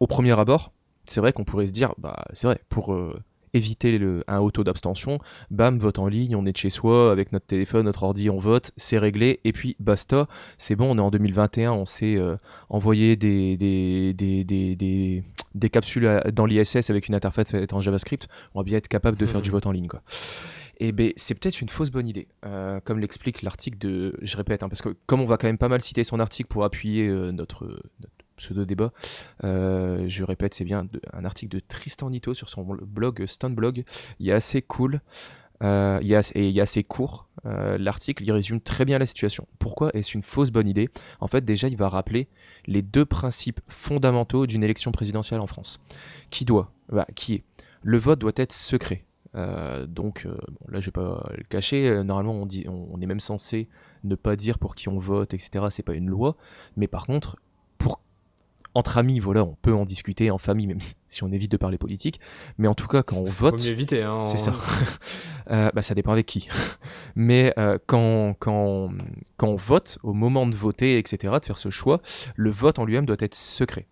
au 0.00 0.06
premier 0.06 0.38
abord, 0.38 0.72
c'est 1.06 1.20
vrai 1.20 1.32
qu'on 1.32 1.44
pourrait 1.44 1.66
se 1.66 1.72
dire, 1.72 1.94
bah, 1.98 2.24
c'est 2.32 2.46
vrai, 2.46 2.60
pour 2.68 2.92
euh, 2.92 3.18
éviter 3.54 3.96
le, 3.98 4.22
un 4.28 4.38
haut 4.40 4.50
taux 4.50 4.64
d'abstention, 4.64 5.18
bam, 5.50 5.78
vote 5.78 5.98
en 5.98 6.08
ligne, 6.08 6.36
on 6.36 6.44
est 6.46 6.52
de 6.52 6.56
chez 6.56 6.68
soi, 6.70 7.10
avec 7.12 7.32
notre 7.32 7.46
téléphone, 7.46 7.84
notre 7.86 8.02
ordi, 8.02 8.28
on 8.28 8.38
vote, 8.38 8.72
c'est 8.76 8.98
réglé, 8.98 9.40
et 9.44 9.52
puis 9.52 9.76
basta, 9.78 10.26
c'est 10.58 10.76
bon, 10.76 10.90
on 10.94 10.98
est 10.98 11.00
en 11.00 11.10
2021, 11.10 11.72
on 11.72 11.86
sait 11.86 12.16
euh, 12.16 12.36
envoyer 12.68 13.16
des, 13.16 13.56
des, 13.56 14.12
des, 14.14 14.44
des, 14.44 14.76
des, 14.76 15.22
des 15.54 15.70
capsules 15.70 16.06
à- 16.06 16.30
dans 16.32 16.44
l'ISS 16.44 16.90
avec 16.90 17.08
une 17.08 17.14
interface 17.14 17.54
en 17.72 17.80
JavaScript, 17.80 18.28
on 18.54 18.60
va 18.60 18.64
bien 18.64 18.76
être 18.78 18.88
capable 18.88 19.16
de 19.16 19.24
faire 19.26 19.36
Mhm. 19.38 19.44
du 19.44 19.50
vote 19.50 19.66
en 19.66 19.72
ligne, 19.72 19.86
quoi. 19.88 20.02
Et 20.78 20.92
ben, 20.92 21.12
c'est 21.16 21.34
peut-être 21.34 21.62
une 21.62 21.70
fausse 21.70 21.90
bonne 21.90 22.06
idée, 22.06 22.28
euh, 22.44 22.80
comme 22.84 22.98
l'explique 22.98 23.40
l'article 23.40 23.78
de. 23.78 24.14
Je 24.20 24.36
répète, 24.36 24.62
hein, 24.62 24.68
parce 24.68 24.82
que 24.82 24.90
comme 25.06 25.22
on 25.22 25.24
va 25.24 25.38
quand 25.38 25.46
même 25.46 25.56
pas 25.56 25.68
mal 25.70 25.80
citer 25.80 26.04
son 26.04 26.20
article 26.20 26.48
pour 26.50 26.64
appuyer 26.64 27.06
euh, 27.08 27.32
notre, 27.32 27.64
notre 28.02 28.14
pseudo-débat, 28.36 28.92
euh, 29.44 30.04
je 30.08 30.24
répète, 30.24 30.54
c'est 30.54 30.64
bien 30.64 30.86
un 31.12 31.24
article 31.24 31.54
de 31.56 31.60
Tristan 31.60 32.10
Nito 32.10 32.34
sur 32.34 32.48
son 32.48 32.62
blog 32.64 33.26
Stunblog. 33.26 33.84
Il 34.20 34.28
est 34.28 34.32
assez 34.32 34.62
cool. 34.62 35.00
euh, 35.62 35.98
il 36.02 36.14
assez- 36.60 36.84
court. 36.84 37.28
Euh, 37.46 37.78
L'article, 37.78 38.22
il 38.24 38.32
résume 38.32 38.60
très 38.60 38.84
bien 38.84 38.98
la 38.98 39.06
situation. 39.06 39.46
Pourquoi 39.58 39.90
est-ce 39.94 40.14
une 40.14 40.22
fausse 40.22 40.50
bonne 40.50 40.68
idée? 40.68 40.90
En 41.20 41.28
fait, 41.28 41.44
déjà, 41.44 41.68
il 41.68 41.76
va 41.76 41.88
rappeler 41.88 42.28
les 42.66 42.82
deux 42.82 43.06
principes 43.06 43.60
fondamentaux 43.68 44.46
d'une 44.46 44.62
élection 44.64 44.92
présidentielle 44.92 45.40
en 45.40 45.46
France. 45.46 45.80
Qui 46.30 46.44
doit 46.44 46.72
bah, 46.90 47.06
Qui 47.14 47.34
est 47.36 47.44
Le 47.82 47.98
vote 47.98 48.18
doit 48.18 48.32
être 48.36 48.52
secret. 48.52 49.06
Euh, 49.36 49.86
donc 49.86 50.24
euh, 50.24 50.34
là 50.68 50.80
je 50.80 50.86
vais 50.86 50.92
pas 50.92 51.28
le 51.36 51.44
cacher, 51.44 51.88
euh, 51.88 52.02
normalement 52.02 52.32
on, 52.34 52.48
on, 52.90 53.00
est 53.02 53.06
même 53.06 53.20
censé 53.20 53.68
ne 54.02 54.14
pas 54.14 54.34
dire 54.34 54.58
pour 54.58 54.74
qui 54.74 54.88
on 54.88 54.98
vote, 54.98 55.34
etc. 55.34 55.66
C'est 55.70 55.82
pas 55.82 55.92
une 55.92 56.08
loi, 56.08 56.36
mais 56.76 56.86
par 56.86 57.06
contre, 57.06 57.36
entre 58.76 58.98
amis, 58.98 59.18
voilà, 59.18 59.42
on 59.42 59.56
peut 59.60 59.74
en 59.74 59.84
discuter 59.84 60.30
en 60.30 60.38
famille, 60.38 60.66
même 60.66 60.80
si 61.06 61.24
on 61.24 61.32
évite 61.32 61.50
de 61.50 61.56
parler 61.56 61.78
politique. 61.78 62.20
Mais 62.58 62.68
en 62.68 62.74
tout 62.74 62.86
cas, 62.86 63.02
quand 63.02 63.16
on 63.16 63.24
vote, 63.24 63.64
mieux 63.64 63.70
éviter. 63.70 64.02
Hein, 64.02 64.26
c'est 64.26 64.38
ça. 64.38 64.52
Euh, 65.52 65.70
bah, 65.72 65.80
ça 65.80 65.94
dépend 65.94 66.10
avec 66.10 66.26
qui. 66.26 66.48
Mais 67.14 67.54
euh, 67.56 67.78
quand, 67.86 68.34
quand, 68.40 68.90
quand 69.36 69.46
on 69.46 69.54
vote, 69.54 69.96
au 70.02 70.12
moment 70.12 70.44
de 70.44 70.56
voter, 70.56 70.98
etc., 70.98 71.34
de 71.40 71.44
faire 71.44 71.58
ce 71.58 71.70
choix, 71.70 72.00
le 72.34 72.50
vote 72.50 72.80
en 72.80 72.84
lui-même 72.84 73.06
doit 73.06 73.14
être 73.20 73.36
secret. 73.36 73.86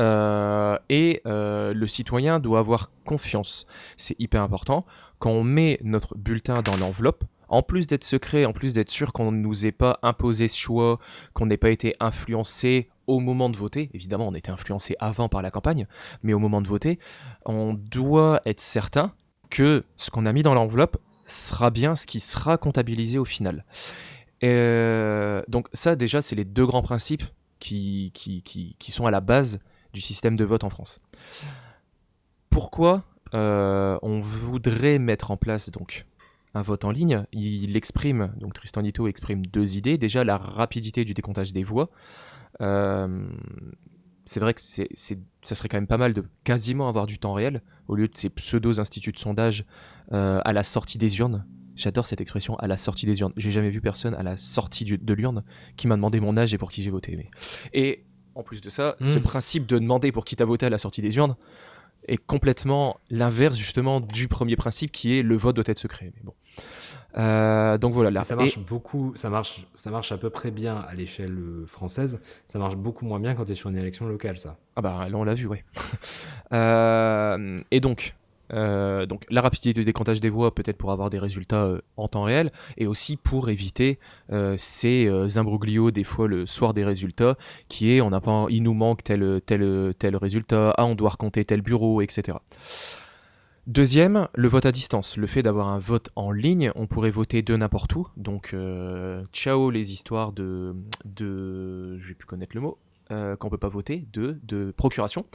Euh, 0.00 0.76
et 0.88 1.22
euh, 1.26 1.72
le 1.74 1.86
citoyen 1.86 2.40
doit 2.40 2.58
avoir 2.58 2.90
confiance. 3.04 3.66
C'est 3.96 4.16
hyper 4.18 4.42
important. 4.42 4.84
Quand 5.20 5.30
on 5.30 5.44
met 5.44 5.78
notre 5.82 6.16
bulletin 6.16 6.62
dans 6.62 6.76
l'enveloppe, 6.76 7.22
en 7.48 7.62
plus 7.62 7.86
d'être 7.86 8.04
secret, 8.04 8.44
en 8.44 8.52
plus 8.52 8.72
d'être 8.72 8.90
sûr 8.90 9.12
qu'on 9.12 9.32
ne 9.32 9.38
nous 9.38 9.66
ait 9.66 9.72
pas 9.72 9.98
imposé 10.02 10.48
ce 10.48 10.58
choix, 10.58 10.98
qu'on 11.32 11.46
n'ait 11.46 11.56
pas 11.56 11.70
été 11.70 11.94
influencé 12.00 12.88
au 13.06 13.20
moment 13.20 13.48
de 13.48 13.56
voter, 13.56 13.90
évidemment 13.94 14.28
on 14.28 14.34
était 14.34 14.50
influencé 14.50 14.94
avant 15.00 15.28
par 15.28 15.42
la 15.42 15.50
campagne, 15.50 15.86
mais 16.22 16.34
au 16.34 16.38
moment 16.38 16.60
de 16.60 16.68
voter, 16.68 16.98
on 17.46 17.74
doit 17.74 18.40
être 18.44 18.60
certain 18.60 19.12
que 19.50 19.84
ce 19.96 20.10
qu'on 20.10 20.26
a 20.26 20.32
mis 20.32 20.42
dans 20.42 20.54
l'enveloppe 20.54 20.98
sera 21.26 21.70
bien 21.70 21.96
ce 21.96 22.06
qui 22.06 22.20
sera 22.20 22.58
comptabilisé 22.58 23.18
au 23.18 23.24
final. 23.24 23.64
Euh, 24.44 25.42
donc 25.48 25.68
ça 25.72 25.96
déjà 25.96 26.22
c'est 26.22 26.36
les 26.36 26.44
deux 26.44 26.66
grands 26.66 26.82
principes 26.82 27.24
qui, 27.58 28.12
sont 28.88 29.06
à 29.06 29.10
la 29.10 29.20
base 29.20 29.58
du 29.92 30.00
système 30.00 30.36
de 30.36 30.44
vote 30.44 30.64
en 30.64 30.70
France. 30.70 31.00
Pourquoi 32.50 33.04
euh, 33.34 33.98
on 34.02 34.20
voudrait 34.20 34.98
mettre 34.98 35.30
en 35.30 35.36
place 35.36 35.70
donc 35.70 36.06
un 36.58 36.62
vote 36.62 36.84
en 36.84 36.90
ligne 36.90 37.24
Il 37.32 37.76
exprime, 37.76 38.32
donc 38.38 38.54
Tristan 38.54 38.82
Nito 38.82 39.06
exprime 39.08 39.46
deux 39.46 39.76
idées. 39.76 39.98
Déjà 39.98 40.24
la 40.24 40.36
rapidité 40.36 41.04
du 41.04 41.14
décomptage 41.14 41.52
des 41.52 41.64
voix. 41.64 41.90
Euh, 42.60 43.28
c'est 44.24 44.40
vrai 44.40 44.52
que 44.52 44.60
c'est, 44.60 44.88
ça 45.42 45.54
serait 45.54 45.68
quand 45.68 45.76
même 45.78 45.86
pas 45.86 45.96
mal 45.96 46.12
de 46.12 46.24
quasiment 46.44 46.88
avoir 46.88 47.06
du 47.06 47.18
temps 47.18 47.32
réel 47.32 47.62
au 47.86 47.94
lieu 47.94 48.08
de 48.08 48.16
ces 48.16 48.28
pseudo 48.28 48.78
instituts 48.80 49.12
de 49.12 49.18
sondage 49.18 49.64
euh, 50.12 50.40
à 50.44 50.52
la 50.52 50.62
sortie 50.62 50.98
des 50.98 51.18
urnes. 51.18 51.46
J'adore 51.76 52.06
cette 52.06 52.20
expression 52.20 52.56
à 52.56 52.66
la 52.66 52.76
sortie 52.76 53.06
des 53.06 53.20
urnes. 53.20 53.32
J'ai 53.36 53.50
jamais 53.52 53.70
vu 53.70 53.80
personne 53.80 54.14
à 54.14 54.22
la 54.22 54.36
sortie 54.36 54.84
du- 54.84 54.98
de 54.98 55.14
l'urne 55.14 55.44
qui 55.76 55.86
m'a 55.86 55.94
demandé 55.96 56.20
mon 56.20 56.36
âge 56.36 56.52
et 56.52 56.58
pour 56.58 56.70
qui 56.70 56.82
j'ai 56.82 56.90
voté. 56.90 57.16
mais- 57.16 57.30
Et 57.72 58.04
en 58.34 58.42
plus 58.42 58.60
de 58.60 58.68
ça, 58.68 58.96
ce 59.04 59.18
principe 59.18 59.66
de 59.66 59.78
demander 59.78 60.12
pour 60.12 60.24
qui 60.24 60.36
t'as 60.36 60.44
voté 60.44 60.66
à 60.66 60.70
la 60.70 60.78
sortie 60.78 61.02
des 61.02 61.16
urnes 61.16 61.36
est 62.08 62.16
complètement 62.16 62.98
l'inverse 63.10 63.56
justement 63.56 64.00
du 64.00 64.28
premier 64.28 64.56
principe 64.56 64.92
qui 64.92 65.18
est 65.18 65.22
le 65.22 65.36
vote 65.36 65.54
doit 65.56 65.64
être 65.66 65.78
secret. 65.78 66.12
Mais 66.16 66.22
bon. 66.24 66.34
Euh, 67.16 67.78
donc 67.78 67.92
voilà. 67.92 68.10
là. 68.10 68.24
Ça 68.24 68.36
marche 68.36 68.58
beaucoup, 68.58 69.12
ça 69.14 69.30
marche, 69.30 69.66
ça 69.74 69.90
marche 69.90 70.12
à 70.12 70.18
peu 70.18 70.30
près 70.30 70.50
bien 70.50 70.76
à 70.76 70.94
l'échelle 70.94 71.36
euh, 71.38 71.66
française. 71.66 72.20
Ça 72.48 72.58
marche 72.58 72.76
beaucoup 72.76 73.06
moins 73.06 73.18
bien 73.18 73.34
quand 73.34 73.44
tu 73.44 73.52
es 73.52 73.54
sur 73.54 73.70
une 73.70 73.78
élection 73.78 74.06
locale, 74.06 74.36
ça. 74.36 74.56
Ah 74.76 74.82
bah 74.82 75.08
là 75.08 75.16
on 75.16 75.24
l'a 75.24 75.34
vu, 75.34 75.46
ouais. 75.46 75.64
Euh, 76.50 77.60
et 77.70 77.80
donc, 77.80 78.14
euh, 78.52 79.06
donc 79.06 79.24
la 79.28 79.40
rapidité 79.40 79.72
de 79.74 79.82
décomptage 79.82 80.20
des 80.20 80.30
voix 80.30 80.54
peut-être 80.54 80.76
pour 80.78 80.90
avoir 80.90 81.10
des 81.10 81.18
résultats 81.18 81.64
euh, 81.64 81.80
en 81.96 82.08
temps 82.08 82.22
réel 82.22 82.50
et 82.76 82.86
aussi 82.86 83.16
pour 83.16 83.50
éviter 83.50 83.98
euh, 84.32 84.56
ces 84.58 85.08
imbroglios 85.36 85.90
des 85.90 86.04
fois 86.04 86.28
le 86.28 86.46
soir 86.46 86.72
des 86.72 86.84
résultats 86.84 87.36
qui 87.68 87.92
est 87.92 88.00
on 88.00 88.10
pas 88.10 88.46
il 88.48 88.62
nous 88.62 88.74
manque 88.74 89.04
tel 89.04 89.40
tel 89.44 89.94
tel 89.98 90.16
résultat 90.16 90.74
ah 90.76 90.86
on 90.86 90.94
doit 90.94 91.10
recompter 91.10 91.44
tel 91.44 91.60
bureau 91.60 92.00
etc. 92.00 92.38
Deuxième, 93.66 94.28
le 94.34 94.48
vote 94.48 94.64
à 94.64 94.72
distance. 94.72 95.18
Le 95.18 95.26
fait 95.26 95.42
d'avoir 95.42 95.68
un 95.68 95.78
vote 95.78 96.08
en 96.16 96.30
ligne, 96.30 96.72
on 96.74 96.86
pourrait 96.86 97.10
voter 97.10 97.42
de 97.42 97.54
n'importe 97.54 97.94
où. 97.96 98.08
Donc, 98.16 98.56
ciao 99.34 99.70
les 99.70 99.92
histoires 99.92 100.32
de, 100.32 100.74
de, 101.04 101.98
je 101.98 102.08
vais 102.08 102.14
plus 102.14 102.26
connaître 102.26 102.56
le 102.56 102.62
mot, 102.62 102.78
qu'on 103.10 103.50
peut 103.50 103.58
pas 103.58 103.68
voter, 103.68 104.06
de, 104.14 104.40
de 104.44 104.72
procuration. 104.74 105.26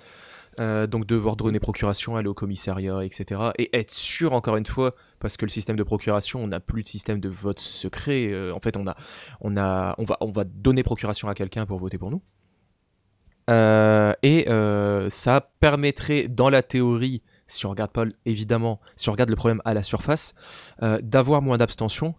Euh, 0.60 0.86
donc 0.88 1.06
devoir 1.06 1.36
donner 1.36 1.60
procuration, 1.60 2.16
aller 2.16 2.28
au 2.28 2.34
commissariat, 2.34 3.04
etc. 3.04 3.42
Et 3.58 3.76
être 3.76 3.92
sûr, 3.92 4.34
encore 4.34 4.58
une 4.58 4.66
fois, 4.66 4.94
parce 5.20 5.38
que 5.38 5.46
le 5.46 5.50
système 5.50 5.76
de 5.76 5.84
procuration, 5.84 6.44
on 6.44 6.48
n'a 6.48 6.60
plus 6.60 6.84
de 6.84 6.88
système 6.88 7.20
de 7.20 7.30
vote 7.30 7.60
secret. 7.60 8.28
euh, 8.32 8.54
en 8.54 8.60
fait, 8.60 8.78
on, 8.78 8.86
a, 8.88 8.96
on, 9.42 9.58
a, 9.58 9.96
on, 9.98 10.04
va, 10.04 10.18
on 10.22 10.32
va 10.32 10.44
donner 10.44 10.84
procuration 10.84 11.28
à 11.28 11.34
quelqu'un 11.34 11.66
pour 11.66 11.80
voter 11.80 11.98
pour 11.98 12.12
nous. 12.12 12.22
Euh, 13.50 14.14
et 14.22 14.46
ça 15.10 15.42
permettrait, 15.60 16.28
dans 16.28 16.50
la 16.50 16.62
théorie, 16.62 17.24
si 17.48 17.66
on 17.66 17.70
regarde 17.70 17.92
évidemment, 18.26 18.80
si 18.96 19.10
on 19.10 19.12
regarde 19.12 19.30
le 19.30 19.36
problème 19.36 19.62
à 19.66 19.74
la 19.74 19.84
surface, 19.84 20.36
d'avoir 20.82 21.42
moins 21.42 21.58
d'abstention 21.58 22.16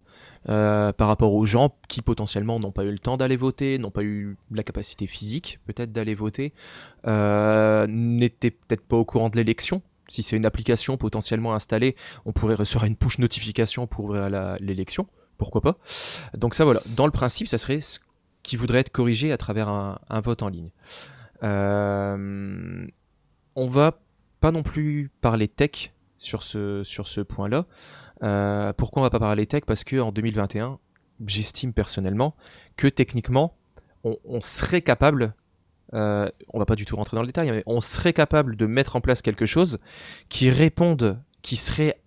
euh, 0.48 0.92
par 0.92 1.09
rapport 1.09 1.33
aux 1.33 1.46
gens 1.46 1.74
qui 1.88 2.02
potentiellement 2.02 2.59
n'ont 2.59 2.72
pas 2.72 2.85
eu 2.85 2.90
le 2.90 2.98
temps 2.98 3.16
d'aller 3.16 3.37
voter, 3.37 3.78
n'ont 3.78 3.90
pas 3.90 4.02
eu 4.02 4.37
la 4.50 4.62
capacité 4.62 5.07
physique 5.07 5.59
peut-être 5.66 5.92
d'aller 5.92 6.14
voter, 6.14 6.52
euh, 7.07 7.87
n'étaient 7.88 8.50
peut-être 8.50 8.87
pas 8.87 8.96
au 8.96 9.04
courant 9.04 9.30
de 9.30 9.37
l'élection. 9.37 9.83
Si 10.09 10.22
c'est 10.22 10.37
une 10.37 10.46
application 10.46 10.96
potentiellement 10.96 11.54
installée, 11.54 11.96
on 12.26 12.33
pourrait 12.33 12.57
recevoir 12.57 12.85
une 12.85 12.96
push 12.96 13.18
notification 13.18 13.87
pour 13.87 14.04
ouvrir 14.04 14.28
l'élection. 14.61 15.07
Pourquoi 15.38 15.62
pas? 15.62 15.78
Donc 16.37 16.54
ça 16.54 16.64
voilà, 16.64 16.80
dans 16.88 17.07
le 17.07 17.12
principe, 17.12 17.48
ça 17.48 17.59
serait 17.59 17.80
ce 17.80 17.98
qui 18.42 18.57
voudrait 18.57 18.80
être 18.80 18.90
corrigé 18.90 19.33
à 19.33 19.38
travers 19.38 19.68
un, 19.68 19.98
un 20.11 20.20
vote 20.20 20.42
en 20.42 20.48
ligne. 20.48 20.70
Euh, 21.42 22.87
on 23.57 23.66
va 23.66 24.00
pas 24.40 24.50
non 24.50 24.62
plus 24.62 25.11
parler 25.20 25.48
tech 25.48 25.92
sur 26.18 26.42
ce, 26.42 26.83
sur 26.85 27.09
ce 27.09 27.20
point-là. 27.20 27.66
Euh, 28.24 28.72
pourquoi 28.72 29.00
on 29.00 29.04
va 29.04 29.10
pas 29.10 29.20
parler 29.20 29.46
tech? 29.46 29.64
Parce 29.66 29.84
que 29.84 30.00
en 30.00 30.12
2021, 30.12 30.78
j'estime 31.26 31.72
personnellement 31.72 32.34
que 32.76 32.88
techniquement, 32.88 33.56
on, 34.02 34.40
serait 34.42 34.82
capable, 34.82 35.34
euh, 35.94 36.28
on 36.52 36.58
va 36.58 36.66
pas 36.66 36.76
du 36.76 36.84
tout 36.84 36.96
rentrer 36.96 37.16
dans 37.16 37.22
le 37.22 37.26
détail, 37.26 37.50
mais 37.50 37.62
on 37.66 37.80
serait 37.80 38.12
capable 38.12 38.56
de 38.56 38.66
mettre 38.66 38.96
en 38.96 39.00
place 39.00 39.22
quelque 39.22 39.46
chose 39.46 39.78
qui 40.28 40.50
réponde, 40.50 41.18
qui 41.40 41.56
serait 41.56 42.00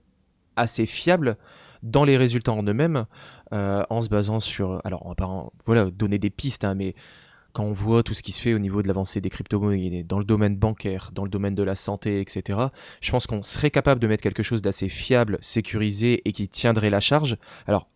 assez 0.56 0.86
fiable 0.86 1.38
dans 1.82 2.04
les 2.04 2.18
résultats 2.18 2.52
en 2.52 2.64
eux-mêmes, 2.64 3.06
euh, 3.54 3.84
en 3.90 4.02
se 4.02 4.10
basant 4.10 4.40
sur, 4.40 4.82
alors 4.84 5.06
on 5.06 5.10
va 5.10 5.16
pas 5.16 5.50
voilà, 5.66 5.86
donner 5.86 6.20
des 6.20 6.30
pistes, 6.30 6.64
hein, 6.64 6.76
mais 6.76 6.96
quand 7.58 7.64
on 7.64 7.74
voit 7.74 8.04
tout 8.04 8.14
ce 8.14 8.22
qui 8.22 8.32
se 8.34 8.40
fait 8.40 8.54
au 8.54 8.60
niveau 8.60 8.84
de 8.84 8.88
l'avancée 8.88 9.20
des 9.20 9.32
crypto-monnaies, 9.32 10.04
dans 10.04 10.20
le 10.20 10.26
domaine 10.26 10.56
bancaire, 10.56 11.10
dans 11.12 11.24
le 11.24 11.30
domaine 11.32 11.56
de 11.56 11.64
la 11.64 11.74
santé, 11.74 12.22
etc., 12.22 12.60
je 13.02 13.10
pense 13.10 13.26
qu'on 13.26 13.42
serait 13.42 13.72
capable 13.72 14.00
de 14.00 14.06
mettre 14.06 14.22
quelque 14.22 14.44
chose 14.44 14.62
d'assez 14.62 14.90
fiable, 14.90 15.40
sécurisé 15.42 16.22
et 16.26 16.34
qui 16.34 16.48
tiendrait 16.48 16.92
la 16.92 17.00
charge. 17.00 17.36
Alors, 17.66 17.88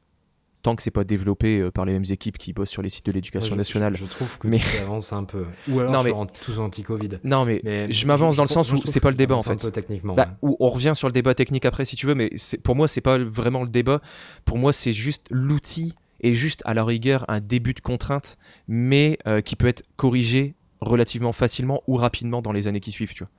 tant 0.63 0.76
que 0.76 0.82
c'est 0.82 0.89
pas 0.89 1.04
développé 1.04 1.60
euh, 1.60 1.69
par 1.69 1.86
les 1.86 1.93
mêmes 1.93 2.06
équipes 2.10 2.39
qui 2.39 2.54
bossent 2.54 2.71
sur 2.71 2.82
les 2.82 2.89
sites 2.89 3.06
de 3.06 3.12
l'éducation 3.12 3.56
nationale. 3.56 3.95
Je, 3.95 4.06
je 4.06 4.10
trouve 4.10 4.36
que 4.39 4.47
Mais- 4.47 4.58
tu 4.58 4.78
avances 4.82 5.13
un 5.13 5.26
peu. 5.26 5.45
Ou 5.67 5.80
alors 5.80 5.91
Non, 5.91 6.02
mais- 6.02 6.12
tous 6.43 6.60
anti-Covid. 6.60 7.19
Non, 7.24 7.45
mais, 7.45 7.62
Mais 7.63 7.91
je 7.91 8.08
m'avance 8.08 8.36
dans 8.38 8.43
le 8.43 8.50
sens 8.50 8.74
où 8.74 8.78
c'est 8.86 9.00
pas 9.00 9.12
le 9.12 9.15
débat 9.15 9.36
en 9.36 9.41
fait. 9.41 9.52
Un 9.52 9.56
peu 9.58 9.69
techniquement. 9.69 10.15
Bah, 10.15 10.26
ouais. 10.41 10.50
où 10.50 10.58
on 10.60 10.69
revient 10.69 10.93
sur 10.95 11.08
le 11.08 11.13
débat 11.13 11.36
technique 11.36 11.65
après 11.65 11.86
si 11.86 11.95
tu 11.95 12.08
veux, 12.08 12.15
mais 12.15 12.32
pour 12.63 12.76
moi 12.76 12.88
c'est 12.88 13.02
pas 13.02 13.19
vraiment 13.19 13.62
le 13.62 13.69
débat. 13.69 14.02
Pour 14.43 14.58
moi 14.58 14.74
c'est 14.74 14.91
juste 14.93 15.28
l'outil 15.30 15.93
et 16.21 16.34
juste 16.34 16.62
à 16.65 16.73
la 16.73 16.84
rigueur 16.84 17.25
un 17.27 17.39
début 17.39 17.73
de 17.73 17.81
contrainte, 17.81 18.38
mais 18.67 19.17
euh, 19.27 19.41
qui 19.41 19.55
peut 19.55 19.67
être 19.67 19.84
corrigé 19.97 20.55
relativement 20.79 21.34
facilement 21.34 21.84
ou 21.88 21.97
rapidement 21.97 22.41
dans 22.41 22.51
les 22.51 22.67
années 22.67 22.79
qui 22.79 22.91
suivent. 22.91 23.13
Tu 23.13 23.23
vois. 23.23 23.31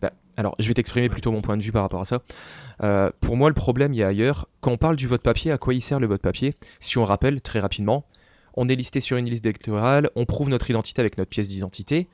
Bah, 0.00 0.12
alors 0.36 0.54
je 0.58 0.68
vais 0.68 0.74
t'exprimer 0.74 1.08
plutôt 1.08 1.32
mon 1.32 1.40
point 1.40 1.56
de 1.56 1.62
vue 1.62 1.72
par 1.72 1.82
rapport 1.82 2.00
à 2.00 2.04
ça. 2.04 2.22
Euh, 2.82 3.10
pour 3.20 3.36
moi 3.36 3.48
le 3.48 3.54
problème 3.54 3.92
il 3.92 3.96
y 3.96 4.02
a 4.02 4.08
ailleurs. 4.08 4.48
Quand 4.60 4.72
on 4.72 4.76
parle 4.76 4.96
du 4.96 5.06
vote 5.06 5.22
papier, 5.22 5.50
à 5.50 5.58
quoi 5.58 5.74
il 5.74 5.80
sert 5.80 5.98
le 5.98 6.06
vote 6.06 6.22
papier? 6.22 6.54
Si 6.80 6.98
on 6.98 7.04
rappelle 7.04 7.40
très 7.40 7.60
rapidement, 7.60 8.04
on 8.54 8.68
est 8.68 8.76
listé 8.76 9.00
sur 9.00 9.16
une 9.16 9.28
liste 9.28 9.44
électorale, 9.44 10.10
on 10.14 10.24
prouve 10.26 10.48
notre 10.48 10.70
identité 10.70 11.00
avec 11.00 11.18
notre 11.18 11.30
pièce 11.30 11.48
d'identité. 11.48 12.08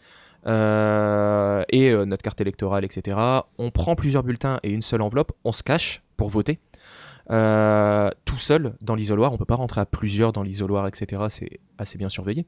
euh, 0.46 1.62
et 1.70 1.90
notre 2.04 2.22
carte 2.22 2.38
électorale, 2.42 2.84
etc. 2.84 3.16
On 3.56 3.70
prend 3.70 3.96
plusieurs 3.96 4.22
bulletins 4.22 4.60
et 4.62 4.70
une 4.70 4.82
seule 4.82 5.00
enveloppe, 5.00 5.32
on 5.44 5.52
se 5.52 5.62
cache 5.62 6.02
pour 6.18 6.28
voter. 6.28 6.58
Euh, 7.30 8.10
tout 8.24 8.38
seul 8.38 8.76
dans 8.80 8.94
l'isoloir, 8.94 9.32
on 9.32 9.38
peut 9.38 9.44
pas 9.44 9.54
rentrer 9.54 9.80
à 9.80 9.86
plusieurs 9.86 10.32
dans 10.32 10.42
l'isoloir, 10.42 10.86
etc. 10.86 11.22
C'est 11.28 11.60
assez 11.78 11.98
bien 11.98 12.08
surveillé. 12.08 12.46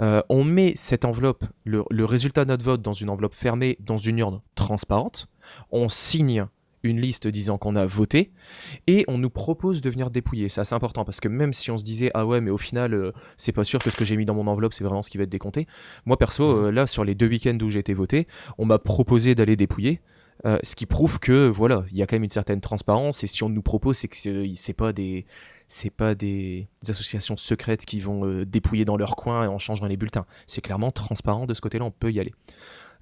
Euh, 0.00 0.22
on 0.28 0.44
met 0.44 0.72
cette 0.76 1.04
enveloppe, 1.04 1.44
le, 1.64 1.84
le 1.90 2.04
résultat 2.04 2.44
de 2.44 2.50
notre 2.50 2.64
vote 2.64 2.82
dans 2.82 2.92
une 2.92 3.10
enveloppe 3.10 3.34
fermée, 3.34 3.76
dans 3.80 3.98
une 3.98 4.18
urne 4.18 4.40
transparente. 4.54 5.28
On 5.70 5.88
signe 5.88 6.46
une 6.86 7.00
liste 7.00 7.26
disant 7.28 7.58
qu'on 7.58 7.76
a 7.76 7.86
voté 7.86 8.32
et 8.86 9.04
on 9.08 9.18
nous 9.18 9.30
propose 9.30 9.80
de 9.82 9.90
venir 9.90 10.10
dépouiller. 10.10 10.48
C'est 10.48 10.60
assez 10.60 10.74
important 10.74 11.04
parce 11.04 11.20
que 11.20 11.28
même 11.28 11.52
si 11.52 11.70
on 11.70 11.78
se 11.78 11.84
disait 11.84 12.10
ah 12.14 12.26
ouais 12.26 12.40
mais 12.40 12.50
au 12.50 12.58
final 12.58 12.94
euh, 12.94 13.12
c'est 13.36 13.52
pas 13.52 13.64
sûr 13.64 13.80
que 13.80 13.90
ce 13.90 13.96
que 13.96 14.04
j'ai 14.04 14.16
mis 14.16 14.24
dans 14.24 14.34
mon 14.34 14.46
enveloppe 14.46 14.74
c'est 14.74 14.84
vraiment 14.84 15.02
ce 15.02 15.10
qui 15.10 15.18
va 15.18 15.24
être 15.24 15.30
décompté. 15.30 15.66
Moi 16.04 16.16
perso 16.16 16.66
euh, 16.66 16.70
là 16.70 16.86
sur 16.86 17.04
les 17.04 17.14
deux 17.14 17.28
week-ends 17.28 17.58
où 17.60 17.68
j'ai 17.68 17.80
été 17.80 17.94
voté, 17.94 18.26
on 18.58 18.64
m'a 18.64 18.78
proposé 18.78 19.34
d'aller 19.34 19.56
dépouiller. 19.56 20.00
Euh, 20.46 20.58
ce 20.62 20.76
qui 20.76 20.86
prouve 20.86 21.18
que 21.18 21.48
voilà, 21.48 21.84
il 21.90 21.96
y 21.96 22.02
a 22.02 22.06
quand 22.06 22.14
même 22.14 22.24
une 22.24 22.30
certaine 22.30 22.60
transparence 22.60 23.24
et 23.24 23.26
si 23.26 23.42
on 23.42 23.48
nous 23.48 23.62
propose, 23.62 23.96
c'est 23.96 24.08
que 24.08 24.16
c'est 24.16 24.52
c'est 24.56 24.74
pas 24.74 24.92
des 24.92 25.26
pas 25.96 26.14
des, 26.14 26.68
associations 26.88 27.36
secrètes 27.36 27.84
qui 27.84 27.98
vont 27.98 28.24
euh, 28.24 28.46
dépouiller 28.46 28.84
dans 28.84 28.96
leur 28.96 29.16
coin 29.16 29.48
en 29.48 29.58
changeant 29.58 29.86
les 29.86 29.96
bulletins. 29.96 30.24
C'est 30.46 30.60
clairement 30.60 30.92
transparent 30.92 31.46
de 31.46 31.54
ce 31.54 31.60
côté-là, 31.60 31.84
on 31.84 31.90
peut 31.90 32.12
y 32.12 32.20
aller. 32.20 32.32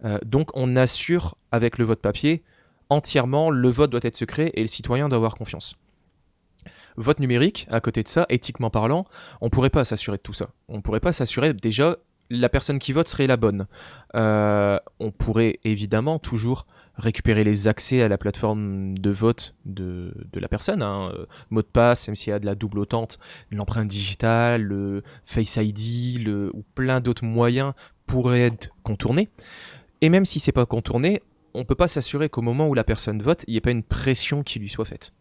Euh, 0.04 0.18
donc 0.24 0.50
on 0.54 0.74
assure 0.74 1.36
avec 1.52 1.76
le 1.76 1.84
vote 1.84 2.00
papier 2.00 2.42
entièrement 2.88 3.50
le 3.50 3.68
vote 3.68 3.90
doit 3.90 4.00
être 4.02 4.16
secret 4.16 4.50
et 4.54 4.60
le 4.60 4.66
citoyen 4.66 5.08
doit 5.08 5.16
avoir 5.16 5.34
confiance. 5.34 5.76
Vote 6.96 7.18
numérique, 7.18 7.66
à 7.70 7.80
côté 7.80 8.02
de 8.02 8.08
ça, 8.08 8.24
éthiquement 8.28 8.70
parlant, 8.70 9.04
on 9.40 9.50
pourrait 9.50 9.70
pas 9.70 9.84
s'assurer 9.84 10.16
de 10.16 10.22
tout 10.22 10.32
ça. 10.32 10.50
On 10.68 10.80
pourrait 10.80 11.00
pas 11.00 11.12
s'assurer 11.12 11.52
déjà 11.52 11.96
la 12.34 12.48
personne 12.48 12.78
qui 12.78 12.92
vote 12.92 13.08
serait 13.08 13.26
la 13.26 13.36
bonne. 13.36 13.66
Euh, 14.14 14.78
on 15.00 15.10
pourrait 15.10 15.58
évidemment 15.64 16.18
toujours 16.18 16.66
récupérer 16.96 17.42
les 17.42 17.66
accès 17.66 18.02
à 18.02 18.08
la 18.08 18.18
plateforme 18.18 18.96
de 18.98 19.10
vote 19.10 19.56
de, 19.64 20.12
la 20.34 20.48
personne, 20.48 20.82
hein, 20.82 21.10
euh, 21.12 21.26
mot 21.50 21.62
de 21.62 21.66
passe, 21.66 22.06
même 22.06 22.14
s'il 22.14 22.30
y 22.30 22.34
a 22.34 22.38
de 22.38 22.46
la 22.46 22.54
double 22.54 22.78
autente, 22.78 23.18
l'empreinte 23.50 23.88
digitale, 23.88 24.62
le 24.62 25.02
Face 25.24 25.56
ID, 25.56 26.22
le, 26.24 26.50
ou 26.54 26.64
plein 26.74 27.00
d'autres 27.00 27.24
moyens 27.24 27.72
pourraient 28.06 28.46
être 28.46 28.70
contournés. 28.82 29.28
Et 30.02 30.08
même 30.08 30.24
si 30.24 30.38
c'est 30.38 30.52
pas 30.52 30.66
contourné, 30.66 31.22
on 31.54 31.64
peut 31.64 31.74
pas 31.74 31.88
s'assurer 31.88 32.28
qu'au 32.28 32.42
moment 32.42 32.68
où 32.68 32.74
la 32.74 32.84
personne 32.84 33.22
vote, 33.22 33.44
il 33.46 33.52
n'y 33.52 33.56
ait 33.56 33.62
pas 33.62 33.70
une 33.70 33.82
pression 33.82 34.42
qui 34.42 34.58
lui 34.58 34.68
soit 34.68 34.84
faite. 34.84 35.12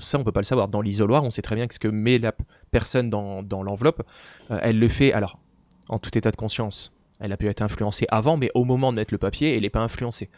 Ça, 0.00 0.18
on 0.18 0.24
peut 0.24 0.32
pas 0.32 0.40
le 0.40 0.44
savoir. 0.44 0.66
Dans 0.66 0.80
l'isoloir, 0.80 1.22
on 1.22 1.30
sait 1.30 1.42
très 1.42 1.54
bien 1.54 1.68
que 1.68 1.74
ce 1.74 1.78
que 1.78 1.86
met 1.86 2.18
la 2.18 2.32
personne 2.72 3.08
dans, 3.08 3.44
dans 3.44 3.62
l'enveloppe, 3.62 4.02
euh, 4.50 4.58
elle 4.62 4.80
le 4.80 4.88
fait, 4.88 5.12
alors, 5.12 5.38
en 5.88 5.98
tout 5.98 6.16
état 6.16 6.30
de 6.30 6.36
conscience. 6.36 6.92
Elle 7.20 7.32
a 7.32 7.36
pu 7.36 7.48
être 7.48 7.62
influencée 7.62 8.06
avant, 8.10 8.36
mais 8.36 8.50
au 8.54 8.64
moment 8.64 8.92
de 8.92 8.96
mettre 8.96 9.12
le 9.12 9.18
papier, 9.18 9.56
elle 9.56 9.62
n'est 9.62 9.70
pas 9.70 9.80
influencée. 9.80 10.30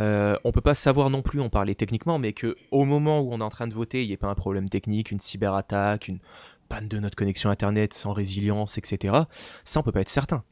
Euh, 0.00 0.36
on 0.44 0.52
peut 0.52 0.60
pas 0.60 0.74
savoir 0.74 1.10
non 1.10 1.22
plus, 1.22 1.40
on 1.40 1.48
parlait 1.48 1.74
techniquement, 1.74 2.18
mais 2.18 2.32
que 2.32 2.56
au 2.70 2.84
moment 2.84 3.20
où 3.20 3.32
on 3.32 3.40
est 3.40 3.44
en 3.44 3.50
train 3.50 3.68
de 3.68 3.74
voter, 3.74 4.02
il 4.02 4.08
n'y 4.08 4.12
ait 4.12 4.18
pas 4.18 4.28
un 4.28 4.34
problème 4.34 4.68
technique, 4.68 5.10
une 5.10 5.20
cyberattaque, 5.20 6.08
une 6.08 6.18
panne 6.68 6.88
de 6.88 6.98
notre 6.98 7.16
connexion 7.16 7.50
internet 7.50 7.92
sans 7.92 8.12
résilience, 8.12 8.78
etc. 8.78 9.16
Ça, 9.64 9.80
on 9.80 9.82
peut 9.82 9.92
pas 9.92 10.00
être 10.00 10.08
certain. 10.08 10.42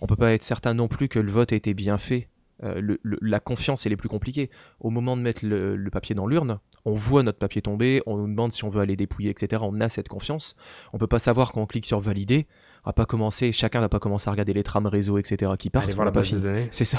On 0.00 0.06
peut 0.06 0.16
pas 0.16 0.32
être 0.32 0.42
certain 0.42 0.74
non 0.74 0.88
plus 0.88 1.08
que 1.08 1.18
le 1.18 1.32
vote 1.32 1.52
a 1.52 1.56
été 1.56 1.74
bien 1.74 1.98
fait. 1.98 2.28
Euh, 2.62 2.80
le- 2.80 3.00
le- 3.02 3.18
la 3.22 3.40
confiance, 3.40 3.86
elle 3.86 3.92
est 3.92 3.96
plus 3.96 4.08
compliquée. 4.10 4.50
Au 4.80 4.90
moment 4.90 5.16
de 5.16 5.22
mettre 5.22 5.44
le, 5.46 5.76
le 5.76 5.90
papier 5.90 6.14
dans 6.14 6.26
l'urne, 6.26 6.58
on 6.84 6.94
voit 6.94 7.22
notre 7.22 7.38
papier 7.38 7.62
tomber, 7.62 8.02
on 8.06 8.16
nous 8.18 8.26
demande 8.28 8.52
si 8.52 8.64
on 8.64 8.68
veut 8.68 8.80
aller 8.82 8.96
dépouiller, 8.96 9.30
etc. 9.30 9.62
On 9.64 9.80
a 9.80 9.88
cette 9.88 10.08
confiance. 10.08 10.56
On 10.92 10.98
peut 10.98 11.06
pas 11.06 11.18
savoir 11.18 11.52
quand 11.52 11.62
on 11.62 11.66
clique 11.66 11.86
sur 11.86 12.00
valider, 12.00 12.46
on 12.84 12.90
va 12.90 12.92
pas 12.92 13.06
commencer, 13.06 13.52
chacun 13.52 13.80
va 13.80 13.88
pas 13.88 13.98
commencer 13.98 14.28
à 14.28 14.32
regarder 14.32 14.52
les 14.52 14.62
trames 14.62 14.86
réseau, 14.86 15.16
etc. 15.18 15.52
qui 15.58 15.70
partent. 15.70 15.84
Allez 15.86 15.94
on 15.94 15.96
voir 15.96 16.04
la 16.06 16.10
base 16.10 16.32
de 16.32 16.38
données. 16.38 16.68
C'est 16.70 16.84
ça. 16.84 16.98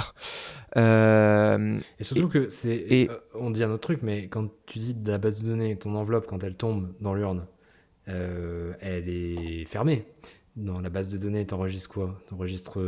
Euh, 0.78 1.78
Et 2.00 2.04
surtout 2.04 2.28
que 2.28 2.50
c'est. 2.50 2.76
et- 2.76 3.10
euh, 3.10 3.15
on 3.36 3.52
dit 3.52 3.63
un 3.63 3.69
autre 3.71 3.82
truc, 3.82 4.00
mais 4.04 4.28
quand 4.28 4.47
tu 4.65 4.80
dis 4.80 4.93
de 4.93 5.12
la 5.12 5.17
base 5.17 5.41
de 5.41 5.47
données, 5.47 5.76
ton 5.78 5.95
enveloppe, 5.95 6.26
quand 6.28 6.43
elle 6.43 6.56
tombe 6.56 6.91
dans 7.02 7.13
l'urne, 7.13 7.45
euh, 8.08 8.74
elle 8.80 9.10
est 9.10 9.65
fermée. 9.65 10.06
Dans 10.56 10.82
la 10.82 10.89
base 10.89 11.08
de 11.10 11.17
données, 11.17 11.45
t'enregistres 11.45 11.89
quoi? 11.89 12.19
T'enregistres 12.28 12.80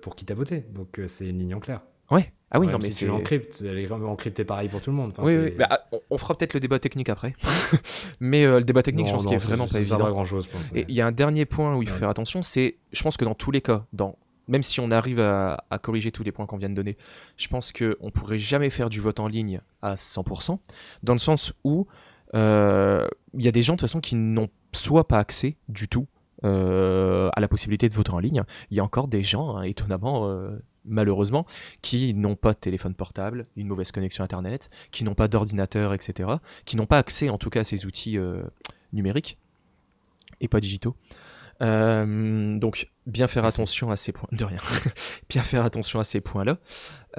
pour 0.00 0.16
qui 0.16 0.24
t'as 0.24 0.34
voté. 0.34 0.60
Donc 0.72 1.00
c'est 1.06 1.28
une 1.28 1.38
ligne 1.38 1.54
en 1.54 1.60
clair. 1.60 1.80
Ouais. 2.12 2.32
Ah 2.54 2.60
oui, 2.60 2.66
non, 2.66 2.74
mais 2.78 2.86
si 2.86 2.92
c'est. 2.92 2.98
tu 3.00 3.06
l'encryptes, 3.06 3.64
elle 3.66 3.78
est 3.78 3.86
vraiment 3.86 4.12
encryptée 4.12 4.44
pareil 4.44 4.68
pour 4.68 4.80
tout 4.82 4.90
le 4.90 4.96
monde. 4.96 5.12
Enfin, 5.12 5.22
Oui, 5.24 5.32
c'est- 5.32 5.38
oui. 5.44 5.50
Bah, 5.58 5.68
ah, 5.70 5.84
on, 5.90 6.00
on 6.10 6.18
fera 6.18 6.36
peut-être 6.36 6.52
le 6.52 6.60
débat 6.60 6.78
technique 6.78 7.08
après. 7.08 7.34
mais 8.20 8.44
euh, 8.44 8.58
le 8.58 8.64
débat 8.64 8.82
technique, 8.82 9.06
je 9.06 9.12
pense 9.12 9.24
qu'il 9.24 9.34
est 9.34 9.38
vraiment 9.38 9.66
pas 9.66 9.78
évident. 9.80 9.98
grand 10.10 10.24
chose, 10.26 10.44
je 10.44 10.50
pense. 10.50 10.70
Et 10.74 10.84
il 10.88 10.94
y 10.94 11.00
a 11.00 11.06
un 11.06 11.12
dernier 11.12 11.46
point 11.46 11.74
où 11.76 11.82
il 11.82 11.88
faut 11.88 11.94
Ouais. 11.94 11.98
faire 12.00 12.08
attention, 12.10 12.42
c'est, 12.42 12.76
je 12.92 13.02
pense 13.02 13.16
que 13.16 13.24
dans 13.24 13.34
tous 13.34 13.50
les 13.52 13.62
cas, 13.62 13.86
dans, 13.94 14.18
même 14.48 14.62
si 14.62 14.80
on 14.80 14.90
arrive 14.90 15.18
à, 15.18 15.64
à 15.70 15.78
corriger 15.78 16.12
tous 16.12 16.24
les 16.24 16.32
points 16.32 16.44
qu'on 16.44 16.58
vient 16.58 16.68
de 16.68 16.74
donner, 16.74 16.98
je 17.38 17.48
pense 17.48 17.72
qu'on 17.72 18.10
pourrait 18.10 18.38
jamais 18.38 18.68
faire 18.68 18.90
du 18.90 19.00
vote 19.00 19.18
en 19.18 19.28
ligne 19.28 19.60
à 19.80 19.94
100%, 19.94 20.58
dans 21.02 21.14
le 21.14 21.18
sens 21.18 21.54
où 21.64 21.86
euh, 22.34 23.06
il 23.34 23.44
y 23.44 23.48
a 23.48 23.52
des 23.52 23.62
gens 23.62 23.74
de 23.74 23.78
toute 23.78 23.88
façon 23.88 24.00
qui 24.00 24.14
n'ont 24.14 24.48
soit 24.72 25.08
pas 25.08 25.18
accès 25.18 25.56
du 25.68 25.88
tout 25.88 26.06
euh, 26.44 27.30
à 27.34 27.40
la 27.40 27.48
possibilité 27.48 27.88
de 27.88 27.94
voter 27.94 28.12
en 28.12 28.18
ligne. 28.18 28.42
Il 28.70 28.76
y 28.76 28.80
a 28.80 28.84
encore 28.84 29.08
des 29.08 29.22
gens, 29.22 29.56
hein, 29.56 29.62
étonnamment, 29.62 30.28
euh, 30.28 30.58
malheureusement, 30.84 31.46
qui 31.80 32.14
n'ont 32.14 32.36
pas 32.36 32.52
de 32.52 32.58
téléphone 32.58 32.94
portable, 32.94 33.44
une 33.56 33.68
mauvaise 33.68 33.92
connexion 33.92 34.24
Internet, 34.24 34.70
qui 34.90 35.04
n'ont 35.04 35.14
pas 35.14 35.28
d'ordinateur, 35.28 35.94
etc., 35.94 36.30
qui 36.64 36.76
n'ont 36.76 36.86
pas 36.86 36.98
accès 36.98 37.28
en 37.28 37.38
tout 37.38 37.50
cas 37.50 37.60
à 37.60 37.64
ces 37.64 37.86
outils 37.86 38.18
euh, 38.18 38.42
numériques 38.92 39.38
et 40.40 40.48
pas 40.48 40.60
digitaux. 40.60 40.96
Euh, 41.62 42.58
donc, 42.58 42.90
bien 43.06 43.28
faire 43.28 43.44
attention 43.44 43.90
à 43.90 43.96
ces 43.96 44.12
points. 44.12 44.28
De 44.32 44.44
rien. 44.44 44.58
bien 45.28 45.42
faire 45.42 45.64
attention 45.64 46.00
à 46.00 46.04
ces 46.04 46.20
points-là. 46.20 46.58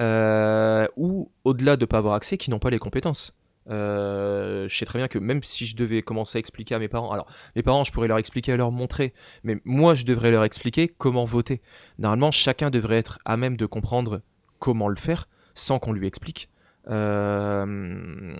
Euh, 0.00 0.86
ou, 0.96 1.30
au-delà 1.44 1.76
de 1.76 1.82
ne 1.82 1.86
pas 1.86 1.98
avoir 1.98 2.14
accès, 2.14 2.36
qui 2.36 2.50
n'ont 2.50 2.58
pas 2.58 2.70
les 2.70 2.78
compétences. 2.78 3.34
Euh, 3.70 4.68
je 4.68 4.76
sais 4.76 4.84
très 4.84 4.98
bien 4.98 5.08
que 5.08 5.18
même 5.18 5.42
si 5.42 5.66
je 5.66 5.76
devais 5.76 6.02
commencer 6.02 6.38
à 6.38 6.40
expliquer 6.40 6.74
à 6.74 6.78
mes 6.78 6.88
parents, 6.88 7.10
alors 7.10 7.26
mes 7.56 7.62
parents, 7.62 7.84
je 7.84 7.92
pourrais 7.92 8.08
leur 8.08 8.18
expliquer, 8.18 8.56
leur 8.56 8.72
montrer, 8.72 9.14
mais 9.42 9.58
moi, 9.64 9.94
je 9.94 10.04
devrais 10.04 10.30
leur 10.30 10.44
expliquer 10.44 10.88
comment 10.88 11.24
voter. 11.24 11.62
Normalement, 11.98 12.30
chacun 12.30 12.70
devrait 12.70 12.98
être 12.98 13.18
à 13.24 13.36
même 13.36 13.56
de 13.56 13.66
comprendre 13.66 14.22
comment 14.58 14.88
le 14.88 14.96
faire 14.96 15.28
sans 15.54 15.78
qu'on 15.78 15.92
lui 15.92 16.06
explique. 16.06 16.50
Euh, 16.88 18.36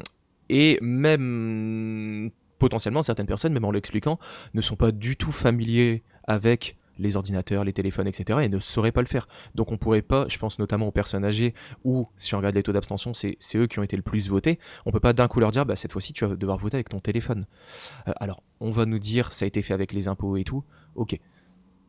et 0.49 0.79
même 0.83 2.31
potentiellement, 2.59 3.03
certaines 3.03 3.27
personnes, 3.27 3.53
même 3.53 3.65
en 3.65 3.71
l'expliquant, 3.71 4.19
ne 4.53 4.61
sont 4.61 4.77
pas 4.77 4.93
du 4.93 5.17
tout 5.17 5.33
familiers 5.33 6.03
avec 6.27 6.77
les 6.99 7.17
ordinateurs, 7.17 7.65
les 7.65 7.73
téléphones, 7.73 8.07
etc. 8.07 8.41
et 8.43 8.49
ne 8.49 8.59
sauraient 8.59 8.93
pas 8.93 9.01
le 9.03 9.07
faire. 9.07 9.29
Donc 9.55 9.73
on 9.73 9.77
pourrait 9.77 10.03
pas, 10.03 10.27
je 10.29 10.39
pense 10.39 10.59
notamment 10.59 10.89
aux 10.89 10.93
personnes 10.93 11.25
âgées, 11.25 11.55
ou 11.85 12.09
si 12.19 12.35
on 12.35 12.39
regarde 12.39 12.55
les 12.55 12.63
taux 12.63 12.73
d'abstention, 12.73 13.13
c'est 13.15 13.37
eux 13.57 13.67
qui 13.67 13.79
ont 13.79 13.83
été 13.83 13.97
le 13.97 14.03
plus 14.03 14.29
votés, 14.29 14.59
on 14.87 14.93
peut 14.93 15.01
pas 15.01 15.13
d'un 15.13 15.29
coup 15.29 15.41
leur 15.41 15.51
dire, 15.51 15.67
bah, 15.67 15.77
cette 15.77 15.93
fois-ci 15.93 16.13
tu 16.13 16.25
vas 16.25 16.37
devoir 16.37 16.59
voter 16.59 16.77
avec 16.77 16.89
ton 16.89 17.01
téléphone. 17.01 17.47
Euh, 18.09 18.13
alors, 18.17 18.43
on 18.61 18.71
va 18.71 18.87
nous 18.87 18.99
dire, 18.99 19.33
ça 19.33 19.45
a 19.45 19.49
été 19.49 19.63
fait 19.63 19.75
avec 19.75 19.93
les 19.93 20.09
impôts 20.09 20.37
et 20.37 20.45
tout, 20.45 20.65
ok. 20.95 21.19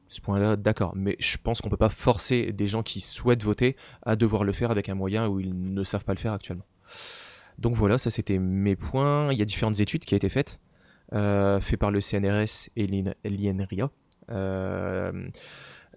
Ce 0.08 0.22
point-là, 0.22 0.56
d'accord, 0.56 0.94
mais 0.96 1.16
je 1.20 1.38
pense 1.38 1.62
qu'on 1.62 1.70
peut 1.70 1.78
pas 1.78 1.90
forcer 1.90 2.52
des 2.52 2.68
gens 2.68 2.84
qui 2.84 3.02
souhaitent 3.02 3.44
voter 3.44 3.76
à 4.04 4.16
devoir 4.16 4.44
le 4.44 4.54
faire 4.54 4.70
avec 4.70 4.88
un 4.88 4.94
moyen 4.94 5.28
où 5.28 5.40
ils 5.40 5.74
ne 5.74 5.84
savent 5.84 6.06
pas 6.06 6.14
le 6.14 6.20
faire 6.20 6.32
actuellement. 6.34 6.66
Donc 7.58 7.76
voilà, 7.76 7.98
ça 7.98 8.10
c'était 8.12 8.38
mes 8.38 8.76
points. 8.76 9.32
Il 9.34 9.40
y 9.40 9.42
a 9.42 9.46
différentes 9.46 9.80
études 9.80 10.06
qui 10.06 10.14
ont 10.14 10.18
été 10.18 10.30
faites, 10.30 10.60
euh, 11.14 11.60
faites 11.60 11.80
par 11.80 11.90
le 11.90 12.02
CNRS 12.02 12.70
et 12.76 12.86
l'IN- 12.86 13.16
l'INRIA. 13.24 13.90
Euh, 14.30 15.30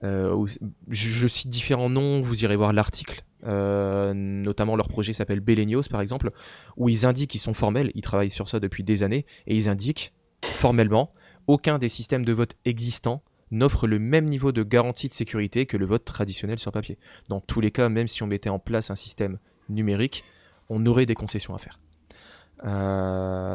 euh, 0.05 0.47
je, 0.89 1.27
cite 1.27 1.51
différents 1.51 1.91
noms, 1.91 2.21
vous 2.21 2.45
irez 2.45 2.57
voir 2.57 2.73
l'article. 2.73 3.25
Euh, 3.47 4.13
notamment 4.15 4.75
leur 4.75 4.89
projet 4.89 5.13
s'appelle 5.13 5.41
Belenios 5.41 5.85
par 5.91 6.01
exemple, 6.01 6.33
où 6.77 6.89
ils 6.89 7.07
indiquent 7.07 7.31
qu'ils 7.31 7.41
sont 7.41 7.55
formels, 7.55 7.93
ils 7.95 8.03
travaillent 8.03 8.31
sur 8.31 8.49
ça 8.49 8.59
depuis 8.59 8.83
des 8.83 9.03
années, 9.03 9.27
et 9.47 9.57
ils 9.57 9.69
indiquent 9.69 10.13
formellement 10.43 11.13
aucun 11.47 11.79
des 11.79 11.89
systèmes 11.89 12.25
de 12.25 12.33
vote 12.33 12.57
existants 12.65 13.23
n'offre 13.51 13.87
le 13.87 13.99
même 13.99 14.27
niveau 14.27 14.53
de 14.53 14.63
garantie 14.63 15.09
de 15.09 15.15
sécurité 15.15 15.65
que 15.65 15.79
le 15.79 15.87
vote 15.87 16.05
traditionnel 16.05 16.59
sur 16.59 16.71
papier. 16.71 16.99
Dans 17.29 17.41
tous 17.41 17.63
les 17.63 17.71
cas, 17.71 17.89
même 17.89 18.07
si 18.07 18.23
on 18.23 18.27
mettait 18.27 18.51
en 18.51 18.59
place 18.59 18.91
un 18.91 18.95
système 18.95 19.39
numérique, 19.71 20.23
on 20.69 20.85
aurait 20.85 21.07
des 21.07 21.15
concessions 21.15 21.55
à 21.55 21.59
faire. 21.59 21.81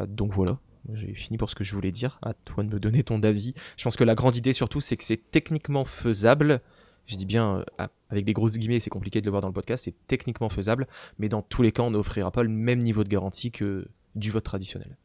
Donc 0.08 0.32
voilà, 0.32 0.58
j'ai 0.92 1.14
fini 1.14 1.38
pour 1.38 1.50
ce 1.50 1.54
que 1.54 1.64
je 1.64 1.74
voulais 1.74 1.92
dire. 1.92 2.18
À 2.22 2.34
toi 2.34 2.62
de 2.62 2.68
me 2.68 2.78
donner 2.78 3.02
ton 3.02 3.22
avis. 3.22 3.54
Je 3.76 3.84
pense 3.84 3.96
que 3.96 4.04
la 4.04 4.14
grande 4.14 4.36
idée 4.36 4.52
surtout, 4.52 4.80
c'est 4.80 4.96
que 4.96 5.04
c'est 5.04 5.30
techniquement 5.30 5.84
faisable. 5.84 6.60
Je 7.06 7.16
dis 7.16 7.26
bien 7.26 7.64
euh, 7.80 7.86
avec 8.10 8.24
des 8.24 8.32
grosses 8.32 8.56
guillemets, 8.56 8.80
c'est 8.80 8.90
compliqué 8.90 9.20
de 9.20 9.26
le 9.26 9.30
voir 9.30 9.42
dans 9.42 9.48
le 9.48 9.54
podcast, 9.54 9.84
c'est 9.84 9.94
techniquement 10.06 10.48
faisable, 10.48 10.86
mais 11.18 11.28
dans 11.28 11.42
tous 11.42 11.62
les 11.62 11.72
cas, 11.72 11.82
on 11.82 11.90
n'offrira 11.90 12.30
pas 12.30 12.42
le 12.42 12.48
même 12.48 12.78
niveau 12.78 13.04
de 13.04 13.08
garantie 13.08 13.50
que 13.50 13.86
du 14.14 14.30
vote 14.30 14.44
traditionnel. 14.44 14.96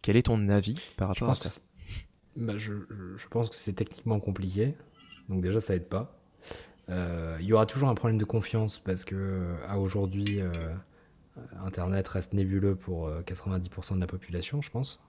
Quel 0.00 0.16
est 0.16 0.22
ton 0.22 0.48
avis 0.48 0.80
par 0.96 1.08
rapport 1.08 1.30
à 1.30 1.34
ça 1.34 1.60
bah, 2.36 2.54
je, 2.56 2.72
pense 3.30 3.50
que 3.50 3.56
c'est 3.56 3.74
techniquement 3.74 4.18
compliqué. 4.18 4.74
Donc 5.28 5.42
déjà, 5.42 5.60
ça 5.60 5.74
aide 5.74 5.88
pas. 5.88 6.18
Euh, 6.88 7.36
Il 7.40 7.46
y 7.46 7.52
aura 7.52 7.66
toujours 7.66 7.88
un 7.88 7.94
problème 7.94 8.18
de 8.18 8.24
confiance 8.24 8.78
parce 8.78 9.04
que 9.04 9.14
euh, 9.14 9.54
à 9.68 9.78
aujourd'hui, 9.78 10.40
euh, 10.40 10.50
Internet 11.64 12.06
reste 12.08 12.32
nébuleux 12.34 12.76
pour 12.76 13.06
euh, 13.08 13.22
90% 13.22 13.94
de 13.96 14.00
la 14.00 14.06
population, 14.06 14.62
je 14.62 14.70
pense. 14.70 15.00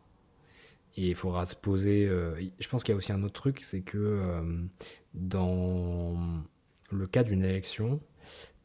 Et 0.96 1.10
il 1.10 1.16
faudra 1.16 1.46
se 1.46 1.56
poser. 1.56 2.08
euh, 2.08 2.40
je 2.60 2.68
pense 2.68 2.84
qu'il 2.84 2.94
y 2.94 2.96
a 2.96 2.98
aussi 2.98 3.12
un 3.12 3.24
autre 3.24 3.34
truc, 3.34 3.60
c'est 3.62 3.82
que 3.82 3.98
euh, 3.98 4.64
dans 5.14 6.16
le 6.92 7.08
cas 7.08 7.24
d'une 7.24 7.44
élection, 7.44 8.00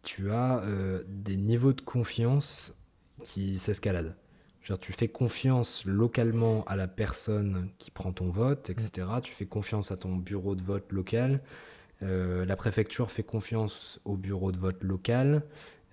tu 0.03 0.31
as 0.31 0.61
euh, 0.65 1.03
des 1.09 1.37
niveaux 1.37 1.73
de 1.73 1.81
confiance 1.81 2.75
qui 3.23 3.59
s'escaladent. 3.59 4.17
Genre, 4.63 4.79
tu 4.79 4.93
fais 4.93 5.09
confiance 5.09 5.85
localement 5.87 6.65
à 6.67 6.77
la 6.77 6.89
personne 6.89 7.71
qui 7.79 7.91
prend 7.91 8.13
ton 8.13 8.29
vote, 8.31 8.71
etc. 8.71 9.09
Tu 9.23 9.35
fais 9.35 9.47
confiance 9.47 9.91
à 9.93 9.97
ton 9.97 10.17
bureau 10.17 10.55
de 10.55 10.63
vote 10.63 10.93
local. 10.93 11.41
Euh, 12.03 12.45
la 12.45 12.57
préfecture 12.57 13.11
fait 13.11 13.23
confiance 13.23 14.01
au 14.05 14.17
bureau 14.17 14.53
de 14.53 14.59
vote 14.59 14.83
local. 14.85 15.43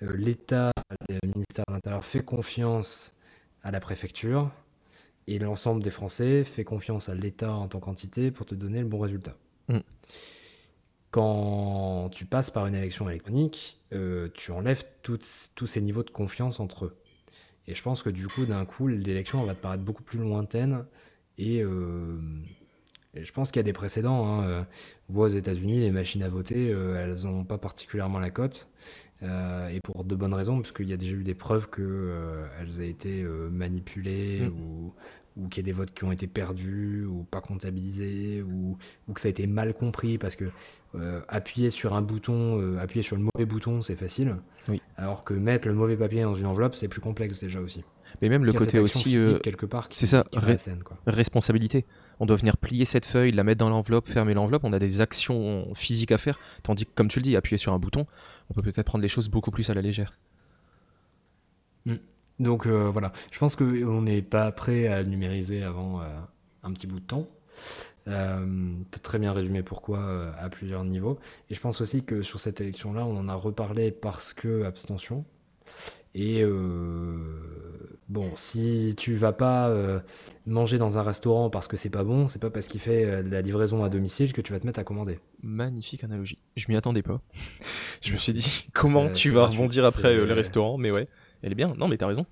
Euh, 0.03 0.13
L'État, 0.17 0.71
le 1.09 1.19
ministère 1.27 1.65
de 1.67 1.73
l'Intérieur 1.73 2.03
fait 2.05 2.23
confiance 2.23 3.13
à 3.63 3.71
la 3.71 3.79
préfecture. 3.79 4.51
Et 5.27 5.39
l'ensemble 5.39 5.81
des 5.81 5.89
Français 5.89 6.43
fait 6.43 6.63
confiance 6.63 7.09
à 7.09 7.15
l'État 7.15 7.51
en 7.51 7.67
tant 7.67 7.79
qu'entité 7.79 8.29
pour 8.29 8.45
te 8.45 8.53
donner 8.53 8.79
le 8.79 8.85
bon 8.85 8.99
résultat. 8.99 9.35
Mm. 9.69 9.79
Quand 11.11 12.09
tu 12.11 12.25
passes 12.25 12.51
par 12.51 12.67
une 12.67 12.75
élection 12.75 13.09
électronique, 13.09 13.79
euh, 13.93 14.27
tu 14.33 14.51
enlèves 14.51 14.83
toutes- 15.01 15.49
tous 15.55 15.65
ces 15.65 15.81
niveaux 15.81 16.03
de 16.03 16.09
confiance 16.09 16.59
entre 16.59 16.85
eux. 16.85 16.97
Et 17.67 17.73
je 17.73 17.81
pense 17.81 18.03
que 18.03 18.09
du 18.09 18.27
coup, 18.27 18.45
d'un 18.45 18.65
coup, 18.65 18.87
l'élection 18.87 19.43
va 19.45 19.55
te 19.55 19.61
paraître 19.61 19.83
beaucoup 19.83 20.03
plus 20.03 20.19
lointaine. 20.19 20.85
Et, 21.37 21.61
euh, 21.63 22.19
et 23.15 23.23
je 23.23 23.31
pense 23.33 23.49
qu'il 23.51 23.59
y 23.59 23.61
a 23.61 23.63
des 23.63 23.73
précédents. 23.73 24.27
Hein. 24.27 24.43
Euh, 24.47 24.63
On 25.09 25.13
voit 25.13 25.25
aux 25.27 25.29
États-Unis, 25.29 25.79
les 25.79 25.91
machines 25.91 26.21
à 26.21 26.29
voter, 26.29 26.69
euh, 26.71 27.01
elles 27.01 27.25
n'ont 27.27 27.43
pas 27.45 27.57
particulièrement 27.57 28.19
la 28.19 28.29
cote. 28.29 28.67
Euh, 29.23 29.69
et 29.69 29.79
pour 29.79 30.03
de 30.03 30.13
bonnes 30.15 30.33
raisons, 30.33 30.57
parce 30.57 30.71
qu'il 30.71 30.89
y 30.89 30.93
a 30.93 30.97
déjà 30.97 31.15
eu 31.15 31.23
des 31.23 31.35
preuves 31.35 31.69
qu'elles 31.69 32.81
aient 32.81 32.89
été 32.89 33.23
euh, 33.23 33.49
manipulées 33.49 34.41
Mm. 34.41 34.47
ou, 34.47 34.93
ou 35.37 35.47
qu'il 35.47 35.57
y 35.57 35.59
ait 35.61 35.71
des 35.71 35.71
votes 35.71 35.93
qui 35.93 36.03
ont 36.03 36.11
été 36.11 36.27
perdus 36.27 37.05
ou 37.05 37.23
pas 37.23 37.41
comptabilisés 37.41 38.41
ou, 38.43 38.77
ou 39.07 39.13
que 39.13 39.19
ça 39.21 39.27
a 39.27 39.31
été 39.31 39.47
mal 39.47 39.73
compris 39.73 40.17
parce 40.17 40.35
que 40.35 40.45
euh, 40.95 41.21
appuyer 41.27 41.69
sur 41.69 41.93
un 41.93 42.01
bouton, 42.01 42.59
euh, 42.61 42.77
appuyer 42.79 43.01
sur 43.03 43.15
le 43.17 43.23
mauvais 43.23 43.45
bouton, 43.45 43.81
c'est 43.81 43.95
facile. 43.95 44.35
Oui. 44.69 44.81
Alors 44.97 45.23
que 45.23 45.33
mettre 45.33 45.67
le 45.67 45.73
mauvais 45.73 45.97
papier 45.97 46.23
dans 46.23 46.35
une 46.35 46.45
enveloppe, 46.45 46.75
c'est 46.75 46.87
plus 46.87 47.01
complexe 47.01 47.41
déjà 47.41 47.59
aussi. 47.59 47.83
Mais 48.21 48.29
même 48.29 48.45
le 48.45 48.53
côté 48.53 48.79
aussi 48.79 49.17
euh, 49.17 49.39
quelque 49.39 49.65
part 49.65 49.87
c'est 49.91 50.05
ça, 50.05 50.25
qui 50.31 50.39
scène, 50.57 50.83
quoi. 50.83 50.97
responsabilité. 51.07 51.85
On 52.19 52.25
doit 52.25 52.37
venir 52.37 52.57
plier 52.57 52.85
cette 52.85 53.05
feuille, 53.05 53.31
la 53.31 53.43
mettre 53.43 53.59
dans 53.59 53.69
l'enveloppe, 53.69 54.07
fermer 54.07 54.33
l'enveloppe. 54.33 54.63
On 54.63 54.73
a 54.73 54.79
des 54.79 55.01
actions 55.01 55.73
physiques 55.75 56.11
à 56.11 56.17
faire. 56.17 56.39
Tandis 56.63 56.85
que, 56.85 56.91
comme 56.95 57.09
tu 57.09 57.19
le 57.19 57.23
dis, 57.23 57.35
appuyer 57.35 57.57
sur 57.57 57.73
un 57.73 57.79
bouton, 57.79 58.07
on 58.49 58.53
peut 58.53 58.61
peut-être 58.61 58.85
prendre 58.85 59.01
les 59.01 59.09
choses 59.09 59.29
beaucoup 59.29 59.51
plus 59.51 59.69
à 59.69 59.73
la 59.73 59.81
légère. 59.81 60.13
Donc 62.39 62.67
euh, 62.67 62.89
voilà, 62.89 63.13
je 63.31 63.39
pense 63.39 63.55
qu'on 63.55 64.01
n'est 64.01 64.21
pas 64.21 64.51
prêt 64.51 64.87
à 64.87 65.03
numériser 65.03 65.63
avant 65.63 66.01
euh, 66.01 66.05
un 66.63 66.73
petit 66.73 66.85
bout 66.87 66.99
de 66.99 67.05
temps. 67.05 67.29
Euh, 68.07 68.73
T'as 68.91 68.99
très 68.99 69.19
bien 69.19 69.33
résumé 69.33 69.63
pourquoi 69.63 69.99
euh, 69.99 70.31
à 70.37 70.49
plusieurs 70.49 70.83
niveaux. 70.83 71.17
Et 71.49 71.55
je 71.55 71.61
pense 71.61 71.81
aussi 71.81 72.03
que 72.03 72.21
sur 72.21 72.39
cette 72.39 72.61
élection-là, 72.61 73.05
on 73.05 73.17
en 73.17 73.29
a 73.29 73.35
reparlé 73.35 73.91
parce 73.91 74.33
que 74.33 74.63
abstention. 74.63 75.25
Et 76.13 76.41
euh, 76.43 77.94
bon, 78.09 78.31
si 78.35 78.93
tu 78.97 79.15
vas 79.15 79.33
pas 79.33 79.69
euh, 79.69 79.99
manger 80.45 80.77
dans 80.77 80.97
un 80.97 81.03
restaurant 81.03 81.49
parce 81.49 81.67
que 81.67 81.77
c'est 81.77 81.89
pas 81.89 82.03
bon, 82.03 82.27
c'est 82.27 82.39
pas 82.39 82.49
parce 82.49 82.67
qu'il 82.67 82.79
fait 82.81 83.03
euh, 83.05 83.23
de 83.23 83.29
la 83.29 83.41
livraison 83.41 83.83
à 83.83 83.89
domicile 83.89 84.33
que 84.33 84.41
tu 84.41 84.53
vas 84.53 84.59
te 84.59 84.65
mettre 84.65 84.79
à 84.79 84.83
commander. 84.83 85.19
Magnifique 85.43 86.03
analogie. 86.03 86.39
Je 86.55 86.65
m'y 86.69 86.75
attendais 86.75 87.03
pas. 87.03 87.21
Je 88.01 88.11
me 88.13 88.17
suis 88.17 88.33
dit, 88.33 88.67
comment 88.73 89.09
tu 89.09 89.31
vas 89.31 89.45
rebondir 89.45 89.85
après 89.85 90.09
euh, 90.15 90.25
le 90.25 90.33
restaurant 90.33 90.77
Mais 90.77 90.91
ouais, 90.91 91.07
elle 91.41 91.51
est 91.51 91.55
bien. 91.55 91.73
Non, 91.77 91.87
mais 91.87 91.97
t'as 91.97 92.07
raison. 92.07 92.25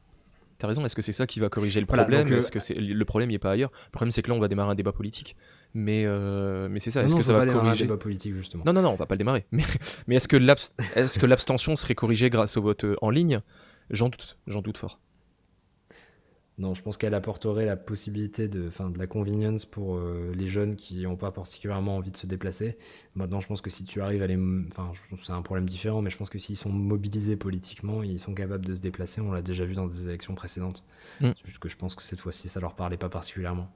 T'as 0.59 0.67
raison. 0.67 0.85
Est-ce 0.85 0.95
que 0.95 1.01
c'est 1.01 1.11
ça 1.11 1.25
qui 1.27 1.39
va 1.39 1.49
corriger 1.49 1.79
le 1.81 1.87
Voilà, 1.87 2.03
problème? 2.03 2.23
donc, 2.23 2.33
euh, 2.33 2.37
Est-ce 2.37 2.51
que 2.51 2.59
c'est 2.59 2.75
le 2.75 3.05
problème 3.05 3.31
il 3.31 3.35
est 3.35 3.39
pas 3.39 3.51
ailleurs? 3.51 3.71
Le 3.87 3.91
problème 3.91 4.11
c'est 4.11 4.21
que 4.21 4.29
là 4.29 4.35
on 4.35 4.39
va 4.39 4.47
démarrer 4.47 4.71
un 4.71 4.75
débat 4.75 4.91
politique. 4.93 5.35
Mais 5.73 6.05
mais 6.69 6.79
c'est 6.79 6.91
ça. 6.91 7.01
Est-ce 7.01 7.13
non, 7.13 7.17
que 7.17 7.23
ça 7.23 7.33
va 7.33 7.45
démarrer 7.45 7.59
un 7.59 7.63
corriger? 7.63 7.85
débat 7.85 7.97
politique 7.97 8.35
justement. 8.35 8.63
Non, 8.65 8.73
non, 8.73 8.81
non, 8.83 8.89
on 8.91 8.95
va 8.95 9.07
pas 9.07 9.15
le 9.15 9.19
démarrer. 9.19 9.45
Mais, 9.51 9.63
mais 10.07 10.15
est-ce 10.15 10.27
que 10.27 10.37
l'abs- 10.37 10.73
est-ce 10.95 11.17
que 11.17 11.25
l'abstention 11.25 11.75
serait 11.75 11.95
corrigée 11.95 12.29
grâce 12.29 12.55
au 12.57 12.61
vote 12.61 12.85
en 13.01 13.09
ligne? 13.09 13.41
J'en 13.89 14.09
doute. 14.09 14.37
J'en 14.47 14.61
doute 14.61 14.77
fort. 14.77 14.99
Non, 16.59 16.75
je 16.75 16.83
pense 16.83 16.97
qu'elle 16.97 17.15
apporterait 17.15 17.65
la 17.65 17.75
possibilité 17.75 18.47
de, 18.47 18.67
enfin, 18.67 18.91
de 18.91 18.99
la 18.99 19.07
convenience 19.07 19.65
pour 19.65 19.95
euh, 19.95 20.31
les 20.35 20.45
jeunes 20.45 20.75
qui 20.75 21.01
n'ont 21.01 21.15
pas 21.15 21.31
particulièrement 21.31 21.97
envie 21.97 22.11
de 22.11 22.17
se 22.17 22.27
déplacer. 22.27 22.77
Maintenant, 23.15 23.39
je 23.39 23.47
pense 23.47 23.61
que 23.61 23.71
si 23.71 23.85
tu 23.85 24.01
arrives 24.01 24.21
à 24.21 24.27
les, 24.27 24.37
enfin, 24.67 24.91
c'est 25.19 25.31
un 25.31 25.41
problème 25.41 25.67
différent, 25.67 26.03
mais 26.03 26.11
je 26.11 26.17
pense 26.17 26.29
que 26.29 26.37
s'ils 26.37 26.57
sont 26.57 26.69
mobilisés 26.69 27.37
politiquement, 27.37 28.03
ils 28.03 28.19
sont 28.19 28.35
capables 28.35 28.65
de 28.65 28.75
se 28.75 28.81
déplacer. 28.81 29.19
On 29.19 29.31
l'a 29.31 29.41
déjà 29.41 29.65
vu 29.65 29.73
dans 29.73 29.87
des 29.87 30.07
élections 30.09 30.35
précédentes. 30.35 30.83
Mm. 31.21 31.31
C'est 31.35 31.47
juste 31.47 31.59
que 31.59 31.69
je 31.69 31.77
pense 31.77 31.95
que 31.95 32.03
cette 32.03 32.19
fois-ci, 32.19 32.49
ça 32.49 32.59
leur 32.59 32.75
parlait 32.75 32.97
pas 32.97 33.09
particulièrement. 33.09 33.71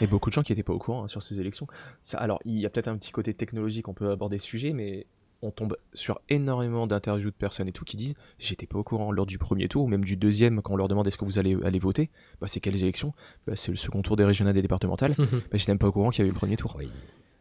Et 0.00 0.06
beaucoup 0.06 0.30
de 0.30 0.34
gens 0.34 0.42
qui 0.42 0.52
n'étaient 0.52 0.62
pas 0.62 0.72
au 0.72 0.78
courant 0.78 1.04
hein, 1.04 1.08
sur 1.08 1.22
ces 1.22 1.38
élections. 1.38 1.66
Ça, 2.02 2.18
alors, 2.18 2.40
il 2.46 2.58
y 2.58 2.64
a 2.64 2.70
peut-être 2.70 2.88
un 2.88 2.96
petit 2.96 3.12
côté 3.12 3.34
technologique, 3.34 3.88
on 3.88 3.94
peut 3.94 4.10
aborder 4.10 4.38
ce 4.38 4.46
sujet, 4.46 4.72
mais 4.72 5.06
on 5.42 5.50
tombe 5.50 5.76
sur 5.92 6.20
énormément 6.28 6.86
d'interviews 6.86 7.30
de 7.30 7.36
personnes 7.36 7.68
et 7.68 7.72
tout 7.72 7.84
qui 7.84 7.96
disent 7.96 8.14
J'étais 8.38 8.66
pas 8.66 8.78
au 8.78 8.82
courant 8.84 9.12
lors 9.12 9.26
du 9.26 9.38
premier 9.38 9.68
tour, 9.68 9.84
ou 9.84 9.88
même 9.88 10.04
du 10.04 10.16
deuxième, 10.16 10.62
quand 10.62 10.72
on 10.72 10.76
leur 10.76 10.88
demande 10.88 11.06
est-ce 11.06 11.18
que 11.18 11.24
vous 11.24 11.38
allez 11.38 11.56
aller 11.64 11.78
voter 11.78 12.10
bah, 12.40 12.46
C'est 12.46 12.60
quelles 12.60 12.82
élections? 12.82 13.12
Bah, 13.46 13.54
C'est 13.56 13.70
le 13.70 13.76
second 13.76 14.02
tour 14.02 14.16
des 14.16 14.24
régionales 14.24 14.56
et 14.56 14.62
départementales. 14.62 15.14
bah, 15.18 15.24
J'étais 15.52 15.72
même 15.72 15.78
pas 15.78 15.88
au 15.88 15.92
courant 15.92 16.10
qu'il 16.10 16.20
y 16.20 16.22
avait 16.22 16.30
eu 16.30 16.32
le 16.32 16.38
premier 16.38 16.56
tour. 16.56 16.74
Oui. 16.78 16.90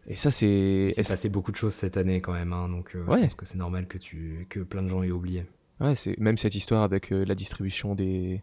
Et 0.08 0.16
ça, 0.16 0.30
c'est. 0.30 0.92
C'est 0.96 1.08
passé 1.10 1.30
beaucoup 1.30 1.52
de 1.52 1.56
choses 1.58 1.74
cette 1.74 1.98
année 1.98 2.22
quand 2.22 2.34
même, 2.34 2.54
hein, 2.54 2.70
donc 2.70 2.96
euh, 2.96 3.04
je 3.08 3.12
Ouais. 3.12 3.22
pense 3.22 3.34
que 3.36 3.46
c'est 3.46 3.58
normal 3.58 3.88
que 3.88 3.98
tu, 3.98 4.46
que 4.50 4.60
plein 4.60 4.84
de 4.84 4.88
gens 4.88 5.02
aient 5.02 5.10
oublié. 5.12 5.46
Ouais, 5.80 5.96
c'est 5.96 6.18
même 6.20 6.38
cette 6.38 6.56
histoire 6.56 6.84
avec 6.84 7.12
euh, 7.12 7.26
la 7.26 7.36
distribution 7.36 7.96
des 7.96 8.42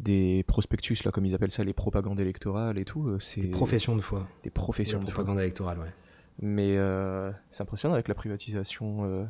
des 0.00 0.42
prospectus 0.48 1.04
là 1.04 1.12
comme 1.12 1.24
ils 1.24 1.34
appellent 1.34 1.50
ça 1.52 1.62
les 1.62 1.72
propagandes 1.72 2.18
électorales 2.18 2.78
et 2.78 2.84
tout 2.84 3.06
euh, 3.06 3.20
c'est 3.20 3.40
Des 3.42 3.48
professions 3.48 3.94
de 3.94 4.00
foi. 4.00 4.26
des 4.42 4.50
professions 4.50 4.98
La 4.98 5.04
de 5.04 5.10
foi. 5.10 5.14
propagande 5.22 5.40
électorale, 5.40 5.78
ouais. 5.78 5.92
Mais 6.40 6.76
euh, 6.76 7.30
c'est 7.50 7.62
impressionnant 7.62 7.94
avec 7.94 8.08
la 8.08 8.14
privatisation 8.14 9.04
euh, 9.04 9.24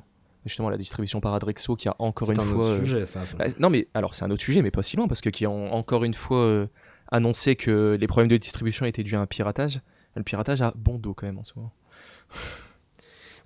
justement 0.46 0.70
la 0.70 0.76
distribution 0.76 1.20
par 1.20 1.34
Adrexo 1.34 1.76
qui 1.76 1.88
a 1.88 1.96
encore 1.98 2.28
C'est 2.28 2.34
une 2.34 2.40
un 2.40 2.44
fois 2.44 2.56
autre 2.58 2.68
euh, 2.68 2.80
sujet, 2.80 3.04
ça. 3.04 3.22
bah, 3.38 3.46
non 3.58 3.70
mais 3.70 3.88
alors 3.94 4.14
c'est 4.14 4.24
un 4.24 4.30
autre 4.30 4.42
sujet 4.42 4.62
mais 4.62 4.70
pas 4.70 4.82
si 4.82 4.96
loin 4.96 5.08
parce 5.08 5.20
que 5.20 5.30
qui 5.30 5.46
ont 5.46 5.72
encore 5.74 6.04
une 6.04 6.14
fois 6.14 6.38
euh, 6.38 6.66
annoncé 7.10 7.56
que 7.56 7.96
les 8.00 8.06
problèmes 8.06 8.28
de 8.30 8.36
distribution 8.36 8.86
étaient 8.86 9.02
dus 9.04 9.16
à 9.16 9.20
un 9.20 9.26
piratage 9.26 9.80
le 10.16 10.22
piratage 10.22 10.62
a 10.62 10.72
bon 10.76 10.98
dos 10.98 11.12
quand 11.14 11.26
même 11.26 11.38
en 11.38 11.44
ce 11.44 11.52
moment 11.56 11.72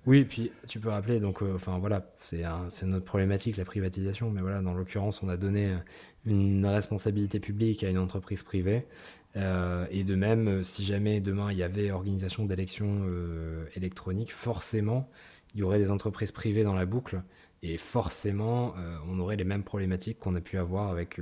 Oui, 0.05 0.23
puis 0.23 0.51
tu 0.67 0.79
peux 0.79 0.89
rappeler, 0.89 1.19
donc, 1.19 1.43
euh, 1.43 1.53
enfin 1.55 1.77
voilà, 1.77 2.09
c'est 2.23 2.43
un- 2.45 2.69
c'est 2.69 2.85
notre 2.85 3.03
problématique, 3.05 3.57
la 3.57 3.65
privatisation, 3.65 4.31
mais 4.31 4.41
voilà, 4.41 4.61
dans 4.61 4.73
l'occurrence, 4.73 5.21
on 5.21 5.29
a 5.29 5.35
donné 5.35 5.67
euh, 5.67 5.77
une 6.25 6.65
responsabilité 6.65 7.39
publique 7.41 7.83
à 7.83 7.89
une 7.89 7.97
entreprise 7.97 8.41
privée, 8.41 8.87
euh, 9.35 9.85
et 9.91 10.03
de 10.03 10.15
même, 10.15 10.47
euh, 10.47 10.63
si 10.63 10.83
jamais 10.83 11.21
demain 11.21 11.51
il 11.51 11.57
y 11.57 11.63
avait 11.63 11.91
organisation 11.91 12.45
d'élections 12.45 13.01
euh, 13.03 13.65
électroniques, 13.75 14.33
forcément, 14.33 15.09
il 15.53 15.59
y 15.59 15.63
aurait 15.63 15.79
des 15.79 15.91
entreprises 15.91 16.31
privées 16.31 16.63
dans 16.63 16.73
la 16.73 16.85
boucle, 16.85 17.21
et 17.61 17.77
forcément, 17.77 18.73
euh, 18.77 18.97
on 19.07 19.19
aurait 19.19 19.35
les 19.35 19.43
mêmes 19.43 19.63
problématiques 19.63 20.19
qu'on 20.19 20.35
a 20.35 20.41
pu 20.41 20.57
avoir 20.57 20.89
avec 20.89 21.19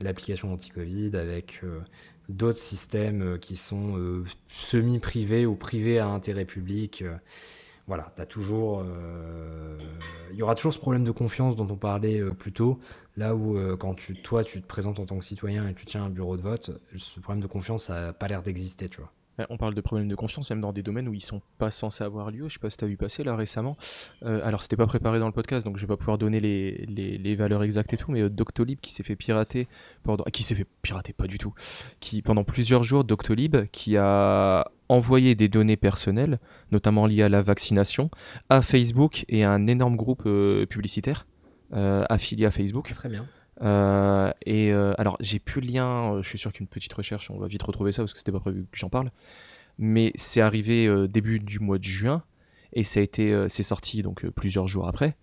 l'application 0.00 0.52
anti-Covid, 0.52 1.12
avec 1.14 1.62
d'autres 2.28 2.58
systèmes 2.58 3.38
qui 3.38 3.56
sont 3.56 4.24
semi-privés 4.48 5.46
ou 5.46 5.56
privés 5.56 5.98
à 5.98 6.08
intérêt 6.08 6.46
public. 6.46 7.04
voilà, 7.86 8.10
t'as 8.16 8.24
toujours, 8.24 8.84
il 10.32 10.36
y 10.36 10.42
aura 10.42 10.54
toujours 10.54 10.72
ce 10.72 10.78
problème 10.78 11.04
de 11.04 11.10
confiance 11.10 11.54
dont 11.54 11.66
on 11.70 11.76
parlait 11.76 12.22
plus 12.38 12.52
tôt, 12.52 12.80
là 13.20 13.36
où 13.36 13.56
euh, 13.56 13.76
quand 13.76 13.94
tu, 13.94 14.14
toi, 14.14 14.42
tu 14.42 14.60
te 14.60 14.66
présentes 14.66 14.98
en 14.98 15.04
tant 15.04 15.18
que 15.18 15.24
citoyen 15.24 15.68
et 15.68 15.74
tu 15.74 15.84
tiens 15.84 16.04
un 16.04 16.10
bureau 16.10 16.36
de 16.36 16.42
vote, 16.42 16.70
ce 16.96 17.20
problème 17.20 17.42
de 17.42 17.46
confiance 17.46 17.84
ça 17.84 18.08
a 18.08 18.12
pas 18.12 18.26
l'air 18.26 18.42
d'exister, 18.42 18.88
tu 18.88 19.00
vois. 19.00 19.12
Ouais, 19.38 19.46
On 19.50 19.58
parle 19.58 19.74
de 19.74 19.80
problèmes 19.80 20.08
de 20.08 20.14
confiance 20.14 20.50
même 20.50 20.62
dans 20.62 20.72
des 20.72 20.82
domaines 20.82 21.06
où 21.06 21.14
ils 21.14 21.22
sont 21.22 21.42
pas 21.58 21.70
censés 21.70 22.02
avoir 22.02 22.30
lieu. 22.30 22.48
Je 22.48 22.54
sais 22.54 22.58
pas 22.58 22.70
si 22.70 22.78
tu 22.78 22.84
as 22.84 22.88
vu 22.88 22.96
passer 22.96 23.22
là 23.22 23.36
récemment. 23.36 23.76
Euh, 24.24 24.40
alors 24.44 24.62
c'était 24.62 24.76
pas 24.76 24.86
préparé 24.86 25.18
dans 25.18 25.26
le 25.26 25.32
podcast 25.32 25.64
donc 25.66 25.76
je 25.76 25.82
vais 25.82 25.86
pas 25.86 25.96
pouvoir 25.96 26.18
donner 26.18 26.40
les, 26.40 27.36
valeurs 27.36 27.62
exactes 27.62 27.92
et 27.92 27.96
tout, 27.98 28.10
mais 28.10 28.22
euh, 28.22 28.30
Doctolib 28.30 28.80
qui 28.80 28.92
s'est 28.92 29.02
fait 29.02 29.16
pirater 29.16 29.68
qui 30.32 30.42
s'est 30.42 30.54
fait 30.54 30.66
pirater 30.82 31.12
pas 31.12 31.26
du 31.26 31.38
tout, 31.38 31.54
qui 32.00 32.22
pendant 32.22 32.44
plusieurs 32.44 32.82
jours 32.82 33.04
Doctolib 33.04 33.66
qui 33.70 33.96
a 33.96 34.64
envoyé 34.90 35.36
des 35.36 35.48
données 35.48 35.76
personnelles, 35.76 36.40
notamment 36.72 37.06
liées 37.06 37.22
à 37.22 37.28
la 37.28 37.42
vaccination, 37.42 38.10
à 38.48 38.60
Facebook 38.60 39.24
et 39.28 39.44
à 39.44 39.52
un 39.52 39.68
énorme 39.68 39.94
groupe 39.94 40.24
euh, 40.26 40.66
publicitaire 40.66 41.26
euh, 41.26 41.29
affilié 41.72 42.46
à 42.46 42.50
Facebook. 42.50 42.90
Très 42.92 43.08
bien. 43.08 43.26
Euh, 43.62 44.32
et 44.46 44.72
euh, 44.72 44.94
alors, 44.96 45.16
j'ai 45.20 45.38
plus 45.38 45.60
le 45.60 45.66
lien, 45.66 46.14
euh, 46.14 46.22
je 46.22 46.28
suis 46.28 46.38
sûr 46.38 46.52
qu'une 46.52 46.66
petite 46.66 46.92
recherche, 46.92 47.30
on 47.30 47.38
va 47.38 47.46
vite 47.46 47.62
retrouver 47.62 47.92
ça 47.92 48.02
parce 48.02 48.12
que 48.12 48.18
c'était 48.18 48.32
pas 48.32 48.40
prévu 48.40 48.66
que 48.70 48.78
j'en 48.78 48.88
parle. 48.88 49.10
Mais 49.78 50.12
c'est 50.14 50.40
arrivé 50.40 50.86
euh, 50.86 51.06
début 51.08 51.40
du 51.40 51.58
mois 51.58 51.78
de 51.78 51.84
juin 51.84 52.22
et 52.72 52.84
ça 52.84 53.00
a 53.00 53.02
été, 53.02 53.32
euh, 53.32 53.48
c'est 53.48 53.62
sorti 53.62 54.02
donc 54.02 54.24
euh, 54.24 54.30
plusieurs 54.30 54.66
jours 54.66 54.88
après. 54.88 55.16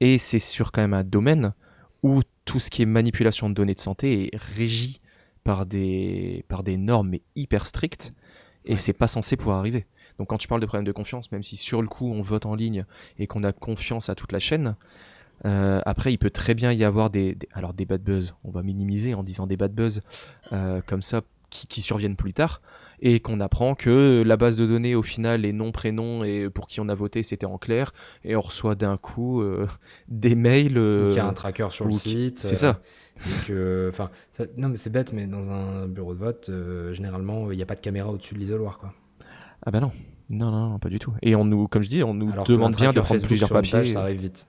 Et 0.00 0.18
c'est 0.18 0.38
sur 0.38 0.70
quand 0.72 0.82
même 0.82 0.94
un 0.94 1.04
domaine 1.04 1.52
où 2.02 2.20
tout 2.44 2.60
ce 2.60 2.70
qui 2.70 2.82
est 2.82 2.86
manipulation 2.86 3.48
de 3.48 3.54
données 3.54 3.74
de 3.74 3.80
santé 3.80 4.30
est 4.32 4.36
régi 4.36 5.00
par 5.44 5.66
des, 5.66 6.44
par 6.48 6.62
des 6.62 6.76
normes 6.76 7.08
mais 7.10 7.22
hyper 7.36 7.66
strictes 7.66 8.12
et 8.64 8.72
Ouais. 8.72 8.76
c'est 8.76 8.92
pas 8.92 9.08
censé 9.08 9.36
pouvoir 9.36 9.58
arriver. 9.58 9.86
Donc 10.18 10.28
quand 10.28 10.38
tu 10.38 10.46
parles 10.48 10.60
de 10.60 10.66
problème 10.66 10.84
de 10.84 10.92
confiance, 10.92 11.32
même 11.32 11.42
si 11.42 11.56
sur 11.56 11.80
le 11.80 11.88
coup 11.88 12.10
on 12.12 12.22
vote 12.22 12.44
en 12.46 12.54
ligne 12.54 12.84
et 13.18 13.26
qu'on 13.26 13.44
a 13.44 13.52
confiance 13.52 14.08
à 14.08 14.14
toute 14.14 14.32
la 14.32 14.38
chaîne, 14.40 14.76
euh, 15.44 15.80
après, 15.86 16.12
il 16.12 16.18
peut 16.18 16.30
très 16.30 16.54
bien 16.54 16.72
y 16.72 16.84
avoir 16.84 17.10
des, 17.10 17.34
des- 17.34 17.48
alors 17.52 17.72
des 17.74 17.84
bad 17.84 18.02
buzz. 18.02 18.34
On 18.44 18.50
va 18.50 18.62
minimiser 18.62 19.14
en 19.14 19.22
disant 19.22 19.46
des 19.46 19.56
bad 19.56 19.72
buzz 19.72 20.02
euh, 20.52 20.80
comme 20.86 21.02
ça 21.02 21.22
qui, 21.50 21.66
qui 21.66 21.80
surviennent 21.80 22.16
plus 22.16 22.32
tard 22.34 22.60
et 23.00 23.20
qu'on 23.20 23.38
apprend 23.40 23.74
que 23.76 24.22
la 24.26 24.36
base 24.36 24.56
de 24.56 24.66
données 24.66 24.94
au 24.96 25.02
final 25.02 25.42
les 25.42 25.52
noms, 25.52 25.70
prénoms 25.72 26.24
et 26.24 26.50
pour 26.50 26.66
qui 26.66 26.80
on 26.80 26.88
a 26.88 26.94
voté 26.96 27.22
c'était 27.22 27.46
en 27.46 27.56
clair 27.56 27.92
et 28.24 28.34
on 28.34 28.40
reçoit 28.40 28.74
d'un 28.74 28.96
coup 28.96 29.40
euh, 29.40 29.66
des 30.08 30.34
mails. 30.34 30.76
il 31.08 31.14
y 31.14 31.18
a 31.20 31.26
un 31.26 31.32
tracker 31.32 31.68
sur 31.70 31.84
le 31.86 31.92
site. 31.92 32.40
c'est 32.40 32.56
ça. 32.56 32.80
Enfin, 33.88 34.10
non 34.56 34.68
mais 34.68 34.76
c'est 34.76 34.90
bête, 34.90 35.12
mais 35.12 35.26
dans 35.26 35.50
un 35.50 35.86
bureau 35.86 36.14
de 36.14 36.18
vote, 36.18 36.50
généralement, 36.92 37.50
il 37.50 37.56
n'y 37.56 37.62
a 37.62 37.66
pas 37.66 37.74
de 37.76 37.80
caméra 37.80 38.10
au-dessus 38.10 38.34
de 38.34 38.40
l'isoloir, 38.40 38.78
quoi. 38.78 38.92
Ah 39.64 39.70
bah 39.70 39.80
non. 39.80 39.92
Non, 40.30 40.50
non, 40.50 40.68
non, 40.70 40.78
pas 40.78 40.90
du 40.90 40.98
tout. 40.98 41.12
Et 41.22 41.34
on 41.34 41.44
nous, 41.46 41.68
comme 41.68 41.82
je 41.82 41.88
dis, 41.88 42.02
on 42.02 42.12
nous 42.14 42.30
Alors 42.30 42.44
demande 42.44 42.76
bien 42.76 42.90
de 42.90 42.94
prendre 43.00 43.06
Facebook 43.08 43.28
plusieurs 43.28 43.48
papiers. 43.48 43.70
page, 43.72 43.90
ça 43.92 44.02
arrive 44.02 44.20
vite. 44.20 44.46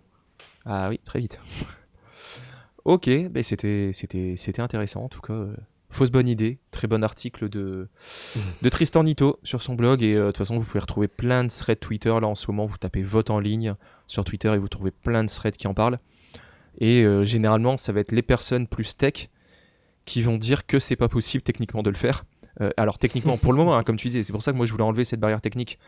Ah 0.66 0.90
oui, 0.90 1.00
très 1.04 1.20
vite. 1.20 1.42
ok, 2.86 3.10
ben 3.30 3.44
c'était, 3.44 3.92
c'était, 3.94 4.36
c'était 4.38 4.62
intéressant 4.62 5.04
en 5.04 5.10
tout 5.10 5.22
cas. 5.22 5.34
euh, 5.34 5.56
Fausse 5.92 6.12
bonne 6.12 6.28
idée, 6.28 6.60
très 6.70 6.88
bon 6.88 7.04
article 7.04 7.50
de, 7.50 7.88
de 8.62 8.70
Tristan 8.70 9.04
Nito 9.04 9.40
sur 9.44 9.62
son 9.62 9.74
blog. 9.74 10.04
Et 10.04 10.14
euh, 10.14 10.22
de 10.22 10.28
toute 10.28 10.38
façon, 10.38 10.60
vous 10.60 10.66
pouvez 10.66 10.80
retrouver 10.80 11.08
plein 11.08 11.44
de 11.44 11.50
threads 11.50 11.80
Twitter. 11.80 12.10
Là 12.10 12.28
en 12.28 12.36
ce 12.36 12.50
moment, 12.52 12.66
vous 12.66 12.78
tapez 12.78 13.02
vote 13.02 13.32
en 13.32 13.40
ligne 13.40 13.74
sur 14.06 14.24
Twitter 14.24 14.54
et 14.54 14.58
vous 14.58 14.68
trouvez 14.70 14.92
plein 14.92 15.24
de 15.24 15.30
threads 15.30 15.58
qui 15.58 15.68
en 15.68 15.74
parlent. 15.74 16.00
Et 16.80 17.02
euh, 17.04 17.26
généralement, 17.26 17.78
ça 17.78 17.92
va 17.92 18.02
être 18.02 18.12
les 18.12 18.22
personnes 18.22 18.68
plus 18.68 18.96
tech 18.96 19.30
qui 20.06 20.22
vont 20.22 20.38
dire 20.38 20.66
que 20.66 20.80
c'est 20.80 20.96
pas 20.96 21.10
possible 21.10 21.44
techniquement 21.44 21.84
de 21.84 21.90
le 21.90 21.96
faire. 21.96 22.26
Euh, 22.62 22.70
alors 22.78 22.98
techniquement, 23.00 23.38
pour 23.38 23.52
le 23.52 23.58
moment, 23.58 23.76
hein, 23.76 23.84
comme 23.84 23.98
tu 23.98 24.10
disais, 24.10 24.24
c'est 24.24 24.32
pour 24.34 24.44
ça 24.44 24.52
que 24.52 24.58
moi 24.58 24.66
je 24.66 24.72
voulais 24.72 24.84
enlever 24.84 25.04
cette 25.04 25.20
barrière 25.20 25.42
technique 25.42 25.80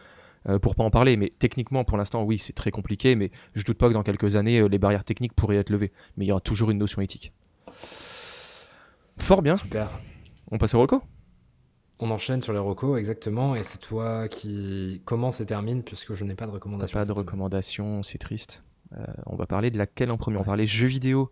pour 0.61 0.75
pas 0.75 0.83
en 0.83 0.89
parler. 0.89 1.17
Mais 1.17 1.31
techniquement, 1.37 1.83
pour 1.83 1.97
l'instant, 1.97 2.23
oui, 2.23 2.39
c'est 2.39 2.53
très 2.53 2.71
compliqué. 2.71 3.15
Mais 3.15 3.31
je 3.53 3.63
doute 3.63 3.77
pas 3.77 3.87
que 3.87 3.93
dans 3.93 4.03
quelques 4.03 4.35
années, 4.35 4.59
euh, 4.59 4.67
les 4.67 4.79
barrières 4.79 5.03
techniques 5.03 5.33
pourraient 5.33 5.57
être 5.57 5.69
levées. 5.69 5.91
Mais 6.17 6.25
il 6.25 6.27
y 6.29 6.31
aura 6.31 6.41
toujours 6.41 6.71
une 6.71 6.77
notion 6.77 7.01
éthique. 7.01 7.31
Fort 9.19 9.41
bien. 9.41 9.55
Super. 9.55 9.89
On 10.51 10.57
passe 10.57 10.73
au 10.73 10.81
reco? 10.81 11.01
On 11.99 12.09
enchaîne 12.09 12.41
sur 12.41 12.51
les 12.51 12.59
recos, 12.59 12.97
exactement, 12.97 13.55
et 13.55 13.61
c'est 13.61 13.77
toi 13.77 14.27
qui 14.27 15.03
commence 15.05 15.39
et 15.39 15.45
termine, 15.45 15.83
puisque 15.83 16.15
je 16.15 16.23
n'ai 16.23 16.33
pas 16.33 16.47
de 16.47 16.51
recommandation. 16.51 16.99
pas 16.99 17.05
de 17.05 17.11
recommandation, 17.11 18.01
c'est 18.01 18.17
triste. 18.17 18.63
Euh, 18.97 19.05
on 19.27 19.35
va 19.35 19.45
parler 19.45 19.69
de 19.69 19.77
laquelle 19.77 20.09
en 20.09 20.17
premier? 20.17 20.37
On 20.37 20.39
va 20.39 20.45
parler 20.45 20.65
jeux 20.65 20.87
vidéo. 20.87 21.29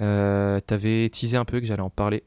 Euh, 0.00 0.58
T'avais 0.60 1.08
teasé 1.10 1.36
un 1.36 1.44
peu 1.44 1.60
que 1.60 1.66
j'allais 1.66 1.82
en 1.82 1.90
parler. 1.90 2.24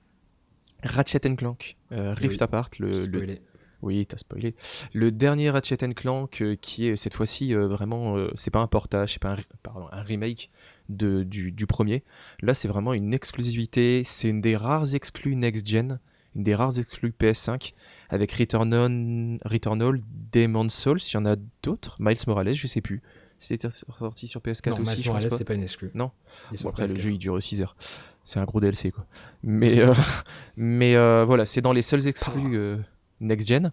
Ratchet 0.81 1.19
Clank, 1.19 1.75
euh, 1.91 2.13
Rift 2.13 2.37
Oui. 2.37 2.43
Apart, 2.43 2.69
le, 2.79 3.05
le-. 3.05 3.39
Oui, 3.85 4.05
t'as 4.05 4.17
spoilé. 4.17 4.55
Le 4.93 5.11
dernier 5.11 5.51
Ratchet 5.51 5.77
Clank 5.93 6.41
euh, 6.41 6.55
qui 6.59 6.87
est 6.87 6.95
cette 6.95 7.13
fois-ci 7.13 7.53
euh, 7.53 7.67
vraiment, 7.67 8.17
euh, 8.17 8.31
c'est 8.35 8.51
pas 8.51 8.59
un 8.59 8.67
portage, 8.67 9.13
c'est 9.13 9.21
pas 9.21 9.29
un, 9.29 9.35
re- 9.35 9.43
pardon, 9.61 9.87
un 9.91 10.01
remake 10.01 10.49
de, 10.89 11.23
du, 11.23 11.51
du 11.51 11.67
premier. 11.67 12.03
Là, 12.41 12.53
c'est 12.53 12.67
vraiment 12.67 12.93
une 12.93 13.13
exclusivité. 13.13 14.03
C'est 14.03 14.27
une 14.27 14.41
des 14.41 14.57
rares 14.57 14.95
exclus 14.95 15.35
next-gen, 15.35 15.99
une 16.35 16.43
des 16.43 16.55
rares 16.55 16.77
exclus 16.79 17.13
PS5 17.17 17.73
avec 18.09 18.31
Return 18.33 18.73
on, 18.73 19.37
Returnal, 19.47 20.01
Demon's 20.31 20.73
Souls. 20.73 20.99
Il 20.99 21.13
y 21.13 21.17
en 21.17 21.25
a 21.25 21.35
d'autres. 21.61 21.95
Miles 21.99 22.17
Morales, 22.27 22.53
je 22.53 22.67
sais 22.67 22.81
plus. 22.81 23.01
C'était 23.37 23.67
sorti 23.99 24.27
sur 24.27 24.41
PS4 24.41 24.69
Non, 24.69 24.81
aussi, 24.81 24.95
Miles 24.95 25.07
Morales, 25.07 25.29
c'est 25.29 25.43
pas 25.45 25.53
une 25.53 25.63
exclue. 25.63 25.91
Non. 25.93 26.11
Bon, 26.61 26.69
après, 26.69 26.87
le 26.87 26.93
PS4. 26.93 26.99
jeu 26.99 27.09
il 27.11 27.19
dure 27.19 27.41
6 27.43 27.61
heures. 27.61 27.75
C'est 28.23 28.39
un 28.39 28.45
gros 28.45 28.59
DLC 28.59 28.89
quoi. 28.89 29.05
Mais, 29.43 29.79
mais 30.57 30.95
voilà, 31.25 31.45
c'est 31.45 31.61
dans 31.61 31.73
les 31.73 31.83
seuls 31.83 32.07
exclus 32.07 32.77
next-gen. 33.21 33.71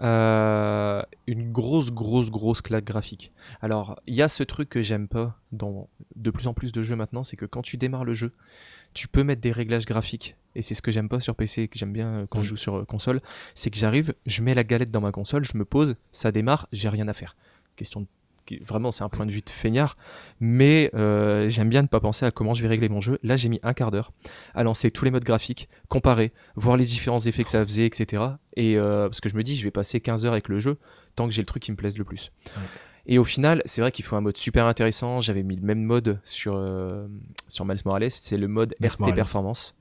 Euh, 0.00 1.02
une 1.26 1.52
grosse, 1.52 1.92
grosse, 1.92 2.30
grosse 2.30 2.60
claque 2.60 2.84
graphique. 2.84 3.32
Alors, 3.60 4.00
il 4.06 4.14
y 4.14 4.22
a 4.22 4.28
ce 4.28 4.42
truc 4.42 4.68
que 4.68 4.82
j'aime 4.82 5.06
pas 5.06 5.38
dans 5.52 5.88
de 6.16 6.30
plus 6.30 6.46
en 6.48 6.54
plus 6.54 6.72
de 6.72 6.82
jeux 6.82 6.96
maintenant, 6.96 7.22
c'est 7.22 7.36
que 7.36 7.46
quand 7.46 7.62
tu 7.62 7.76
démarres 7.76 8.04
le 8.04 8.14
jeu, 8.14 8.32
tu 8.94 9.06
peux 9.06 9.22
mettre 9.22 9.40
des 9.42 9.52
réglages 9.52 9.84
graphiques. 9.84 10.36
Et 10.54 10.62
c'est 10.62 10.74
ce 10.74 10.82
que 10.82 10.90
j'aime 10.90 11.08
pas 11.08 11.20
sur 11.20 11.34
PC, 11.36 11.68
que 11.68 11.78
j'aime 11.78 11.92
bien 11.92 12.06
euh, 12.08 12.26
quand 12.28 12.40
Mm. 12.40 12.42
je 12.42 12.48
joue 12.48 12.56
sur 12.56 12.76
euh, 12.78 12.84
console, 12.84 13.20
c'est 13.54 13.70
que 13.70 13.76
j'arrive, 13.78 14.14
je 14.26 14.42
mets 14.42 14.54
la 14.54 14.64
galette 14.64 14.90
dans 14.90 15.00
ma 15.00 15.12
console, 15.12 15.44
je 15.44 15.56
me 15.56 15.64
pose, 15.64 15.94
ça 16.10 16.32
démarre, 16.32 16.68
j'ai 16.72 16.88
rien 16.88 17.06
à 17.08 17.12
faire. 17.12 17.36
Question 17.76 18.00
de... 18.00 18.06
qui- 18.58 18.64
Vraiment, 18.64 18.90
c'est 18.90 19.02
un 19.04 19.08
point 19.08 19.26
de 19.26 19.30
vue 19.32 19.40
de 19.42 19.50
feignard, 19.50 19.96
mais 20.40 20.90
euh, 20.94 21.48
j'aime 21.48 21.68
bien 21.68 21.82
ne 21.82 21.86
pas 21.88 22.00
penser 22.00 22.24
à 22.26 22.30
comment 22.30 22.54
je 22.54 22.62
vais 22.62 22.68
régler 22.68 22.88
mon 22.88 23.00
jeu. 23.00 23.18
Là, 23.22 23.36
j'ai 23.36 23.48
mis 23.48 23.60
un 23.62 23.72
quart 23.74 23.90
d'heure 23.90 24.12
à 24.54 24.62
lancer 24.62 24.90
tous 24.90 25.04
les 25.04 25.10
modes 25.10 25.24
graphiques, 25.24 25.68
comparer, 25.88 26.32
voir 26.56 26.76
les 26.76 26.84
différents 26.84 27.18
effets 27.20 27.44
que 27.44 27.50
ça 27.50 27.64
faisait, 27.64 27.86
etc. 27.86 28.22
Et 28.56 28.76
euh, 28.76 29.08
parce 29.08 29.20
que 29.20 29.28
je 29.28 29.36
me 29.36 29.42
dis, 29.42 29.56
je 29.56 29.64
vais 29.64 29.70
passer 29.70 30.00
15 30.00 30.26
heures 30.26 30.32
avec 30.32 30.48
le 30.48 30.58
jeu 30.58 30.78
tant 31.16 31.26
que 31.28 31.32
j'ai 31.34 31.42
le 31.42 31.46
truc 31.46 31.62
qui 31.62 31.70
me 31.72 31.76
plaise 31.76 31.98
le 31.98 32.04
plus. 32.04 32.30
Ouais. 32.56 32.62
Et 33.06 33.18
au 33.18 33.24
final, 33.24 33.62
c'est 33.64 33.80
vrai 33.80 33.90
qu'il 33.90 34.04
faut 34.04 34.14
un 34.16 34.20
mode 34.20 34.36
super 34.36 34.66
intéressant. 34.66 35.20
J'avais 35.20 35.42
mis 35.42 35.56
le 35.56 35.62
même 35.62 35.82
mode 35.82 36.20
sur, 36.24 36.54
euh, 36.56 37.06
sur 37.48 37.64
Miles 37.64 37.80
Morales, 37.84 38.10
c'est 38.10 38.36
le 38.36 38.46
mode 38.48 38.74
Miles 38.80 38.90
RT 38.90 39.00
Morales. 39.00 39.14
Performance. 39.16 39.74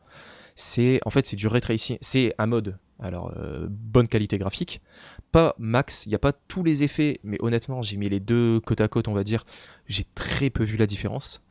C'est 0.56 1.00
en 1.06 1.10
fait 1.12 1.26
c'est 1.26 1.36
du 1.38 1.48
ray 1.48 1.62
tracing, 1.62 1.98
c'est 2.02 2.34
un 2.38 2.46
mode 2.46 2.78
alors 3.02 3.34
euh, 3.38 3.68
bonne 3.70 4.08
qualité 4.08 4.38
graphique, 4.38 4.82
pas 5.32 5.56
max, 5.58 6.06
il 6.06 6.10
n'y 6.10 6.16
a 6.16 6.20
pas 6.20 6.34
tous 6.34 6.64
les 6.64 6.84
effets, 6.84 7.20
mais 7.24 7.38
honnêtement 7.42 7.82
j'ai 7.82 7.98
mis 7.98 8.10
les 8.10 8.20
deux 8.20 8.60
côte 8.62 8.82
à 8.82 8.88
côte 8.88 9.08
on 9.08 9.14
va 9.14 9.24
dire, 9.24 9.46
j'ai 9.88 10.06
très 10.16 10.50
peu 10.50 10.64
vu 10.64 10.78
la 10.78 10.86
différence. 10.86 11.44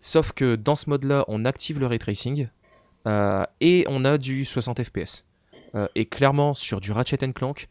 Sauf 0.00 0.32
que 0.32 0.56
dans 0.56 0.74
ce 0.74 0.90
mode-là, 0.90 1.24
on 1.28 1.44
active 1.44 1.78
le 1.78 1.86
ray 1.86 1.98
tracing 1.98 2.48
euh, 3.06 3.44
et 3.60 3.84
on 3.88 4.04
a 4.04 4.18
du 4.18 4.44
60 4.44 4.82
fps. 4.82 5.24
Euh, 5.74 5.88
et 5.94 6.06
clairement 6.06 6.54
sur 6.54 6.80
du 6.80 6.92
Ratchet 6.92 7.18
Clank, 7.32 7.68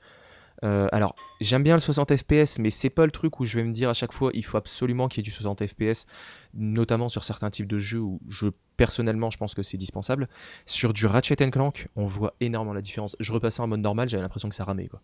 euh, 0.64 0.88
alors 0.92 1.16
j'aime 1.40 1.64
bien 1.64 1.74
le 1.74 1.80
60 1.80 2.16
fps, 2.18 2.60
mais 2.60 2.70
c'est 2.70 2.90
pas 2.90 3.06
le 3.06 3.12
truc 3.12 3.40
où 3.40 3.46
je 3.46 3.56
vais 3.56 3.64
me 3.64 3.72
dire 3.72 3.90
à 3.90 3.94
chaque 3.94 4.14
fois 4.14 4.32
il 4.34 4.46
faut 4.46 4.58
absolument 4.58 5.08
qu'il 5.08 5.20
y 5.20 5.22
ait 5.22 5.24
du 5.24 5.32
60 5.32 5.66
fps, 5.66 6.06
notamment 6.54 7.10
sur 7.10 7.24
certains 7.24 7.50
types 7.50 7.68
de 7.68 7.80
jeux 7.80 8.00
où 8.00 8.20
je 8.28 8.48
personnellement 8.78 9.30
je 9.30 9.38
pense 9.38 9.56
que 9.56 9.64
c'est 9.64 9.78
dispensable. 9.78 10.28
Sur 10.66 10.94
du 10.94 11.06
Ratchet 11.06 11.36
Clank, 11.36 11.88
on 11.96 12.06
voit 12.06 12.36
énormément 12.40 12.74
la 12.74 12.82
différence. 12.82 13.16
Je 13.20 13.34
repassais 13.34 13.62
en 13.62 13.68
mode 13.68 13.82
normal, 13.82 14.10
j'avais 14.10 14.24
l'impression 14.24 14.50
que 14.50 14.56
ça 14.56 14.64
ramait 14.64 14.88
quoi. 14.88 15.02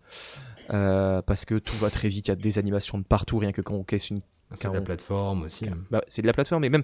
Euh, 0.72 1.22
parce 1.22 1.46
que 1.46 1.56
tout 1.56 1.78
va 1.78 1.90
très 1.90 2.10
vite, 2.10 2.28
il 2.28 2.32
y 2.32 2.34
a 2.34 2.36
des 2.36 2.60
animations 2.60 2.98
de 2.98 3.04
partout, 3.04 3.38
rien 3.40 3.52
que 3.52 3.62
quand 3.62 3.76
on 3.76 3.84
caisse 3.84 4.10
une 4.10 4.22
C'est 4.54 4.70
de 4.70 4.74
la 4.76 4.82
plateforme 4.82 5.44
aussi. 5.44 5.68
hein. 5.68 5.78
bah, 5.92 6.02
c'est 6.08 6.22
de 6.22 6.28
la 6.28 6.34
plateforme, 6.34 6.62
mais 6.62 6.70
même 6.70 6.84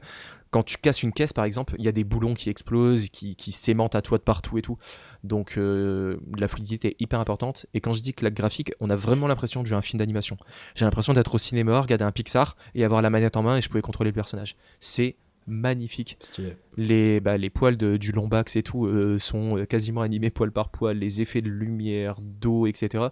quand 0.52 0.64
tu 0.64 0.78
casses 0.78 1.02
une 1.02 1.14
caisse, 1.14 1.32
par 1.34 1.46
exemple, 1.46 1.76
il 1.80 1.86
y 1.86 1.88
a 1.88 1.92
des 1.94 2.04
boulons 2.04 2.34
qui 2.34 2.50
explosent, 2.50 3.10
qui, 3.10 3.36
qui 3.36 3.52
s'aimantent 3.52 3.96
à 3.96 4.02
toi 4.02 4.18
de 4.18 4.24
partout 4.24 4.58
et 4.58 4.62
tout. 4.62 4.78
Donc 5.24 5.58
euh, 5.58 6.18
la 6.38 6.48
fluidité 6.48 6.90
est 6.90 6.96
hyper 7.02 7.20
importante. 7.20 7.66
Et 7.74 7.80
quand 7.82 7.94
je 7.94 8.02
dis 8.02 8.14
que 8.14 8.24
la 8.26 8.32
graphique, 8.32 8.74
on 8.82 8.90
a 8.90 8.96
vraiment 8.96 9.28
l'impression 9.28 9.62
de 9.62 9.68
jouer 9.68 9.76
à 9.76 9.80
un 9.80 9.82
film 9.82 10.00
d'animation. 10.00 10.38
J'ai 10.76 10.84
l'impression 10.86 11.14
d'être 11.14 11.34
au 11.36 11.38
cinéma, 11.38 11.80
regarder 11.82 12.04
un 12.04 12.12
Pixar 12.12 12.56
et 12.76 12.84
avoir 12.84 13.02
la 13.02 13.10
manette 13.10 13.38
en 13.38 13.44
main 13.44 13.58
et 13.58 13.62
je 13.62 13.70
pouvais 13.70 13.82
contrôler 13.82 14.10
le 14.12 14.16
personnage. 14.16 14.56
C'est 14.82 15.16
magnifique. 15.48 16.18
Stylé. 16.20 16.56
Les, 16.78 17.20
bah, 17.20 17.38
les 17.38 17.50
poils 17.50 17.78
de- 17.78 17.98
du 17.98 18.12
lombax 18.12 18.56
et 18.56 18.64
tout 18.64 18.86
euh, 18.86 19.18
sont 19.20 19.58
euh, 19.58 19.66
quasiment 19.66 20.02
animés 20.02 20.30
poil 20.30 20.52
par 20.52 20.70
poil, 20.70 20.98
les 20.98 21.22
effets 21.22 21.42
de 21.42 21.50
lumière, 21.50 22.16
d'eau, 22.22 22.66
etc. 22.68 23.06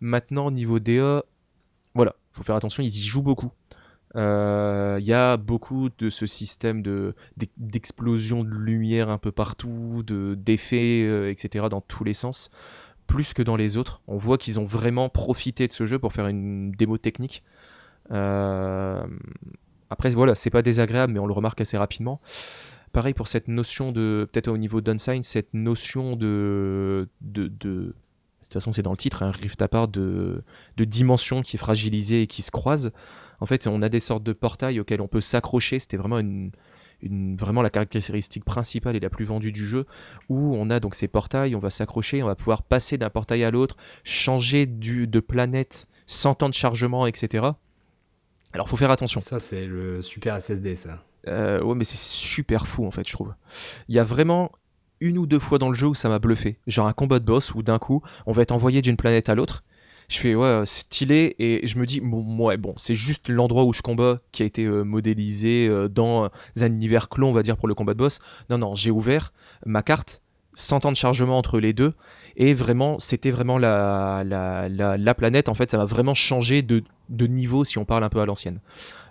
Maintenant, 0.00 0.46
au 0.46 0.50
niveau 0.50 0.80
DA, 0.80 1.24
voilà, 1.94 2.14
faut 2.32 2.42
faire 2.42 2.56
attention, 2.56 2.82
ils 2.82 2.94
y 2.96 3.02
jouent 3.02 3.22
beaucoup. 3.22 3.50
Euh, 4.16 4.96
Il 5.00 5.06
y 5.06 5.12
a 5.12 5.36
beaucoup 5.36 5.90
de 5.98 6.08
ce 6.10 6.26
système 6.26 6.82
de 6.82 7.14
d'ex- 7.36 7.52
d'explosion 7.58 8.42
de 8.44 8.50
lumière 8.50 9.10
un 9.10 9.18
peu 9.18 9.30
partout, 9.32 10.02
de 10.06 10.34
d'effets, 10.34 11.02
euh, 11.06 11.30
etc. 11.30 11.66
dans 11.70 11.80
tous 11.82 12.04
les 12.04 12.14
sens, 12.14 12.50
plus 13.06 13.32
que 13.34 13.42
dans 13.42 13.56
les 13.56 13.76
autres. 13.76 14.00
On 14.06 14.16
voit 14.16 14.38
qu'ils 14.38 14.58
ont 14.60 14.64
vraiment 14.64 15.08
profité 15.08 15.66
de 15.68 15.72
ce 15.72 15.86
jeu 15.86 15.98
pour 15.98 16.12
faire 16.12 16.26
une 16.26 16.72
démo 16.72 16.96
technique. 16.98 17.42
Euh, 18.10 19.02
Après, 19.90 20.10
voilà, 20.10 20.34
c'est 20.34 20.50
pas 20.50 20.60
désagréable, 20.62 21.12
mais 21.14 21.18
on 21.18 21.26
le 21.26 21.32
remarque 21.32 21.60
assez 21.62 21.78
rapidement. 21.78 22.20
Pareil 22.92 23.14
pour 23.14 23.28
cette 23.28 23.48
notion 23.48 23.92
de, 23.92 24.28
peut-être 24.30 24.48
au 24.48 24.56
niveau 24.58 24.80
d'Unsign, 24.80 25.22
cette 25.22 25.52
notion 25.54 26.16
de, 26.16 27.08
de, 27.20 27.44
de- 27.48 27.48
de 27.48 27.94
toute 28.42 28.52
façon 28.52 28.72
c'est 28.72 28.82
dans 28.82 28.92
le 28.92 28.96
titre, 28.96 29.22
un 29.22 29.30
rift 29.30 29.60
apart 29.60 29.88
de, 29.88 30.42
de 30.78 30.84
dimension 30.84 31.42
qui 31.42 31.56
est 31.56 31.58
fragilisée 31.58 32.22
et 32.22 32.26
qui 32.26 32.40
se 32.42 32.50
croise. 32.50 32.92
En 33.40 33.46
fait, 33.46 33.66
on 33.66 33.82
a 33.82 33.88
des 33.88 34.00
sortes 34.00 34.22
de 34.24 34.32
portails 34.32 34.80
auxquels 34.80 35.00
on 35.00 35.08
peut 35.08 35.20
s'accrocher. 35.20 35.78
C'était 35.78 35.96
vraiment 35.96 36.18
une, 36.18 36.50
une- 37.02 37.36
vraiment 37.36 37.62
la 37.62 37.70
caractéristique 37.70 38.44
principale 38.44 38.96
et 38.96 39.00
la 39.00 39.10
plus 39.10 39.24
vendue 39.24 39.52
du 39.52 39.64
jeu, 39.66 39.86
où 40.28 40.54
on 40.56 40.70
a 40.70 40.80
donc 40.80 40.94
ces 40.94 41.08
portails, 41.08 41.54
on 41.54 41.60
va 41.60 41.70
s'accrocher, 41.70 42.22
on 42.22 42.26
va 42.26 42.34
pouvoir 42.34 42.62
passer 42.62 42.98
d'un 42.98 43.10
portail 43.10 43.44
à 43.44 43.50
l'autre, 43.50 43.76
changer 44.04 44.66
du, 44.66 45.06
de 45.06 45.20
planète 45.20 45.88
sans 46.06 46.34
temps 46.34 46.48
de 46.48 46.54
chargement, 46.54 47.06
etc. 47.06 47.46
Alors, 48.52 48.68
faut 48.68 48.76
faire 48.76 48.90
attention. 48.90 49.20
Ça, 49.20 49.38
c'est 49.38 49.66
le 49.66 50.00
super 50.02 50.40
SSD, 50.40 50.74
ça. 50.74 51.04
Euh, 51.26 51.60
ouais, 51.62 51.74
mais 51.74 51.84
c'est 51.84 51.98
super 51.98 52.66
fou 52.66 52.86
en 52.86 52.90
fait, 52.90 53.06
je 53.06 53.12
trouve. 53.12 53.34
Il 53.88 53.94
y 53.94 53.98
a 53.98 54.04
vraiment 54.04 54.52
une 55.00 55.18
ou 55.18 55.26
deux 55.26 55.38
fois 55.38 55.58
dans 55.58 55.68
le 55.68 55.74
jeu 55.74 55.86
où 55.88 55.94
ça 55.94 56.08
m'a 56.08 56.18
bluffé. 56.18 56.58
Genre 56.66 56.86
un 56.86 56.92
combat 56.92 57.18
de 57.18 57.24
boss 57.24 57.54
où 57.54 57.62
d'un 57.62 57.78
coup, 57.78 58.02
on 58.26 58.32
va 58.32 58.42
être 58.42 58.52
envoyé 58.52 58.80
d'une 58.82 58.96
planète 58.96 59.28
à 59.28 59.34
l'autre. 59.34 59.62
Je 60.08 60.18
fais 60.18 60.34
ouais, 60.34 60.62
stylé 60.64 61.36
et 61.38 61.66
je 61.66 61.78
me 61.78 61.86
dis 61.86 62.00
bon, 62.00 62.46
ouais, 62.46 62.56
bon, 62.56 62.74
c'est 62.76 62.94
juste 62.94 63.28
l'endroit 63.28 63.64
où 63.64 63.72
je 63.72 63.82
combats 63.82 64.16
qui 64.32 64.42
a 64.42 64.46
été 64.46 64.64
euh, 64.64 64.82
modélisé 64.82 65.68
euh, 65.68 65.88
dans 65.88 66.30
un 66.60 66.66
univers 66.66 67.08
clon, 67.08 67.28
on 67.28 67.32
va 67.32 67.42
dire, 67.42 67.56
pour 67.56 67.68
le 67.68 67.74
combat 67.74 67.92
de 67.92 67.98
boss. 67.98 68.20
Non, 68.48 68.58
non, 68.58 68.74
j'ai 68.74 68.90
ouvert 68.90 69.32
ma 69.66 69.82
carte, 69.82 70.22
100 70.54 70.80
temps 70.80 70.92
de 70.92 70.96
chargement 70.96 71.36
entre 71.36 71.60
les 71.60 71.72
deux 71.72 71.94
et 72.36 72.54
vraiment, 72.54 72.98
c'était 72.98 73.30
vraiment 73.30 73.58
la, 73.58 74.22
la, 74.24 74.68
la, 74.68 74.96
la 74.96 75.14
planète. 75.14 75.48
En 75.48 75.54
fait, 75.54 75.70
ça 75.70 75.76
m'a 75.76 75.84
vraiment 75.84 76.14
changé 76.14 76.62
de, 76.62 76.82
de 77.08 77.26
niveau 77.26 77.64
si 77.64 77.78
on 77.78 77.84
parle 77.84 78.04
un 78.04 78.08
peu 78.08 78.20
à 78.20 78.26
l'ancienne. 78.26 78.60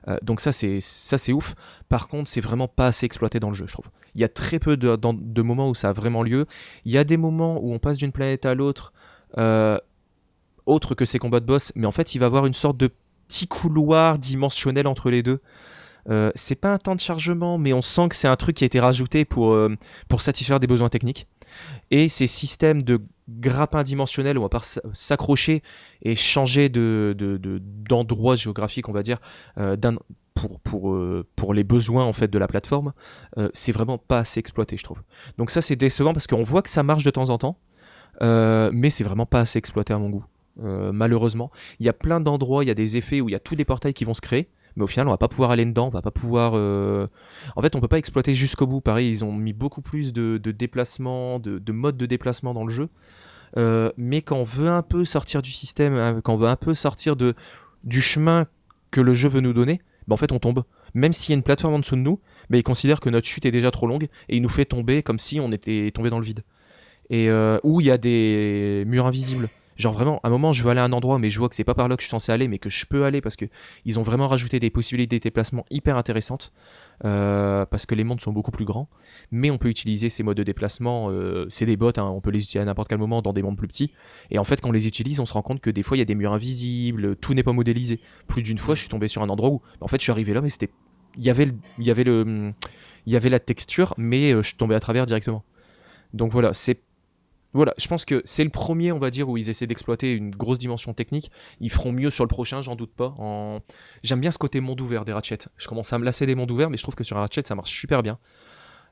Euh, 0.08 0.18
donc 0.22 0.42
ça, 0.42 0.52
c'est 0.52 0.80
ça, 0.80 1.18
c'est 1.18 1.34
ouf. 1.34 1.56
Par 1.90 2.08
contre, 2.08 2.30
c'est 2.30 2.42
vraiment 2.42 2.68
pas 2.68 2.88
assez 2.88 3.06
exploité 3.06 3.40
dans 3.40 3.50
le 3.50 3.54
jeu, 3.54 3.66
je 3.68 3.74
trouve. 3.74 3.88
Il 4.16 4.22
y 4.22 4.24
a 4.24 4.30
très 4.30 4.60
peu 4.60 4.78
de, 4.78 5.42
moments 5.42 5.70
où 5.70 5.76
ça 5.76 5.90
a 5.90 5.94
vraiment 5.94 6.24
lieu. 6.24 6.46
Il 6.86 6.92
y 6.92 6.98
a 6.98 7.04
des 7.04 7.18
moments 7.18 7.60
où 7.62 7.74
on 7.74 7.80
passe 7.80 7.98
d'une 7.98 8.12
planète 8.12 8.46
à 8.46 8.56
l'autre, 8.56 8.94
euh, 9.38 9.78
autre 10.68 10.94
que 10.96 11.06
ces 11.06 11.18
combats 11.20 11.40
de 11.40 11.46
boss, 11.46 11.72
mais 11.76 11.88
en 11.88 11.92
fait, 11.92 12.14
il 12.16 12.20
va 12.20 12.28
avoir 12.28 12.46
une 12.46 12.54
sorte 12.54 12.78
de 12.78 12.92
petit 13.28 13.48
couloir 13.48 14.20
dimensionnel 14.20 14.88
entre 14.88 15.10
les 15.10 15.24
deux. 15.24 15.42
Euh, 16.10 16.32
c'est 16.36 16.56
pas 16.56 16.72
un 16.72 16.78
temps 16.78 16.96
de 16.96 17.02
chargement, 17.02 17.58
mais 17.58 17.74
on 17.74 17.82
sent 17.82 18.08
que 18.10 18.16
c'est 18.16 18.30
un 18.30 18.38
truc 18.38 18.56
qui 18.56 18.64
a 18.64 18.68
été 18.68 18.80
rajouté 18.80 19.26
pour, 19.26 19.52
euh, 19.52 19.76
pour 20.08 20.22
satisfaire 20.22 20.60
des 20.62 20.68
besoins 20.68 20.88
techniques. 20.88 21.28
Et 21.92 22.08
ces 22.08 22.28
systèmes 22.28 22.82
de 22.84 23.02
grappins 23.28 23.84
dimensionnels 23.84 24.38
où 24.38 24.44
on 24.44 24.48
va 24.48 24.62
s'accrocher 24.94 25.64
et 26.04 26.16
changer 26.16 26.70
de, 26.70 27.14
de- 27.18 27.36
de- 27.36 27.60
d'endroit 27.62 28.38
géographique, 28.38 28.88
on 28.88 28.94
va 28.94 29.04
dire, 29.04 29.18
euh, 29.58 29.76
pour, 30.34 30.62
pour, 30.62 30.94
euh, 30.94 31.26
pour 31.36 31.54
les 31.54 31.66
besoins 31.66 32.06
en 32.06 32.14
fait 32.14 32.30
de 32.30 32.38
la 32.38 32.48
plateforme, 32.48 32.94
c'est 33.54 33.72
vraiment 33.74 33.98
pas 33.98 34.20
assez 34.20 34.40
exploité, 34.40 34.78
je 34.78 34.84
trouve. 34.84 35.02
Donc 35.38 35.52
ça, 35.52 35.62
c'est 35.62 35.76
décevant 35.76 36.14
parce 36.14 36.28
qu'on 36.28 36.44
voit 36.44 36.62
que 36.62 36.70
ça 36.70 36.84
marche 36.84 37.04
de 37.04 37.10
temps 37.10 37.30
en 37.32 37.38
temps, 37.38 37.58
mais 38.22 38.90
c'est 38.90 39.04
vraiment 39.04 39.26
pas 39.26 39.42
assez 39.42 39.58
exploité 39.60 39.94
à 39.94 39.98
mon 39.98 40.10
goût. 40.10 40.24
Euh, 40.64 40.92
malheureusement, 40.92 41.52
il 41.80 41.86
y 41.86 41.90
a 41.90 41.94
plein 41.94 42.20
d'endroits, 42.20 42.64
il 42.64 42.68
y 42.68 42.72
a 42.72 42.76
des 42.76 42.98
effets 42.98 43.22
où 43.22 43.30
il 43.30 43.34
y 43.34 43.36
a 43.36 43.40
tous 43.40 43.56
des 43.56 43.66
portails 43.66 43.94
qui 43.94 44.06
vont 44.06 44.14
se 44.16 44.22
créer, 44.22 44.48
mais 44.76 44.84
au 44.84 44.88
final, 44.88 45.08
on 45.08 45.12
va 45.12 45.18
pas 45.18 45.28
pouvoir 45.28 45.52
aller 45.52 45.66
dedans, 45.66 45.88
on 45.88 45.90
va 45.92 46.02
pas 46.02 46.12
pouvoir. 46.12 46.54
euh, 46.56 47.08
En 47.56 47.62
fait, 47.62 47.76
on 47.76 47.80
peut 47.80 47.88
pas 47.88 47.98
exploiter 48.00 48.34
jusqu'au 48.36 48.68
bout. 48.68 48.82
Pareil, 48.82 49.10
ils 49.10 49.24
ont 49.26 49.32
mis 49.34 49.54
beaucoup 49.54 49.82
plus 49.82 50.14
de, 50.14 50.38
déplacements, 50.38 51.40
de, 51.40 51.60
de 51.60 51.72
modes 51.72 51.98
de 51.98 52.06
déplacement 52.06 52.54
dans 52.54 52.64
le 52.64 52.72
jeu. 52.72 52.90
Euh, 53.58 53.92
mais 53.98 54.22
quand 54.22 54.38
on 54.38 54.44
veut 54.44 54.68
un 54.70 54.82
peu 54.82 55.06
sortir 55.06 55.42
du 55.42 55.52
système, 55.52 55.94
hein, 55.96 56.22
quand 56.24 56.34
on 56.34 56.38
veut 56.38 56.48
un 56.50 56.56
peu 56.58 56.74
sortir 56.74 57.16
du 57.16 58.02
chemin 58.02 58.48
que 58.92 59.02
le 59.02 59.14
jeu 59.14 59.30
veut 59.30 59.42
nous 59.42 59.54
donner, 59.54 59.82
ben 60.08 60.14
en 60.14 60.18
fait 60.18 60.32
on 60.32 60.40
tombe. 60.40 60.64
Même 60.94 61.14
s'il 61.14 61.32
y 61.32 61.34
a 61.34 61.38
une 61.38 61.44
plateforme 61.44 61.76
en 61.76 61.80
dessous 61.80 61.96
de 61.96 62.02
nous, 62.02 62.20
ben 62.50 62.58
il 62.58 62.64
considère 62.64 63.00
que 63.00 63.10
notre 63.10 63.28
chute 63.28 63.46
est 63.46 63.52
déjà 63.52 63.72
trop 63.72 63.88
longue 63.88 64.08
et 64.30 64.36
il 64.38 64.42
nous 64.42 64.50
fait 64.50 64.66
tomber 64.66 65.02
comme 65.04 65.20
si 65.20 65.40
on 65.40 65.52
était 65.52 65.92
tombé 65.94 66.10
dans 66.10 66.20
le 66.20 66.26
vide. 66.26 66.44
et 67.10 67.30
où 67.64 67.80
il 67.82 67.88
y 67.88 67.92
a 67.92 67.98
des 67.98 68.84
murs 68.86 69.06
invisibles. 69.06 69.50
Genre 69.78 69.94
vraiment, 69.94 70.20
à 70.24 70.28
un 70.28 70.30
moment, 70.32 70.52
je 70.52 70.64
veux 70.64 70.72
aller 70.72 70.80
à 70.80 70.84
un 70.84 70.92
endroit, 70.92 71.20
mais 71.20 71.30
je 71.30 71.40
vois 71.40 71.50
que 71.50 71.56
c'est 71.56 71.64
pas 71.64 71.76
par 71.76 71.88
là 71.88 71.96
que 71.96 72.02
je 72.02 72.08
suis 72.08 72.12
censé 72.12 72.32
aller, 72.32 72.48
mais 72.48 72.58
que 72.60 72.70
je 72.70 72.86
peux 72.86 73.06
aller 73.06 73.22
parce 73.22 73.36
que 73.36 73.46
ils 73.86 74.00
ont 74.00 74.04
vraiment 74.04 74.28
rajouté 74.28 74.60
des 74.60 74.70
possibilités 74.70 75.18
de 75.20 75.24
déplacement 75.24 75.66
hyper 75.70 75.98
intéressantes. 75.98 76.52
euh, 77.06 77.66
parce 77.66 77.86
que 77.86 77.96
les 77.96 78.04
mondes 78.04 78.22
sont 78.22 78.32
beaucoup 78.32 78.52
plus 78.52 78.66
grands, 78.66 78.90
mais 79.32 79.52
on 79.52 79.58
peut 79.58 79.70
utiliser 79.70 80.10
ces 80.10 80.24
modes 80.24 80.38
de 80.38 80.44
déplacement. 80.44 81.10
euh, 81.12 81.46
c'est 81.50 81.66
des 81.66 81.78
bots, 81.78 81.92
hein, 81.98 82.04
on 82.04 82.22
peut 82.22 82.32
les 82.32 82.40
utiliser 82.42 82.60
à 82.60 82.66
n'importe 82.66 82.88
quel 82.90 82.98
moment 82.98 83.22
dans 83.22 83.34
des 83.34 83.44
mondes 83.44 83.58
plus 83.58 83.68
petits. 83.68 83.92
Et 84.32 84.40
en 84.40 84.44
fait, 84.44 84.62
quand 84.62 84.70
on 84.70 84.72
les 84.72 84.88
utilise, 84.88 85.20
on 85.20 85.26
se 85.26 85.34
rend 85.34 85.42
compte 85.44 85.62
que 85.62 85.70
des 85.70 85.84
fois, 85.84 85.98
il 85.98 86.00
y 86.00 86.02
a 86.02 86.06
des 86.06 86.16
murs 86.16 86.34
invisibles, 86.34 87.16
tout 87.18 87.34
n'est 87.34 87.44
pas 87.44 87.54
modélisé. 87.54 88.00
Plus 88.28 88.42
d'une 88.42 88.58
fois, 88.58 88.76
je 88.76 88.82
suis 88.82 88.90
tombé 88.90 89.08
sur 89.08 89.22
un 89.22 89.30
endroit 89.30 89.50
où, 89.52 89.62
en 89.82 89.88
fait, 89.88 89.98
je 89.98 90.04
suis 90.04 90.12
arrivé 90.12 90.34
là, 90.34 90.42
mais 90.42 90.50
c'était, 90.50 90.70
il 91.18 91.24
y 91.24 91.30
avait, 91.30 91.48
il 91.78 91.86
y 91.86 91.92
avait 91.92 92.04
le, 92.04 92.52
il 93.06 93.14
y 93.14 93.16
avait 93.16 93.30
la 93.30 93.40
texture, 93.40 93.94
mais 93.98 94.34
euh, 94.34 94.42
je 94.42 94.50
suis 94.50 94.58
tombé 94.58 94.76
à 94.76 94.80
travers 94.80 95.06
directement. 95.06 95.44
Donc 96.14 96.32
voilà, 96.32 96.54
c'est 96.54 96.80
voilà, 97.58 97.74
je 97.78 97.88
pense 97.88 98.06
que 98.06 98.22
c'est 98.24 98.44
le 98.44 98.50
premier, 98.50 98.92
on 98.92 99.00
va 99.00 99.10
dire, 99.10 99.28
où 99.28 99.36
ils 99.36 99.50
essaient 99.50 99.68
d'exploiter 99.68 100.14
une 100.14 100.30
grosse 100.30 100.60
dimension 100.60 100.94
technique. 100.94 101.32
Ils 101.60 101.72
feront 101.72 101.92
mieux 101.92 102.12
sur 102.12 102.24
le 102.24 102.30
prochain, 102.30 102.62
j'en 102.62 102.76
doute 102.76 102.94
pas. 102.94 103.16
J'aime 104.04 104.22
bien 104.22 104.30
ce 104.32 104.38
côté 104.38 104.62
monde 104.62 104.80
ouvert 104.80 105.06
des 105.06 105.12
Ratchet. 105.12 105.40
Je 105.58 105.68
commence 105.68 105.92
à 105.92 105.98
me 105.98 106.06
lasser 106.06 106.26
des 106.28 106.36
mondes 106.36 106.52
ouverts, 106.52 106.70
mais 106.70 106.78
je 106.78 106.84
trouve 106.84 106.96
que 106.96 107.04
sur 107.04 107.18
un 107.18 107.22
Ratchet, 107.22 107.42
ça 107.46 107.56
marche 107.56 107.72
super 107.72 108.04
bien. 108.04 108.20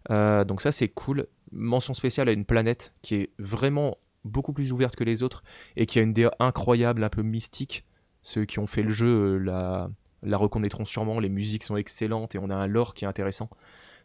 Euh, 0.10 0.44
donc 0.44 0.62
ça, 0.62 0.72
c'est 0.72 0.88
cool. 0.88 1.28
Mention 1.52 1.94
spéciale 1.94 2.28
à 2.28 2.32
une 2.32 2.46
planète 2.46 2.94
qui 3.04 3.16
est 3.16 3.30
vraiment 3.38 3.98
beaucoup 4.24 4.52
plus 4.52 4.72
ouverte 4.72 4.96
que 4.96 5.04
les 5.04 5.22
autres 5.22 5.44
et 5.76 5.86
qui 5.86 6.00
a 6.00 6.02
une 6.02 6.14
DA 6.14 6.32
incroyable, 6.40 7.04
un 7.04 7.10
peu 7.10 7.22
mystique. 7.22 7.86
Ceux 8.24 8.46
qui 8.46 8.58
ont 8.58 8.68
fait 8.68 8.82
le 8.82 8.92
jeu 8.92 9.08
euh, 9.08 9.38
la, 9.38 9.92
la 10.24 10.38
reconnaîtront 10.38 10.86
sûrement. 10.86 11.20
Les 11.20 11.30
musiques 11.30 11.64
sont 11.64 11.78
excellentes 11.78 12.34
et 12.34 12.40
on 12.40 12.50
a 12.50 12.56
un 12.56 12.68
lore 12.68 12.96
qui 12.96 13.06
est 13.06 13.08
intéressant. 13.08 13.50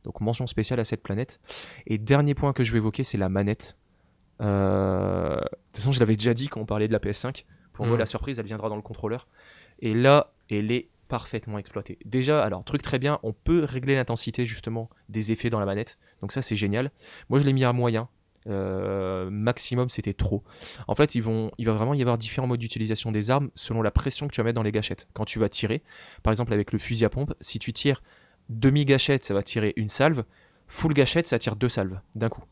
Donc 0.04 0.20
mention 0.20 0.46
spéciale 0.46 0.80
à 0.80 0.84
cette 0.84 1.02
planète. 1.02 1.40
Et 1.86 1.96
dernier 1.96 2.34
point 2.34 2.52
que 2.52 2.64
je 2.64 2.72
vais 2.72 2.78
évoquer, 2.78 3.04
c'est 3.04 3.18
la 3.18 3.28
manette. 3.28 3.78
Euh, 4.40 5.36
De 5.36 5.48
toute 5.72 5.76
façon, 5.76 5.92
je 5.92 6.00
l'avais 6.00 6.16
déjà 6.16 6.34
dit 6.34 6.48
quand 6.48 6.60
on 6.60 6.66
parlait 6.66 6.88
de 6.88 6.92
la 6.92 6.98
PS5. 6.98 7.44
Pour 7.72 7.86
moi, 7.86 7.94
Mhm. 7.94 8.00
la 8.00 8.06
surprise, 8.06 8.38
elle 8.38 8.46
viendra 8.46 8.68
dans 8.68 8.76
le 8.76 8.82
contrôleur. 8.82 9.28
Et 9.80 9.94
là, 9.94 10.32
elle 10.50 10.72
est 10.72 10.88
parfaitement 11.08 11.58
exploitée. 11.58 11.98
Déjà, 12.04 12.42
alors, 12.42 12.64
truc 12.64 12.82
très 12.82 12.98
bien, 12.98 13.18
on 13.22 13.32
peut 13.32 13.64
régler 13.64 13.94
l'intensité 13.96 14.46
justement 14.46 14.90
des 15.08 15.32
effets 15.32 15.50
dans 15.50 15.60
la 15.60 15.66
manette. 15.66 15.98
Donc 16.22 16.32
ça, 16.32 16.42
c'est 16.42 16.56
génial. 16.56 16.90
Moi, 17.28 17.38
je 17.38 17.44
l'ai 17.46 17.52
mis 17.52 17.64
à 17.64 17.72
moyen. 17.72 18.08
Euh, 18.46 19.28
maximum, 19.30 19.90
c'était 19.90 20.14
trop. 20.14 20.42
En 20.88 20.94
fait, 20.94 21.14
ils 21.14 21.20
vont, 21.22 21.50
il 21.58 21.66
va 21.66 21.72
vraiment 21.72 21.94
y 21.94 22.00
avoir 22.00 22.16
différents 22.18 22.46
modes 22.46 22.60
d'utilisation 22.60 23.12
des 23.12 23.30
armes 23.30 23.50
selon 23.54 23.82
la 23.82 23.90
pression 23.90 24.26
que 24.28 24.32
tu 24.32 24.40
vas 24.40 24.44
mettre 24.44 24.54
dans 24.56 24.62
les 24.62 24.72
gâchettes. 24.72 25.08
Quand 25.12 25.24
tu 25.26 25.38
vas 25.38 25.48
tirer, 25.48 25.82
par 26.22 26.32
exemple 26.32 26.52
avec 26.52 26.72
le 26.72 26.78
fusil 26.78 27.04
à 27.04 27.10
pompe, 27.10 27.34
si 27.40 27.58
tu 27.58 27.72
tires 27.72 28.02
demi-gâchette, 28.48 29.24
ça 29.24 29.34
va 29.34 29.42
tirer 29.42 29.72
une 29.76 29.88
salve. 29.90 30.24
Full 30.68 30.94
gâchette, 30.94 31.26
ça 31.28 31.38
tire 31.38 31.54
deux 31.56 31.68
salves 31.68 32.00
d'un 32.14 32.28
coup. 32.30 32.42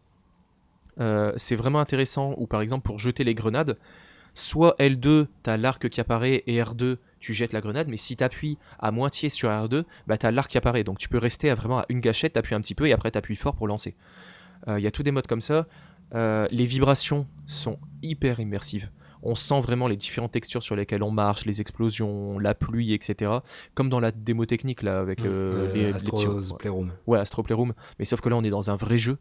Euh, 1.00 1.32
c'est 1.36 1.56
vraiment 1.56 1.80
intéressant, 1.80 2.34
ou 2.38 2.46
par 2.46 2.60
exemple 2.60 2.84
pour 2.84 2.98
jeter 2.98 3.24
les 3.24 3.34
grenades, 3.34 3.76
soit 4.34 4.76
L2, 4.78 5.26
t'as 5.42 5.56
l'arc 5.56 5.88
qui 5.88 6.00
apparaît, 6.00 6.42
et 6.46 6.60
R2, 6.60 6.98
tu 7.20 7.34
jettes 7.34 7.52
la 7.52 7.60
grenade, 7.60 7.88
mais 7.88 7.96
si 7.96 8.16
t'appuies 8.16 8.58
à 8.78 8.90
moitié 8.90 9.28
sur 9.28 9.48
R2, 9.48 9.84
bah 10.06 10.18
t'as 10.18 10.30
l'arc 10.30 10.50
qui 10.50 10.58
apparaît. 10.58 10.84
Donc 10.84 10.98
tu 10.98 11.08
peux 11.08 11.18
rester 11.18 11.50
à 11.50 11.54
vraiment 11.54 11.80
à 11.80 11.86
une 11.88 12.00
gâchette, 12.00 12.34
t'appuies 12.34 12.54
un 12.54 12.60
petit 12.60 12.74
peu, 12.74 12.86
et 12.86 12.92
après 12.92 13.10
t'appuies 13.10 13.36
fort 13.36 13.54
pour 13.54 13.66
lancer. 13.66 13.94
Il 14.66 14.80
y 14.80 14.86
a 14.86 14.90
tous 14.90 15.02
des 15.02 15.12
modes 15.12 15.26
comme 15.26 15.40
ça. 15.40 15.66
Euh, 16.14 16.48
les 16.50 16.64
vibrations 16.64 17.26
sont 17.46 17.78
hyper 18.02 18.40
immersives. 18.40 18.90
On 19.22 19.34
sent 19.34 19.60
vraiment 19.60 19.88
les 19.88 19.96
différentes 19.96 20.30
textures 20.30 20.62
sur 20.62 20.76
lesquelles 20.76 21.02
on 21.02 21.10
marche, 21.10 21.44
les 21.44 21.60
explosions, 21.60 22.38
la 22.38 22.54
pluie, 22.54 22.94
etc. 22.94 23.32
Comme 23.74 23.88
dans 23.88 23.98
la 23.98 24.12
démo 24.12 24.46
technique 24.46 24.82
là, 24.82 25.00
avec 25.00 25.22
euh, 25.22 25.72
Euh, 25.74 25.74
les, 25.74 25.92
Playroom. 26.58 26.92
Ouais, 27.06 27.18
Astro 27.18 27.42
Playroom. 27.42 27.72
Mais 27.98 28.04
sauf 28.04 28.20
que 28.20 28.28
là, 28.28 28.36
on 28.36 28.44
est 28.44 28.50
dans 28.50 28.70
un 28.70 28.76
vrai 28.76 28.98
jeu. 28.98 29.18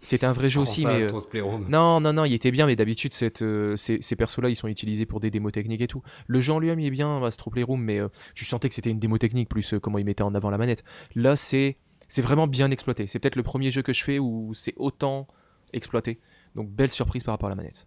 C'était 0.00 0.26
un 0.26 0.32
vrai 0.32 0.48
jeu 0.48 0.60
aussi, 0.60 0.82
ça, 0.82 0.92
mais. 0.94 1.04
euh. 1.04 1.68
Non, 1.68 2.00
non, 2.00 2.12
non, 2.12 2.24
il 2.24 2.34
était 2.34 2.50
bien, 2.50 2.66
mais 2.66 2.76
d'habitude, 2.76 3.12
euh, 3.42 3.76
ces, 3.76 3.98
ces 4.00 4.16
persos-là, 4.16 4.48
ils 4.48 4.56
sont 4.56 4.68
utilisés 4.68 5.06
pour 5.06 5.20
des 5.20 5.30
démos 5.30 5.52
techniques 5.52 5.80
et 5.80 5.86
tout. 5.86 6.02
Le 6.26 6.40
jeu 6.40 6.52
en 6.52 6.58
lui-même, 6.58 6.80
il 6.80 6.86
est 6.86 6.90
bien, 6.90 7.22
Astro 7.24 7.50
Playroom, 7.50 7.80
mais 7.80 7.98
euh, 8.00 8.08
tu 8.34 8.44
sentais 8.44 8.68
que 8.68 8.74
c'était 8.74 8.90
une 8.90 8.98
démo 8.98 9.18
technique, 9.18 9.48
plus 9.48 9.74
euh, 9.74 9.80
comment 9.80 9.98
ils 9.98 10.04
mettaient 10.04 10.22
en 10.22 10.34
avant 10.34 10.50
la 10.50 10.58
manette. 10.58 10.84
Là, 11.14 11.36
c'est 11.36 11.76
c'est 12.10 12.22
vraiment 12.22 12.46
bien 12.46 12.70
exploité. 12.70 13.06
C'est 13.06 13.18
peut-être 13.18 13.36
le 13.36 13.42
premier 13.42 13.70
jeu 13.70 13.82
que 13.82 13.92
je 13.92 14.02
fais 14.02 14.18
où 14.18 14.52
c'est 14.54 14.72
autant 14.76 15.26
exploité. 15.74 16.20
Donc, 16.54 16.70
belle 16.70 16.90
surprise 16.90 17.22
par 17.22 17.34
rapport 17.34 17.48
à 17.48 17.50
la 17.50 17.56
manette. 17.56 17.86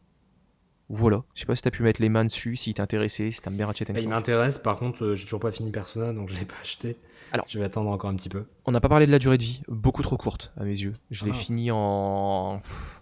Voilà. 0.93 1.23
Je 1.35 1.39
sais 1.39 1.45
pas 1.45 1.55
si 1.55 1.61
t'as 1.61 1.71
pu 1.71 1.83
mettre 1.83 2.01
les 2.01 2.09
mains 2.09 2.25
dessus, 2.25 2.57
si 2.57 2.73
t'es 2.73 2.81
intéressé, 2.81 3.31
si 3.31 3.41
t'aimes 3.41 3.55
bien 3.55 3.65
Ratchet 3.65 3.85
Bah, 3.85 3.99
il 4.01 4.09
m'intéresse, 4.09 4.57
par 4.57 4.77
contre, 4.77 5.05
euh, 5.05 5.13
j'ai 5.15 5.23
toujours 5.23 5.39
pas 5.39 5.51
fini 5.53 5.71
Persona, 5.71 6.11
donc 6.11 6.27
je 6.29 6.37
l'ai 6.37 6.43
pas 6.45 6.55
acheté. 6.61 6.97
Alors. 7.31 7.45
je 7.47 7.57
vais 7.59 7.65
attendre 7.65 7.89
encore 7.89 8.09
un 8.09 8.15
petit 8.15 8.27
peu. 8.27 8.43
On 8.65 8.71
n'a 8.73 8.81
pas 8.81 8.89
parlé 8.89 9.05
de 9.05 9.11
la 9.11 9.19
durée 9.19 9.37
de 9.37 9.43
vie, 9.43 9.61
beaucoup 9.69 10.03
trop 10.03 10.17
courte 10.17 10.51
à 10.57 10.65
mes 10.65 10.77
yeux. 10.81 10.91
Je 11.09 11.21
Ah 11.23 11.25
l'ai 11.27 11.31
mince. 11.31 11.41
fini 11.45 11.71
en. 11.71 12.59
Pff, 12.61 13.01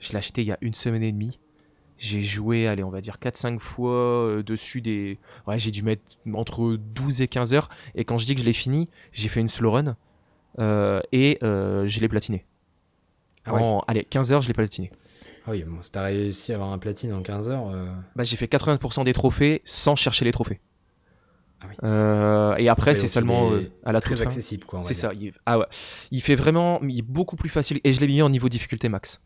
Je 0.00 0.12
l'ai 0.12 0.18
acheté 0.18 0.42
il 0.42 0.46
y 0.46 0.52
a 0.52 0.58
une 0.60 0.74
semaine 0.74 1.02
et 1.02 1.10
demie. 1.10 1.40
J'ai 1.98 2.22
joué, 2.22 2.68
allez, 2.68 2.84
on 2.84 2.90
va 2.90 3.00
dire 3.00 3.16
4-5 3.20 3.58
fois 3.58 3.90
euh, 3.92 4.42
dessus 4.44 4.80
des. 4.80 5.18
Ouais, 5.48 5.58
j'ai 5.58 5.70
dû 5.72 5.82
mettre 5.82 6.02
entre 6.32 6.76
12 6.76 7.22
et 7.22 7.28
15 7.28 7.54
heures. 7.54 7.68
Et 7.96 8.04
quand 8.04 8.18
je 8.18 8.26
dis 8.26 8.34
que 8.34 8.40
je 8.42 8.46
l'ai 8.46 8.52
fini, 8.52 8.88
j'ai 9.12 9.28
fait 9.28 9.40
une 9.40 9.48
slow 9.48 9.72
run 9.72 9.96
euh, 10.60 11.00
et 11.10 11.38
je 11.42 12.00
l'ai 12.00 12.08
platiné. 12.08 12.44
Ah 13.46 13.54
ouais. 13.54 13.62
Allez, 13.88 14.04
15 14.04 14.32
heures, 14.32 14.42
je 14.42 14.48
l'ai 14.48 14.54
platiné. 14.54 14.90
Ah 15.46 15.50
oui, 15.52 15.62
bon, 15.64 15.80
si 15.80 15.92
t'as 15.92 16.02
réussi 16.02 16.52
à 16.52 16.56
avoir 16.56 16.72
un 16.72 16.78
platine 16.78 17.12
en 17.12 17.22
15 17.22 17.48
heures, 17.50 17.70
euh, 17.72 17.86
Bah, 18.16 18.24
j'ai 18.24 18.36
fait 18.36 18.46
80% 18.46 19.04
des 19.04 19.12
trophées 19.12 19.62
sans 19.64 19.94
chercher 19.94 20.24
les 20.24 20.32
trophées. 20.32 20.60
Ah 21.62 21.66
oui. 21.70 21.74
Euh, 21.84 22.54
et 22.56 22.68
après, 22.68 22.90
ouais, 22.90 22.94
c'est 22.96 23.06
seulement 23.06 23.52
euh, 23.52 23.70
à 23.84 23.92
la 23.92 24.00
très 24.00 24.14
fin. 24.16 24.24
accessible, 24.24 24.64
quoi. 24.66 24.82
C'est 24.82 24.92
ça. 24.92 25.12
Il... 25.14 25.32
Ah 25.46 25.58
ouais. 25.58 25.64
Il 26.10 26.20
fait 26.20 26.34
vraiment, 26.34 26.80
il 26.82 26.98
est 26.98 27.02
beaucoup 27.02 27.36
plus 27.36 27.48
facile. 27.48 27.80
Et 27.84 27.92
je 27.92 28.00
l'ai 28.00 28.08
mis 28.08 28.20
en 28.22 28.28
niveau 28.28 28.48
difficulté 28.48 28.88
max. 28.88 29.22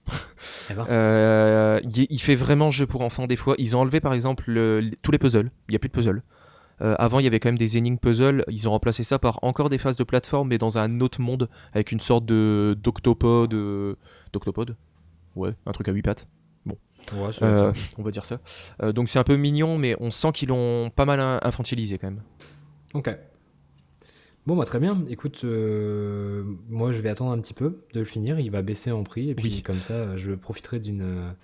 Eh 0.71 0.75
ben. 0.75 0.87
Euh, 0.91 1.81
il, 1.83 2.07
il 2.09 2.21
fait 2.21 2.35
vraiment 2.37 2.71
jeu 2.71 2.87
pour 2.87 3.03
enfants 3.03 3.27
des 3.27 3.37
fois. 3.37 3.55
Ils 3.59 3.75
ont 3.77 3.81
enlevé 3.81 4.01
par 4.01 4.13
exemple 4.15 4.45
le- 4.47 4.91
tous 5.03 5.11
les 5.11 5.19
puzzles. 5.19 5.51
Il 5.69 5.73
n'y 5.73 5.77
a 5.77 5.79
plus 5.81 5.89
de 5.89 5.95
puzzles. 5.95 6.23
Avant, 6.83 7.19
il 7.19 7.25
y 7.25 7.27
avait 7.27 7.41
quand 7.41 7.49
même 7.51 7.59
des 7.59 7.77
énigmes 7.77 7.99
puzzles. 7.99 8.43
Ils 8.49 8.67
ont 8.67 8.71
remplacé 8.71 9.03
ça 9.03 9.19
par 9.19 9.39
encore 9.43 9.69
des 9.69 9.77
phases 9.77 9.99
de 9.99 10.05
plateforme, 10.05 10.49
mais 10.49 10.57
dans 10.57 10.79
un 10.79 11.01
autre 11.01 11.21
monde 11.21 11.51
avec 11.75 11.93
une 11.93 12.01
sorte 12.01 12.25
de 12.25 12.75
d'octopode, 12.83 13.51
d'octopode? 14.33 14.77
Ouais, 15.37 15.55
un 15.67 15.73
truc 15.73 15.89
à 15.89 15.93
huit 15.93 16.03
pattes. 16.03 16.29
Ouais, 17.15 17.33
ça 17.33 17.47
va 17.49 17.53
être 17.57 17.63
Euh, 17.65 17.73
on 17.99 18.03
va 18.03 18.11
dire 18.11 18.27
ça. 18.27 18.41
Euh, 18.83 18.93
donc 18.93 19.09
c'est 19.09 19.19
un 19.19 19.25
peu 19.25 19.35
mignon, 19.37 19.79
mais 19.79 19.97
on 20.01 20.11
sent 20.11 20.33
qu'ils 20.33 20.51
l'ont 20.51 20.91
pas 20.91 21.07
mal 21.07 21.19
in- 21.19 21.41
infantilisé 21.43 21.97
quand 21.99 22.09
même. 22.09 22.23
Ok. 22.93 23.17
Bon, 24.47 24.55
bah, 24.55 24.65
très 24.65 24.79
bien. 24.81 25.03
Écoute, 25.09 25.41
euh, 25.45 26.45
moi, 26.69 26.93
je 26.93 27.01
vais 27.01 27.09
attendre 27.09 27.33
un 27.33 27.39
petit 27.41 27.55
peu 27.55 27.85
de 27.95 28.01
le 28.01 28.05
finir. 28.05 28.39
Il 28.39 28.51
va 28.51 28.63
baisser 28.63 28.91
en 28.93 29.03
prix. 29.03 29.31
Et 29.31 29.35
puis, 29.35 29.49
Oui. 29.49 29.63
comme 29.63 29.81
ça, 29.81 30.17
je 30.17 30.33
profiterai 30.33 30.79
d'une 30.79 31.35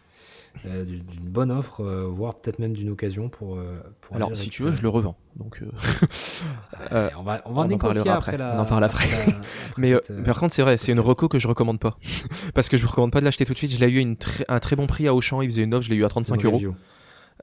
euh, 0.64 0.84
d'une 0.84 1.02
bonne 1.28 1.50
offre, 1.50 1.80
euh, 1.84 2.06
voire 2.06 2.34
peut-être 2.36 2.58
même 2.58 2.72
d'une 2.72 2.90
occasion 2.90 3.28
pour. 3.28 3.56
euh, 3.56 3.78
pour 4.00 4.16
Alors, 4.16 4.36
si 4.36 4.48
tu 4.48 4.62
veux, 4.62 4.72
je 4.72 4.82
le 4.82 4.88
revends. 4.88 5.16
Donc, 5.36 5.62
euh, 6.92 7.08
on 7.18 7.22
va, 7.22 7.42
on 7.44 7.52
va 7.52 7.62
on 7.62 7.64
en 7.64 7.68
négocier 7.68 8.02
parlera 8.04 8.16
après, 8.16 8.32
après. 8.34 8.38
la. 8.38 8.56
On 8.56 8.62
en 8.62 8.64
parle 8.64 8.84
après. 8.84 9.06
la- 9.08 9.32
Mais 9.76 9.94
cette, 10.02 10.24
par 10.24 10.38
contre, 10.40 10.54
c'est 10.54 10.62
vrai, 10.62 10.76
ce 10.76 10.86
c'est 10.86 10.92
une 10.92 11.00
reco 11.00 11.28
que 11.28 11.38
je 11.38 11.46
recommande 11.48 11.78
pas. 11.78 11.98
Parce 12.54 12.68
que 12.68 12.76
je 12.76 12.82
vous 12.82 12.88
recommande 12.88 13.12
pas 13.12 13.20
de 13.20 13.24
l'acheter 13.24 13.44
tout 13.44 13.52
de 13.52 13.58
suite. 13.58 13.72
Je 13.72 13.80
l'ai 13.80 13.88
eu 13.90 13.98
à 13.98 14.02
une 14.02 14.16
un 14.48 14.58
très 14.60 14.76
bon 14.76 14.86
prix 14.86 15.06
à 15.08 15.14
Auchan. 15.14 15.42
Il 15.42 15.50
faisait 15.50 15.62
une 15.64 15.74
offre, 15.74 15.84
je 15.84 15.90
l'ai 15.90 15.96
eu 15.96 16.04
à 16.04 16.08
c'est 16.08 16.14
35 16.14 16.40
une 16.40 16.46
euros. 16.46 16.54
review. 16.56 16.74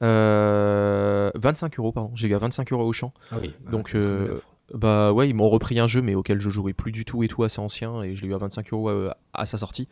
Euh, 0.02 1.30
25 1.36 1.78
euros, 1.78 1.92
pardon. 1.92 2.10
J'ai 2.14 2.28
eu 2.28 2.34
à 2.34 2.38
25 2.38 2.72
euros 2.72 2.82
à 2.82 2.86
Auchan. 2.86 3.12
Ah 3.30 3.36
oui, 3.40 3.52
bah, 3.64 3.70
Donc, 3.70 3.94
euh. 3.94 4.38
Bah 4.72 5.12
ouais, 5.12 5.28
ils 5.28 5.34
m'ont 5.34 5.50
repris 5.50 5.78
un 5.78 5.86
jeu, 5.86 6.00
mais 6.00 6.14
auquel 6.14 6.40
je 6.40 6.48
jouais 6.48 6.72
plus 6.72 6.90
du 6.90 7.04
tout 7.04 7.22
et 7.22 7.28
tout, 7.28 7.42
assez 7.44 7.60
ancien. 7.60 8.02
Et 8.02 8.16
je 8.16 8.22
l'ai 8.22 8.28
eu 8.28 8.34
à 8.34 8.38
25 8.38 8.72
euros 8.72 8.90
à 9.34 9.46
sa 9.46 9.58
sortie. 9.58 9.88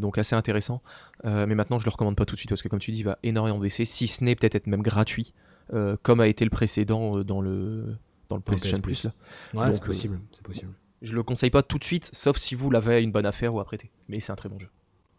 Donc 0.00 0.18
assez 0.18 0.34
intéressant. 0.34 0.82
Euh, 1.24 1.46
mais 1.46 1.54
maintenant, 1.54 1.78
je 1.78 1.84
le 1.84 1.90
recommande 1.90 2.16
pas 2.16 2.24
tout 2.24 2.34
de 2.34 2.38
suite 2.40 2.48
parce 2.50 2.62
que, 2.62 2.68
comme 2.68 2.78
tu 2.80 2.90
dis, 2.90 3.00
il 3.00 3.04
va 3.04 3.18
énormément 3.22 3.58
baisser. 3.58 3.84
Si 3.84 4.08
ce 4.08 4.24
n'est 4.24 4.34
peut-être 4.34 4.54
être 4.54 4.66
même 4.66 4.82
gratuit, 4.82 5.32
euh, 5.74 5.96
comme 6.02 6.20
a 6.20 6.26
été 6.26 6.44
le 6.44 6.50
précédent 6.50 7.18
euh, 7.18 7.24
dans 7.24 7.40
le, 7.40 7.96
dans 8.28 8.36
le 8.36 8.42
PlayStation 8.42 8.78
PS 8.78 8.82
Plus. 8.82 9.06
Ouais, 9.54 9.70
c'est 9.72 9.82
possible. 9.84 10.18
C'est 10.32 10.42
possible. 10.44 10.72
Je 11.02 11.14
le 11.14 11.22
conseille 11.22 11.50
pas 11.50 11.62
tout 11.62 11.78
de 11.78 11.84
suite, 11.84 12.10
sauf 12.12 12.36
si 12.38 12.54
vous 12.54 12.70
l'avez 12.70 13.02
une 13.02 13.12
bonne 13.12 13.26
affaire 13.26 13.54
ou 13.54 13.60
à 13.60 13.64
prêter. 13.64 13.90
Mais 14.08 14.20
c'est 14.20 14.32
un 14.32 14.36
très 14.36 14.48
bon 14.48 14.58
jeu. 14.58 14.68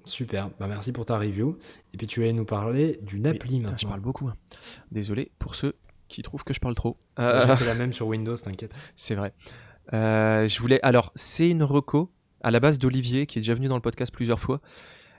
Super. 0.03 0.49
Bah, 0.59 0.67
merci 0.67 0.91
pour 0.91 1.05
ta 1.05 1.17
review. 1.19 1.57
Et 1.93 1.97
puis, 1.97 2.07
tu 2.07 2.21
vas 2.25 2.31
nous 2.33 2.45
parler 2.45 2.99
d'une 3.03 3.27
appli 3.27 3.59
maintenant. 3.59 3.77
je 3.77 3.87
parle 3.87 3.99
beaucoup. 3.99 4.27
hein. 4.27 4.35
Désolé 4.91 5.31
pour 5.39 5.53
ceux 5.55 5.75
qui 6.07 6.23
trouvent 6.23 6.43
que 6.43 6.53
je 6.53 6.59
parle 6.59 6.75
trop. 6.75 6.97
Euh, 7.19 7.39
J'ai 7.47 7.55
fait 7.55 7.65
la 7.65 7.75
même 7.75 7.93
sur 7.93 8.07
Windows, 8.07 8.35
t'inquiète. 8.35 8.79
c'est 8.95 9.15
vrai. 9.15 9.33
Euh, 9.93 10.47
je 10.47 10.59
voulais. 10.59 10.79
Alors, 10.83 11.11
c'est 11.15 11.49
une 11.49 11.63
reco 11.63 12.11
à 12.41 12.51
la 12.51 12.59
base 12.59 12.79
d'Olivier 12.79 13.25
qui 13.25 13.39
est 13.39 13.41
déjà 13.41 13.53
venu 13.53 13.67
dans 13.67 13.75
le 13.75 13.81
podcast 13.81 14.13
plusieurs 14.13 14.39
fois. 14.39 14.61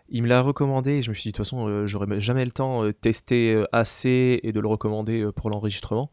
Il 0.09 0.23
me 0.25 0.29
l'a 0.29 0.43
recommandé 0.43 0.93
et 0.93 1.03
je 1.03 1.11
me 1.11 1.15
suis 1.15 1.23
dit 1.23 1.29
de 1.33 1.37
toute 1.37 1.47
façon, 1.47 1.69
euh, 1.69 1.87
j'aurais 1.87 2.21
jamais 2.21 2.45
le 2.45 2.51
temps 2.51 2.85
de 2.85 2.91
tester 2.91 3.55
euh, 3.55 3.65
assez 3.73 4.41
et 4.43 4.53
de 4.53 4.61
le 4.61 4.69
recommander 4.69 5.23
euh, 5.23 5.33
pour 5.33 5.49
l'enregistrement. 5.49 6.11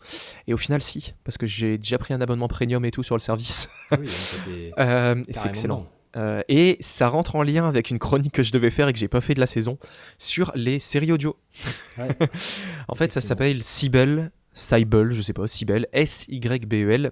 Et 0.47 0.53
au 0.53 0.57
final, 0.57 0.82
si, 0.82 1.14
parce 1.26 1.38
que 1.38 1.47
j'ai 1.47 1.78
déjà 1.78 1.97
pris 1.97 2.14
un 2.14 2.22
abonnement 2.22 2.47
premium 2.47 2.86
et 2.86 2.91
tout 2.91 3.03
sur 3.03 3.16
le 3.16 3.20
service. 3.20 3.70
Ah 3.91 3.97
oui, 3.99 4.10
Euh, 4.80 5.22
c'est 5.30 5.49
excellent. 5.49 5.86
Euh, 6.16 6.41
et 6.47 6.78
ça 6.80 7.07
rentre 7.07 7.36
en 7.36 7.43
lien 7.43 7.68
avec 7.68 7.91
une 7.91 7.99
chronique 7.99 8.34
que 8.34 8.43
je 8.43 8.51
devais 8.51 8.72
faire 8.72 8.88
et 8.88 8.93
que 8.93 8.99
j'ai 8.99 9.07
pas 9.07 9.22
fait 9.22 9.36
de 9.36 9.39
la 9.39 9.45
saison 9.45 9.78
sur 10.18 10.51
les 10.55 10.80
séries 10.80 11.12
audio. 11.12 11.38
Ouais. 11.97 12.10
en 12.88 12.95
fait, 12.95 13.12
ça 13.12 13.22
s'appelle 13.22 13.62
Sibel, 13.62 14.32
Sibel, 14.53 15.12
je 15.12 15.22
sais 15.22 15.34
pas, 15.34 15.47
Sibel, 15.47 15.88
S-Y-B-E-L. 15.93 17.12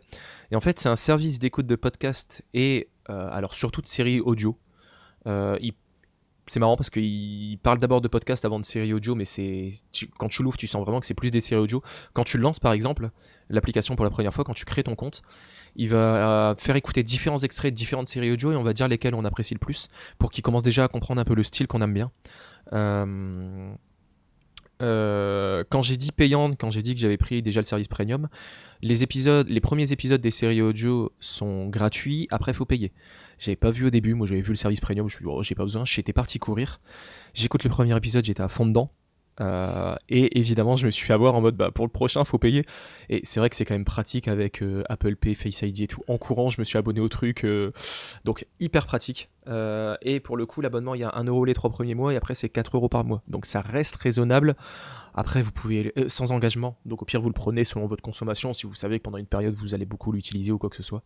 Et 0.52 0.56
en 0.56 0.62
fait, 0.62 0.80
c'est 0.80 0.90
un 0.90 0.96
service 0.96 1.40
d'écoute 1.40 1.68
de 1.68 1.76
podcast 1.76 2.44
et 2.54 2.88
euh, 2.88 2.97
alors 3.08 3.54
surtout 3.54 3.82
de 3.82 3.88
séries 3.88 4.20
audio. 4.20 4.58
Euh, 5.28 5.58
c'est 6.48 6.62
marrant 6.62 6.78
parce 6.78 6.90
qu'il 6.90 7.60
parle 7.62 7.78
d'abord 7.78 8.00
de 8.00 8.08
podcast 8.08 8.46
avant 8.46 8.60
de 8.60 8.66
séries 8.66 8.94
audio, 8.94 9.16
mais 9.16 9.26
c'est 9.26 9.70
quand 10.18 10.30
tu 10.30 10.44
l'ouvres, 10.44 10.56
tu 10.56 10.66
sens 10.66 10.82
vraiment 10.82 11.02
que 11.02 11.06
c'est 11.06 11.14
plus 11.14 11.30
des 11.30 11.42
séries 11.42 11.62
audio. 11.62 11.84
Quand 12.14 12.24
tu 12.24 12.38
lances, 12.38 12.60
par 12.60 12.72
exemple, 12.72 13.10
l'application 13.50 13.96
pour 13.98 14.06
la 14.06 14.12
première 14.12 14.34
fois, 14.34 14.46
quand 14.46 14.54
tu 14.54 14.64
crées 14.64 14.84
ton 14.84 14.96
compte, 14.96 15.24
il 15.76 15.90
va 15.90 15.98
euh, 16.52 16.56
faire 16.56 16.78
écouter 16.78 17.04
différents 17.04 17.40
extraits 17.40 17.74
de 17.74 17.78
différentes 17.78 18.08
séries 18.08 18.32
audio 18.32 18.54
et 18.54 18.56
on 18.56 18.64
va 18.64 18.74
dire 18.74 18.88
lesquels 18.88 19.14
on 19.14 19.26
apprécie 19.26 19.54
le 19.54 19.60
plus 19.60 19.90
pour 20.20 20.32
qu'il 20.32 20.42
commence 20.42 20.64
déjà 20.64 20.86
à 20.86 20.88
comprendre 20.88 21.20
un 21.20 21.26
peu 21.26 21.36
le 21.36 21.44
style 21.44 21.68
qu'on 21.68 21.82
aime 21.82 21.94
bien. 21.94 22.12
Euh, 22.72 23.74
euh, 24.82 25.64
quand 25.70 25.82
j'ai 25.82 25.98
dit 25.98 26.12
payante, 26.12 26.58
quand 26.60 26.70
j'ai 26.70 26.82
dit 26.82 26.94
que 26.94 27.02
j'avais 27.02 27.18
pris 27.18 27.42
déjà 27.42 27.62
le 27.62 27.66
service 27.66 27.88
premium, 27.88 28.28
les 28.82 29.04
épisodes, 29.04 29.48
les 29.50 29.60
premiers 29.62 29.92
épisodes 29.92 30.22
des 30.22 30.32
séries 30.32 30.62
audio 30.62 31.12
sont 31.20 31.68
gratuits. 31.68 32.28
Après, 32.32 32.54
faut 32.54 32.66
payer. 32.66 32.92
J'avais 33.40 33.56
pas 33.56 33.72
vu 33.72 33.86
au 33.86 33.90
début. 33.90 34.14
Moi, 34.14 34.28
j'avais 34.28 34.42
vu 34.42 34.50
le 34.50 34.56
service 34.56 34.80
premium. 34.80 35.08
Je 35.10 35.16
me 35.16 35.18
suis 35.18 35.26
dit, 35.26 35.32
oh, 35.34 35.44
j'ai 35.44 35.56
pas 35.56 35.64
besoin. 35.64 35.86
J'étais 35.86 36.14
parti 36.14 36.40
courir. 36.40 36.80
J'écoute 37.34 37.64
le 37.64 37.70
premier 37.70 37.96
épisode. 37.96 38.26
J'étais 38.26 38.42
à 38.42 38.50
fond 38.50 38.66
dedans. 38.66 38.92
Euh, 39.40 39.96
et 40.10 40.40
évidemment, 40.40 40.76
je 40.76 40.86
me 40.86 40.92
suis 40.92 41.06
fait 41.06 41.14
avoir 41.14 41.36
en 41.36 41.42
mode, 41.42 41.56
bah, 41.56 41.72
pour 41.72 41.86
le 41.86 41.92
prochain, 41.92 42.24
faut 42.24 42.38
payer. 42.38 42.66
Et 43.10 43.22
c'est 43.24 43.40
vrai 43.40 43.50
que 43.50 43.56
c'est 43.56 43.66
quand 43.66 43.76
même 43.76 43.86
pratique 43.86 44.28
avec 44.28 44.62
euh, 44.62 44.84
Apple 44.90 45.16
Pay, 45.16 45.36
Face 45.36 45.62
ID 45.62 45.82
et 45.82 45.88
tout. 45.88 46.02
En 46.08 46.18
courant, 46.18 46.50
je 46.50 46.60
me 46.60 46.64
suis 46.64 46.78
abonné 46.78 47.00
au 47.00 47.10
truc. 47.10 47.44
euh, 47.44 47.72
donc, 48.26 48.46
hyper 48.60 48.86
pratique. 48.86 49.30
Et 50.02 50.20
pour 50.20 50.36
le 50.36 50.46
coup, 50.46 50.60
l'abonnement, 50.60 50.94
il 50.94 51.02
y 51.02 51.04
a 51.06 51.12
1 51.16 51.24
euro 51.26 51.46
les 51.46 51.54
trois 51.54 51.70
premiers 51.70 51.96
mois. 51.96 52.14
Et 52.14 52.18
après, 52.18 52.36
c'est 52.36 52.50
4 52.50 52.76
euros 52.76 52.90
par 52.90 53.06
mois. 53.06 53.22
Donc, 53.28 53.46
ça 53.46 53.62
reste 53.62 53.96
raisonnable. 53.96 54.56
Après, 55.14 55.42
vous 55.42 55.52
pouvez, 55.52 55.94
sans 56.08 56.34
engagement, 56.34 56.78
donc 56.86 57.02
au 57.02 57.06
pire, 57.06 57.22
vous 57.22 57.30
le 57.30 57.34
prenez 57.34 57.64
selon 57.64 57.88
votre 57.88 58.04
consommation, 58.04 58.54
si 58.54 58.68
vous 58.68 58.76
savez 58.76 59.00
que 59.00 59.04
pendant 59.04 59.18
une 59.18 59.26
période, 59.26 59.54
vous 59.54 59.74
allez 59.74 59.86
beaucoup 59.86 60.12
l'utiliser 60.12 60.52
ou 60.52 60.58
quoi 60.58 60.70
que 60.70 60.76
ce 60.76 60.84
soit. 60.84 61.02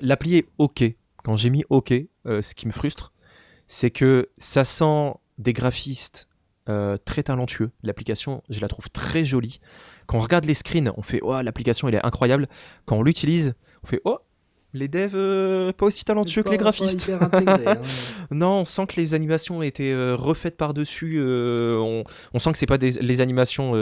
L'appli 0.00 0.36
est 0.36 0.48
OK. 0.56 0.82
Quand 1.22 1.36
j'ai 1.36 1.50
mis 1.50 1.64
OK, 1.68 1.92
ce 2.24 2.54
qui 2.54 2.66
me 2.66 2.72
frustre, 2.72 3.12
c'est 3.66 3.90
que 3.90 4.30
ça 4.38 4.64
sent 4.64 5.12
des 5.38 5.52
graphistes 5.52 6.28
euh, 6.68 6.96
très 7.02 7.22
talentueux. 7.22 7.70
L'application, 7.82 8.42
je 8.50 8.60
la 8.60 8.68
trouve 8.68 8.90
très 8.90 9.24
jolie. 9.24 9.60
Quand 10.06 10.18
on 10.18 10.20
regarde 10.20 10.44
les 10.44 10.54
screens, 10.54 10.92
on 10.96 11.02
fait 11.02 11.20
Oh, 11.22 11.40
l'application, 11.40 11.88
elle 11.88 11.94
est 11.94 12.04
incroyable. 12.06 12.46
Quand 12.84 12.96
on 12.96 13.02
l'utilise, 13.02 13.54
on 13.82 13.86
fait 13.86 14.00
Oh, 14.04 14.18
les 14.74 14.86
devs, 14.88 15.12
euh, 15.14 15.72
pas 15.72 15.86
aussi 15.86 16.04
talentueux 16.04 16.42
que 16.42 16.50
les 16.50 16.58
graphistes. 16.58 17.10
hein. 17.10 17.80
Non, 18.30 18.58
on 18.60 18.64
sent 18.66 18.86
que 18.88 18.96
les 19.00 19.14
animations 19.14 19.58
ont 19.58 19.62
été 19.62 19.92
euh, 19.94 20.14
refaites 20.14 20.58
par-dessus. 20.58 21.16
euh, 21.18 21.78
on, 21.78 22.04
on 22.34 22.38
sent 22.38 22.52
que 22.52 22.58
c'est 22.58 22.66
pas 22.66 22.76
des, 22.76 22.90
les 22.90 23.20
animations 23.22 23.72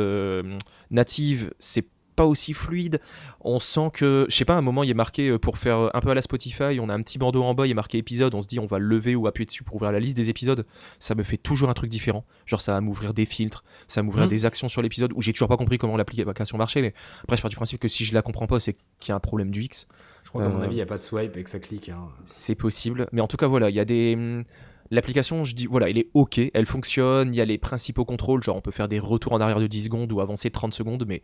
natives, 0.91 1.53
c'est 1.59 1.87
pas 2.17 2.25
aussi 2.27 2.53
fluide. 2.55 3.01
On 3.43 3.59
sent 3.59 3.91
que, 3.93 4.27
je 4.29 4.35
sais 4.35 4.45
pas, 4.45 4.55
à 4.55 4.57
un 4.57 4.63
moment 4.63 4.83
il 4.83 4.91
est 4.91 4.95
marqué 4.95 5.29
euh, 5.29 5.39
pour 5.39 5.59
faire 5.59 5.79
euh, 5.79 5.91
un 5.95 6.01
peu 6.01 6.11
à 6.11 6.15
la 6.15 6.23
Spotify, 6.23 6.79
on 6.81 6.89
a 6.89 6.95
un 6.95 7.03
petit 7.03 7.19
bandeau 7.19 7.45
en 7.45 7.55
bas, 7.55 7.67
il 7.67 7.71
est 7.71 7.75
marqué 7.75 7.99
épisode, 7.99 8.35
on 8.35 8.41
se 8.41 8.47
dit 8.49 8.59
on 8.59 8.67
va 8.67 8.79
le 8.79 8.87
lever 8.87 9.15
ou 9.15 9.27
appuyer 9.27 9.47
dessus 9.47 9.63
pour 9.63 9.77
ouvrir 9.77 9.93
la 9.93 10.01
liste 10.01 10.17
des 10.17 10.31
épisodes. 10.31 10.67
Ça 10.99 11.15
me 11.15 11.23
fait 11.23 11.37
toujours 11.37 11.69
un 11.71 11.75
truc 11.75 11.91
différent. 11.91 12.25
Genre 12.47 12.61
ça 12.61 12.73
va 12.73 12.81
m'ouvrir 12.81 13.15
des 13.15 13.25
filtres, 13.27 13.63
ça 13.87 14.01
va 14.01 14.05
m'ouvrir 14.07 14.25
Mhm. 14.25 14.31
des 14.31 14.47
actions 14.47 14.69
sur 14.69 14.83
l'épisode 14.83 15.13
où 15.15 15.23
j'ai 15.23 15.33
toujours 15.33 15.49
pas 15.49 15.57
compris 15.57 15.79
comment 15.79 15.97
l'application 15.97 16.59
marchait. 16.59 16.83
Mais 16.83 16.95
après, 17.23 17.37
je 17.37 17.43
pars 17.43 17.51
du 17.51 17.57
principe 17.57 17.79
que 17.81 17.89
si 17.89 18.05
je 18.05 18.15
la 18.15 18.23
comprends 18.23 18.47
pas, 18.47 18.59
c'est 18.59 18.77
qu'il 18.99 19.11
y 19.11 19.13
a 19.13 19.17
un 19.17 19.21
problème 19.21 19.51
du 19.51 19.63
X. 19.63 19.87
Je 20.25 20.31
crois 20.31 20.43
qu'à 20.43 20.49
mon 20.49 20.59
Euh, 20.61 20.63
avis, 20.65 20.73
il 20.73 20.77
n'y 20.77 20.83
a 20.83 20.87
pas 20.87 20.99
de 20.99 21.03
swipe 21.03 21.37
et 21.37 21.45
que 21.45 21.51
ça 21.51 21.61
clique. 21.61 21.89
hein. 21.91 22.09
C'est 22.25 22.55
possible. 22.57 23.07
Mais 23.13 23.21
en 23.21 23.29
tout 23.29 23.37
cas, 23.37 23.47
voilà, 23.47 23.71
il 23.71 23.77
y 23.77 23.81
a 23.81 23.85
des. 23.85 24.15
hum, 24.17 24.45
L'application, 24.93 25.43
je 25.43 25.55
dis, 25.57 25.67
voilà, 25.67 25.91
elle 25.91 25.99
est 25.99 26.07
OK, 26.15 26.41
elle 26.55 26.65
fonctionne, 26.67 27.35
il 27.35 27.37
y 27.37 27.41
a 27.41 27.45
les 27.45 27.59
principaux 27.59 28.05
contrôles, 28.05 28.43
genre 28.45 28.55
on 28.57 28.61
peut 28.61 28.71
faire 28.71 28.87
des 28.87 29.01
retours 29.01 29.33
en 29.33 29.41
arrière 29.41 29.59
de 29.59 29.67
10 29.67 29.83
secondes 29.87 30.13
ou 30.13 30.21
avancer 30.21 30.49
de 30.49 30.53
30 30.53 30.73
secondes, 30.75 31.05
mais 31.09 31.23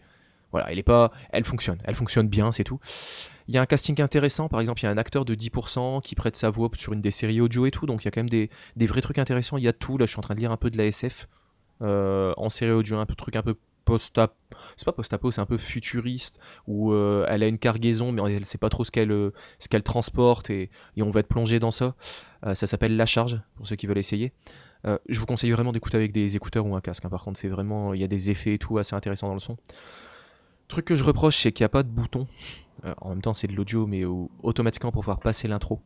voilà, 0.52 0.70
elle 0.70 0.78
est 0.78 0.84
pas. 0.84 1.10
Elle 1.30 1.44
fonctionne, 1.44 1.78
elle 1.84 1.94
fonctionne 1.94 2.28
bien, 2.28 2.52
c'est 2.52 2.64
tout. 2.64 2.78
Il 3.48 3.54
y 3.54 3.58
a 3.58 3.62
un 3.62 3.66
casting 3.66 4.00
intéressant, 4.00 4.48
par 4.48 4.60
exemple, 4.60 4.80
il 4.82 4.84
y 4.84 4.86
a 4.86 4.90
un 4.90 4.98
acteur 4.98 5.24
de 5.24 5.34
10% 5.34 6.00
qui 6.00 6.14
prête 6.14 6.36
sa 6.36 6.50
voix 6.50 6.70
sur 6.74 6.92
une 6.92 7.00
des 7.00 7.10
séries 7.10 7.40
audio 7.40 7.66
et 7.66 7.70
tout, 7.70 7.86
donc 7.86 8.02
il 8.02 8.06
y 8.06 8.08
a 8.08 8.10
quand 8.10 8.20
même 8.20 8.30
des, 8.30 8.50
vrais 8.86 9.00
trucs 9.00 9.18
intéressants, 9.18 9.56
il 9.56 9.64
y 9.64 9.68
a 9.68 9.72
tout. 9.72 9.98
Là, 9.98 10.06
je 10.06 10.10
suis 10.10 10.18
en 10.18 10.22
train 10.22 10.34
de 10.34 10.40
lire 10.40 10.52
un 10.52 10.56
peu 10.56 10.70
de 10.70 10.78
la 10.78 10.86
SF 10.86 11.28
euh, 11.82 12.32
en 12.36 12.48
série 12.48 12.72
audio, 12.72 12.98
un 12.98 13.06
peu 13.06 13.14
truc 13.14 13.36
un 13.36 13.42
peu 13.42 13.56
post-apo. 13.84 14.34
C'est 14.76 14.84
pas 14.84 14.92
post-apo, 14.92 15.30
c'est 15.32 15.40
un 15.40 15.46
peu 15.46 15.58
futuriste, 15.58 16.40
où 16.68 16.92
euh, 16.92 17.26
elle 17.28 17.42
a 17.42 17.48
une 17.48 17.58
cargaison, 17.58 18.12
mais 18.12 18.22
elle 18.32 18.44
sait 18.44 18.58
pas 18.58 18.68
trop 18.68 18.84
ce 18.84 18.90
qu'elle 18.92 19.82
transporte, 19.82 20.50
et, 20.50 20.70
on 20.98 21.10
va 21.10 21.20
être 21.20 21.28
plongé 21.28 21.58
dans 21.58 21.72
ça. 21.72 21.96
Euh, 22.46 22.54
ça 22.54 22.66
s'appelle 22.66 22.96
La 22.96 23.06
Charge, 23.06 23.40
pour 23.56 23.66
ceux 23.66 23.76
qui 23.76 23.86
veulent 23.86 23.98
essayer. 23.98 24.32
Je 25.08 25.20
vous 25.20 25.26
conseille 25.26 25.52
vraiment 25.52 25.70
d'écouter 25.70 25.96
avec 25.96 26.10
des 26.10 26.34
écouteurs 26.34 26.66
ou 26.66 26.74
un 26.74 26.80
casque. 26.80 27.04
hein. 27.04 27.08
Par 27.08 27.22
contre, 27.22 27.38
c'est 27.38 27.46
vraiment, 27.46 27.94
il 27.94 28.00
y 28.00 28.04
a 28.04 28.08
des 28.08 28.32
effets 28.32 28.54
et 28.54 28.58
tout 28.58 28.78
assez 28.78 28.96
intéressants 28.96 29.28
dans 29.28 29.34
le 29.34 29.40
son. 29.40 29.56
Truc 30.68 30.84
que 30.86 30.96
je 30.96 31.04
reproche, 31.04 31.36
c'est 31.36 31.52
qu'il 31.52 31.62
n'y 31.64 31.66
a 31.66 31.70
pas 31.70 31.82
de 31.82 31.88
bouton. 31.88 32.26
Euh, 32.84 32.94
en 33.00 33.10
même 33.10 33.22
temps, 33.22 33.34
c'est 33.34 33.46
de 33.46 33.52
l'audio, 33.54 33.86
mais 33.86 34.04
au- 34.04 34.30
automatiquement 34.42 34.90
pour 34.90 35.02
pouvoir 35.02 35.20
passer 35.20 35.46
l'intro. 35.48 35.80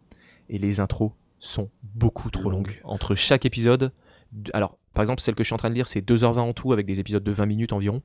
Et 0.49 0.59
les 0.59 0.81
intros 0.81 1.13
sont 1.39 1.71
beaucoup 1.95 2.31
trop 2.31 2.51
Longues. 2.51 2.69
longues. 2.69 2.81
Entre 2.85 3.15
chaque 3.15 3.45
épisode, 3.45 3.93
alors 4.55 4.79
par 4.95 5.03
exemple, 5.03 5.21
celle 5.21 5.35
que 5.35 5.43
je 5.45 5.49
suis 5.49 5.55
en 5.55 5.59
train 5.59 5.69
de 5.69 5.75
lire, 5.75 5.89
c'est 5.89 6.01
2h20 6.01 6.39
en 6.41 6.53
tout, 6.55 6.73
avec 6.73 6.87
des 6.87 7.01
épisodes 7.01 7.23
de 7.25 7.33
20 7.33 7.45
minutes 7.47 7.73
environ. 7.75 8.01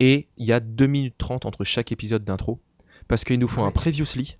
Et 0.00 0.28
il 0.36 0.46
y 0.46 0.52
a 0.52 0.58
2 0.58 0.86
minutes 0.86 1.14
30 1.18 1.46
entre 1.46 1.62
chaque 1.64 1.92
épisode 1.92 2.24
d'intro. 2.24 2.58
Parce 3.06 3.22
qu'ils 3.24 3.38
nous 3.38 3.46
font 3.48 3.64
un 3.64 3.70
previously. 3.70 4.36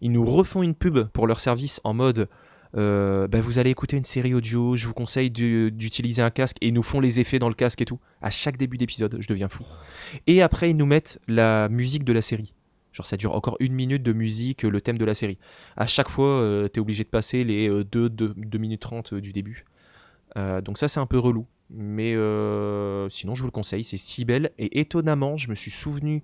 Ils 0.00 0.10
nous 0.10 0.24
refont 0.24 0.62
une 0.62 0.74
pub 0.74 1.04
pour 1.08 1.26
leur 1.28 1.38
service 1.38 1.80
en 1.84 1.94
mode 1.94 2.28
euh, 2.76 3.28
bah, 3.28 3.40
vous 3.40 3.58
allez 3.58 3.70
écouter 3.70 3.96
une 3.96 4.04
série 4.04 4.34
audio, 4.34 4.76
je 4.76 4.86
vous 4.86 4.94
conseille 4.94 5.30
d'utiliser 5.30 6.22
un 6.22 6.30
casque 6.30 6.56
et 6.60 6.68
ils 6.68 6.74
nous 6.74 6.82
font 6.82 7.00
les 7.00 7.20
effets 7.20 7.38
dans 7.38 7.48
le 7.48 7.54
casque 7.54 7.80
et 7.82 7.84
tout. 7.84 8.00
À 8.20 8.30
chaque 8.30 8.56
début 8.56 8.78
d'épisode, 8.78 9.16
je 9.20 9.28
deviens 9.28 9.48
fou. 9.48 9.64
Et 10.26 10.42
après, 10.42 10.70
ils 10.70 10.76
nous 10.76 10.86
mettent 10.86 11.20
la 11.28 11.68
musique 11.68 12.04
de 12.04 12.12
la 12.12 12.22
série. 12.22 12.52
Genre, 12.92 13.06
ça 13.06 13.16
dure 13.16 13.34
encore 13.34 13.56
une 13.58 13.72
minute 13.72 14.02
de 14.02 14.12
musique, 14.12 14.64
euh, 14.64 14.70
le 14.70 14.80
thème 14.80 14.98
de 14.98 15.04
la 15.04 15.14
série. 15.14 15.38
À 15.76 15.86
chaque 15.86 16.08
fois, 16.08 16.68
tu 16.72 16.78
es 16.78 16.80
obligé 16.80 17.02
de 17.02 17.08
passer 17.08 17.42
les 17.42 17.68
2, 17.68 18.08
2, 18.08 18.58
minutes 18.58 18.82
30 18.82 19.14
euh, 19.14 19.20
du 19.20 19.32
début. 19.32 19.64
Euh, 20.36 20.60
donc, 20.60 20.78
ça, 20.78 20.88
c'est 20.88 21.00
un 21.00 21.06
peu 21.06 21.18
relou. 21.18 21.46
Mais 21.70 22.14
euh, 22.14 23.08
sinon, 23.10 23.34
je 23.34 23.40
vous 23.40 23.48
le 23.48 23.52
conseille, 23.52 23.84
c'est 23.84 23.96
si 23.96 24.24
belle. 24.24 24.50
Et 24.58 24.80
étonnamment, 24.80 25.36
je 25.36 25.48
me 25.48 25.54
suis 25.54 25.70
souvenu 25.70 26.22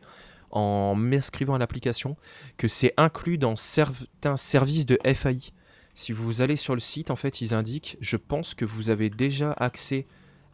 en 0.51 0.94
m'inscrivant 0.94 1.55
à 1.55 1.59
l'application 1.59 2.16
que 2.57 2.68
c'est 2.68 2.92
inclus 2.96 3.38
dans 3.38 3.57
certains 3.57 4.36
services 4.36 4.86
de 4.86 4.98
FAI. 5.05 5.53
Si 6.01 6.12
vous 6.12 6.40
allez 6.40 6.57
sur 6.57 6.72
le 6.72 6.80
site, 6.80 7.11
en 7.11 7.16
fait, 7.16 7.42
ils 7.42 7.53
indiquent, 7.53 7.98
je 8.01 8.16
pense 8.16 8.55
que 8.55 8.64
vous 8.64 8.88
avez 8.88 9.11
déjà 9.11 9.53
accès 9.53 10.07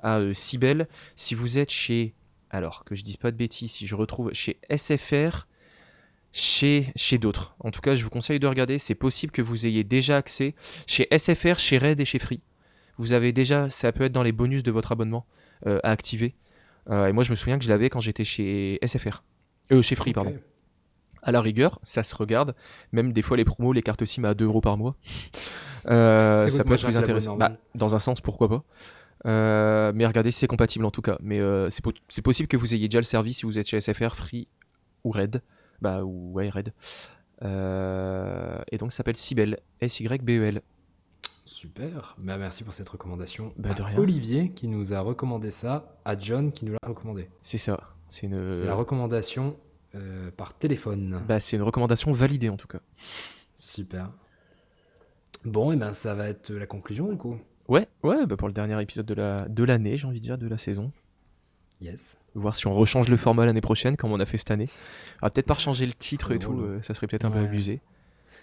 à 0.03 0.19
euh, 0.19 0.35
Cybelle. 0.35 0.89
Si 1.15 1.37
vous 1.37 1.57
êtes 1.57 1.71
chez, 1.71 2.15
alors 2.51 2.85
que 2.85 2.97
je 2.97 3.05
dise 3.05 3.17
pas 3.17 3.31
de 3.31 3.37
bêtises, 3.37 3.71
si 3.71 3.87
je 3.87 3.95
retrouve 3.95 4.33
chez 4.33 4.59
SFR, 4.77 5.47
chez, 6.33 6.93
chez 6.97 7.19
d'autres. 7.19 7.55
En 7.61 7.71
tout 7.71 7.81
cas, 7.81 7.95
je 7.95 8.03
vous 8.03 8.11
conseille 8.11 8.41
de 8.41 8.47
regarder. 8.49 8.79
C'est 8.79 8.97
possible 8.97 9.31
que 9.31 9.41
vous 9.41 9.67
ayez 9.67 9.85
déjà 9.85 10.17
accès 10.17 10.57
chez 10.89 11.07
SFR, 11.17 11.61
chez 11.61 11.79
Red 11.79 12.01
et 12.01 12.05
chez 12.05 12.19
Free. 12.19 12.41
Vous 12.99 13.13
avez 13.13 13.31
déjà, 13.31 13.71
ça 13.71 13.93
peut 13.93 14.03
être 14.03 14.13
dans 14.13 14.25
les 14.25 14.33
bonus 14.33 14.65
de 14.65 14.73
votre 14.73 14.91
abonnement 14.91 15.27
euh, 15.69 15.79
à 15.85 15.93
activer. 15.93 16.35
Euh, 16.91 17.07
et 17.07 17.13
moi, 17.13 17.23
je 17.23 17.31
me 17.31 17.37
souviens 17.37 17.57
que 17.57 17.65
je 17.65 17.71
l'avais 17.71 17.89
quand 17.89 18.01
j'étais 18.01 18.25
chez 18.25 18.81
SFR. 18.85 19.23
Euh, 19.71 19.81
chez 19.81 19.95
Free, 19.95 20.13
pardon. 20.13 20.35
À 21.29 21.33
la 21.33 21.41
rigueur, 21.41 21.81
ça 21.83 22.03
se 22.05 22.15
regarde. 22.15 22.55
Même 22.93 23.13
des 23.13 23.21
fois, 23.23 23.37
les 23.37 23.45
promos, 23.45 23.73
les 23.73 23.83
cartes 23.83 24.05
SIM 24.05 24.25
à 24.25 24.35
2 24.35 24.45
euros 24.45 24.61
par 24.61 24.77
mois. 24.77 24.95
Euh, 25.89 26.49
Ça 26.49 26.65
peut 26.65 26.75
être 26.75 26.85
plus 26.85 26.97
intéressant. 26.97 27.37
Bah, 27.37 27.53
dans 27.75 27.95
un 27.95 27.99
sens, 27.99 28.21
pourquoi 28.21 28.49
pas. 28.49 28.63
Euh, 29.27 29.93
mais 29.95 30.07
regardez 30.07 30.31
si 30.31 30.39
c'est 30.39 30.47
compatible 30.47 30.85
en 30.85 30.91
tout 30.91 31.03
cas. 31.03 31.19
Mais 31.21 31.41
euh, 31.41 31.69
c'est 31.71 31.83
po- 31.83 31.93
c'est 32.09 32.23
possible 32.23 32.47
que 32.49 32.57
vous 32.57 32.75
ayez 32.75 32.87
déjà 32.89 33.01
le 33.01 33.05
service 33.05 33.39
si 33.39 33.45
vous 33.47 33.59
êtes 33.59 33.67
chez 33.69 33.81
SFR, 33.81 34.15
Free 34.15 34.47
ou 35.05 35.11
Red. 35.11 35.43
Bah, 35.83 36.05
ou 36.05 36.33
ouais, 36.33 36.49
Red. 36.49 36.73
Et 37.43 38.79
donc, 38.79 38.93
ça 38.93 38.99
s'appelle 38.99 39.17
Cybelle. 39.17 39.59
S-Y-B-E-L. 39.81 40.63
Super. 41.45 42.17
Bah, 42.19 42.37
merci 42.39 42.65
pour 42.65 42.73
cette 42.73 42.89
recommandation. 42.89 43.53
Bah, 43.57 43.75
de 43.75 43.83
À 43.83 43.87
rien. 43.87 43.99
Olivier 43.99 44.51
qui 44.51 44.69
nous 44.69 44.93
a 44.95 45.01
recommandé 45.01 45.51
ça, 45.51 45.97
à 46.05 46.17
John 46.19 46.51
qui 46.53 46.65
nous 46.65 46.73
l'a 46.73 46.89
recommandé. 46.89 47.29
C'est 47.43 47.59
ça. 47.59 47.79
C'est 48.09 48.27
une, 48.27 48.51
C'est 48.53 48.65
la 48.65 48.75
recommandation 48.75 49.57
euh, 49.95 50.31
par 50.31 50.55
téléphone. 50.55 51.23
bah, 51.27 51.41
c'est 51.41 51.57
une 51.57 51.63
recommandation 51.63 52.13
validée 52.13 52.49
en 52.49 52.57
tout 52.57 52.69
cas. 52.69 52.81
Super. 53.55 54.11
Bon, 55.45 55.73
et 55.73 55.77
ben 55.77 55.93
ça 55.93 56.15
va 56.15 56.29
être 56.29 56.53
la 56.53 56.67
conclusion 56.67 57.09
du 57.09 57.17
coup. 57.17 57.39
Ouais, 57.69 57.89
ouais, 58.03 58.27
bah 58.27 58.37
pour 58.37 58.49
le 58.49 58.55
dernier 58.55 58.81
épisode 58.81 59.07
de 59.07 59.15
la 59.15 59.49
de 59.49 59.65
l'année, 59.65 59.97
j'ai 59.97 60.07
envie 60.07 60.21
de 60.21 60.25
dire, 60.25 60.39
de 60.39 60.49
la 60.49 60.59
saison. 60.59 60.93
Yes. 61.81 62.19
Voir 62.35 62.57
si 62.57 62.67
on 62.67 62.75
rechange 62.75 63.09
le 63.09 63.17
format 63.17 63.45
l'année 63.45 63.61
prochaine, 63.61 63.97
comme 63.97 64.13
on 64.13 64.21
a 64.21 64.27
fait 64.27 64.39
cette 64.39 64.51
année. 64.51 64.69
Va 65.21 65.31
peut-être 65.31 65.47
pas 65.47 65.55
rechanger 65.55 65.87
le 65.87 65.93
titre 65.93 66.33
et 66.33 66.39
tout, 66.39 66.59
euh, 66.61 66.81
ça 66.83 66.95
serait 66.95 67.07
peut-être 67.07 67.25
un 67.25 67.31
peu 67.31 67.39
abusé. 67.39 67.81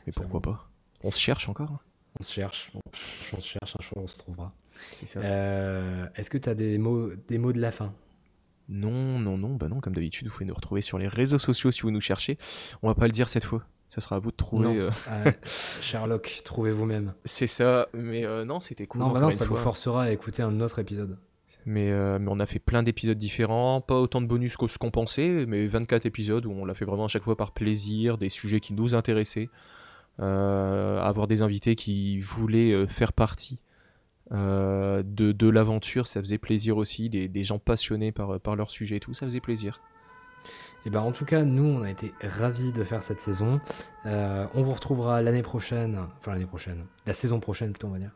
Mais 0.05 0.13
pourquoi 0.13 0.41
pas 0.41 0.69
On 1.03 1.11
se 1.11 1.19
cherche 1.19 1.49
encore, 1.49 1.71
hein. 1.71 1.79
On 2.19 2.23
se 2.23 2.31
cherche. 2.31 2.71
On, 3.33 3.39
se 3.39 3.47
cherche, 3.47 3.75
un 3.79 3.81
jour 3.81 3.97
on 3.97 4.07
se 4.07 4.19
trouvera. 4.19 4.53
Euh, 5.15 6.05
Est-ce 6.15 6.29
que 6.29 6.37
tu 6.37 6.47
as 6.47 6.53
des 6.53 6.77
mots, 6.77 7.09
des 7.27 7.39
mots 7.39 7.53
de 7.53 7.59
la 7.59 7.71
fin? 7.71 7.93
Non, 8.69 9.19
non, 9.19 9.37
non, 9.37 9.55
bah 9.55 9.67
non, 9.67 9.79
comme 9.81 9.93
d'habitude, 9.93 10.27
vous 10.27 10.33
pouvez 10.33 10.45
nous 10.45 10.53
retrouver 10.53 10.81
sur 10.81 10.97
les 10.97 11.07
réseaux 11.07 11.37
sociaux 11.39 11.71
si 11.71 11.81
vous 11.81 11.91
nous 11.91 12.01
cherchez. 12.01 12.37
On 12.81 12.87
va 12.87 12.95
pas 12.95 13.05
le 13.07 13.11
dire 13.11 13.29
cette 13.29 13.43
fois. 13.43 13.63
Ça 13.89 14.01
sera 14.01 14.15
à 14.15 14.19
vous 14.19 14.31
de 14.31 14.35
trouver. 14.35 14.63
Non. 14.67 14.73
euh, 14.75 14.89
Euh, 15.09 15.31
Sherlock, 15.81 16.41
trouvez 16.43 16.71
vous-même. 16.71 17.13
C'est 17.25 17.45
ça, 17.47 17.87
mais 17.93 18.25
euh, 18.25 18.43
non, 18.45 18.59
c'était 18.59 18.87
cool. 18.87 19.01
non, 19.01 19.09
bah 19.11 19.19
non, 19.19 19.29
ça 19.31 19.45
vous 19.45 19.55
forcera 19.55 20.03
à 20.05 20.11
écouter 20.11 20.41
un 20.41 20.59
autre 20.61 20.79
épisode. 20.79 21.17
Mais, 21.65 21.91
euh, 21.91 22.17
mais 22.19 22.27
on 22.29 22.39
a 22.39 22.45
fait 22.45 22.59
plein 22.59 22.83
d'épisodes 22.83 23.17
différents, 23.17 23.79
pas 23.81 23.99
autant 23.99 24.19
de 24.19 24.25
bonus 24.27 24.57
que 24.57 24.67
ce 24.67 24.77
qu'on 24.77 24.91
pensait, 24.91 25.45
mais 25.47 25.65
24 25.67 26.05
épisodes 26.05 26.45
où 26.45 26.51
on 26.51 26.65
l'a 26.65 26.73
fait 26.73 26.85
vraiment 26.85 27.05
à 27.05 27.07
chaque 27.07 27.23
fois 27.23 27.37
par 27.37 27.51
plaisir, 27.51 28.17
des 28.17 28.29
sujets 28.29 28.59
qui 28.59 28.73
nous 28.73 28.95
intéressaient. 28.95 29.49
avoir 30.19 31.27
des 31.27 31.41
invités 31.41 31.75
qui 31.75 32.19
voulaient 32.21 32.85
faire 32.87 33.13
partie 33.13 33.59
euh, 34.31 35.03
de, 35.05 35.31
de 35.31 35.49
l'aventure, 35.49 36.07
ça 36.07 36.19
faisait 36.21 36.37
plaisir 36.37 36.77
aussi, 36.77 37.09
des, 37.09 37.27
des 37.27 37.43
gens 37.43 37.59
passionnés 37.59 38.11
par, 38.11 38.39
par 38.39 38.55
leur 38.55 38.71
sujet 38.71 38.97
et 38.97 38.99
tout, 38.99 39.13
ça 39.13 39.25
faisait 39.25 39.39
plaisir. 39.39 39.81
Et 40.85 40.89
ben 40.89 41.01
en 41.01 41.11
tout 41.11 41.25
cas, 41.25 41.43
nous, 41.43 41.63
on 41.63 41.81
a 41.81 41.89
été 41.89 42.11
ravis 42.21 42.73
de 42.73 42.83
faire 42.83 43.03
cette 43.03 43.21
saison. 43.21 43.61
Euh, 44.05 44.45
on 44.53 44.63
vous 44.63 44.73
retrouvera 44.73 45.21
l'année 45.21 45.43
prochaine, 45.43 45.97
enfin 46.17 46.33
l'année 46.33 46.45
prochaine, 46.45 46.85
la 47.05 47.13
saison 47.13 47.39
prochaine 47.39 47.71
plutôt, 47.71 47.87
on 47.87 47.91
va 47.91 47.99
dire, 47.99 48.11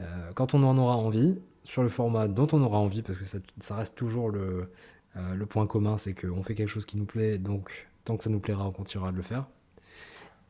euh, 0.00 0.32
quand 0.34 0.54
on 0.54 0.62
en 0.64 0.76
aura 0.78 0.96
envie, 0.96 1.40
sur 1.64 1.82
le 1.82 1.88
format 1.88 2.26
dont 2.26 2.48
on 2.52 2.60
aura 2.62 2.78
envie, 2.78 3.02
parce 3.02 3.18
que 3.18 3.24
ça, 3.24 3.38
ça 3.60 3.76
reste 3.76 3.96
toujours 3.96 4.30
le, 4.30 4.72
le 5.14 5.46
point 5.46 5.66
commun, 5.68 5.96
c'est 5.96 6.12
qu'on 6.12 6.42
fait 6.42 6.56
quelque 6.56 6.68
chose 6.68 6.86
qui 6.86 6.96
nous 6.96 7.04
plaît, 7.04 7.38
donc 7.38 7.88
tant 8.04 8.16
que 8.16 8.24
ça 8.24 8.30
nous 8.30 8.40
plaira, 8.40 8.66
on 8.66 8.72
continuera 8.72 9.12
de 9.12 9.16
le 9.16 9.22
faire. 9.22 9.46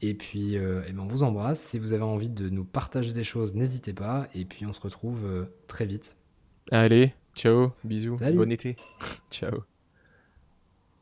Et 0.04 0.14
puis, 0.14 0.58
euh, 0.58 0.82
eh 0.88 0.92
ben, 0.92 1.00
on 1.00 1.06
vous 1.06 1.22
embrasse. 1.22 1.60
Si 1.60 1.78
vous 1.78 1.92
avez 1.92 2.02
envie 2.02 2.28
de 2.28 2.48
nous 2.48 2.64
partager 2.64 3.12
des 3.12 3.22
choses, 3.24 3.54
n'hésitez 3.54 3.92
pas. 3.92 4.26
Et 4.34 4.44
puis, 4.44 4.66
on 4.66 4.72
se 4.72 4.80
retrouve 4.80 5.24
euh, 5.24 5.44
très 5.68 5.86
vite. 5.86 6.16
Allez, 6.72 7.14
ciao, 7.34 7.72
bisous, 7.84 8.18
Salut. 8.18 8.36
bon 8.36 8.50
été, 8.50 8.76
ciao. 9.30 9.62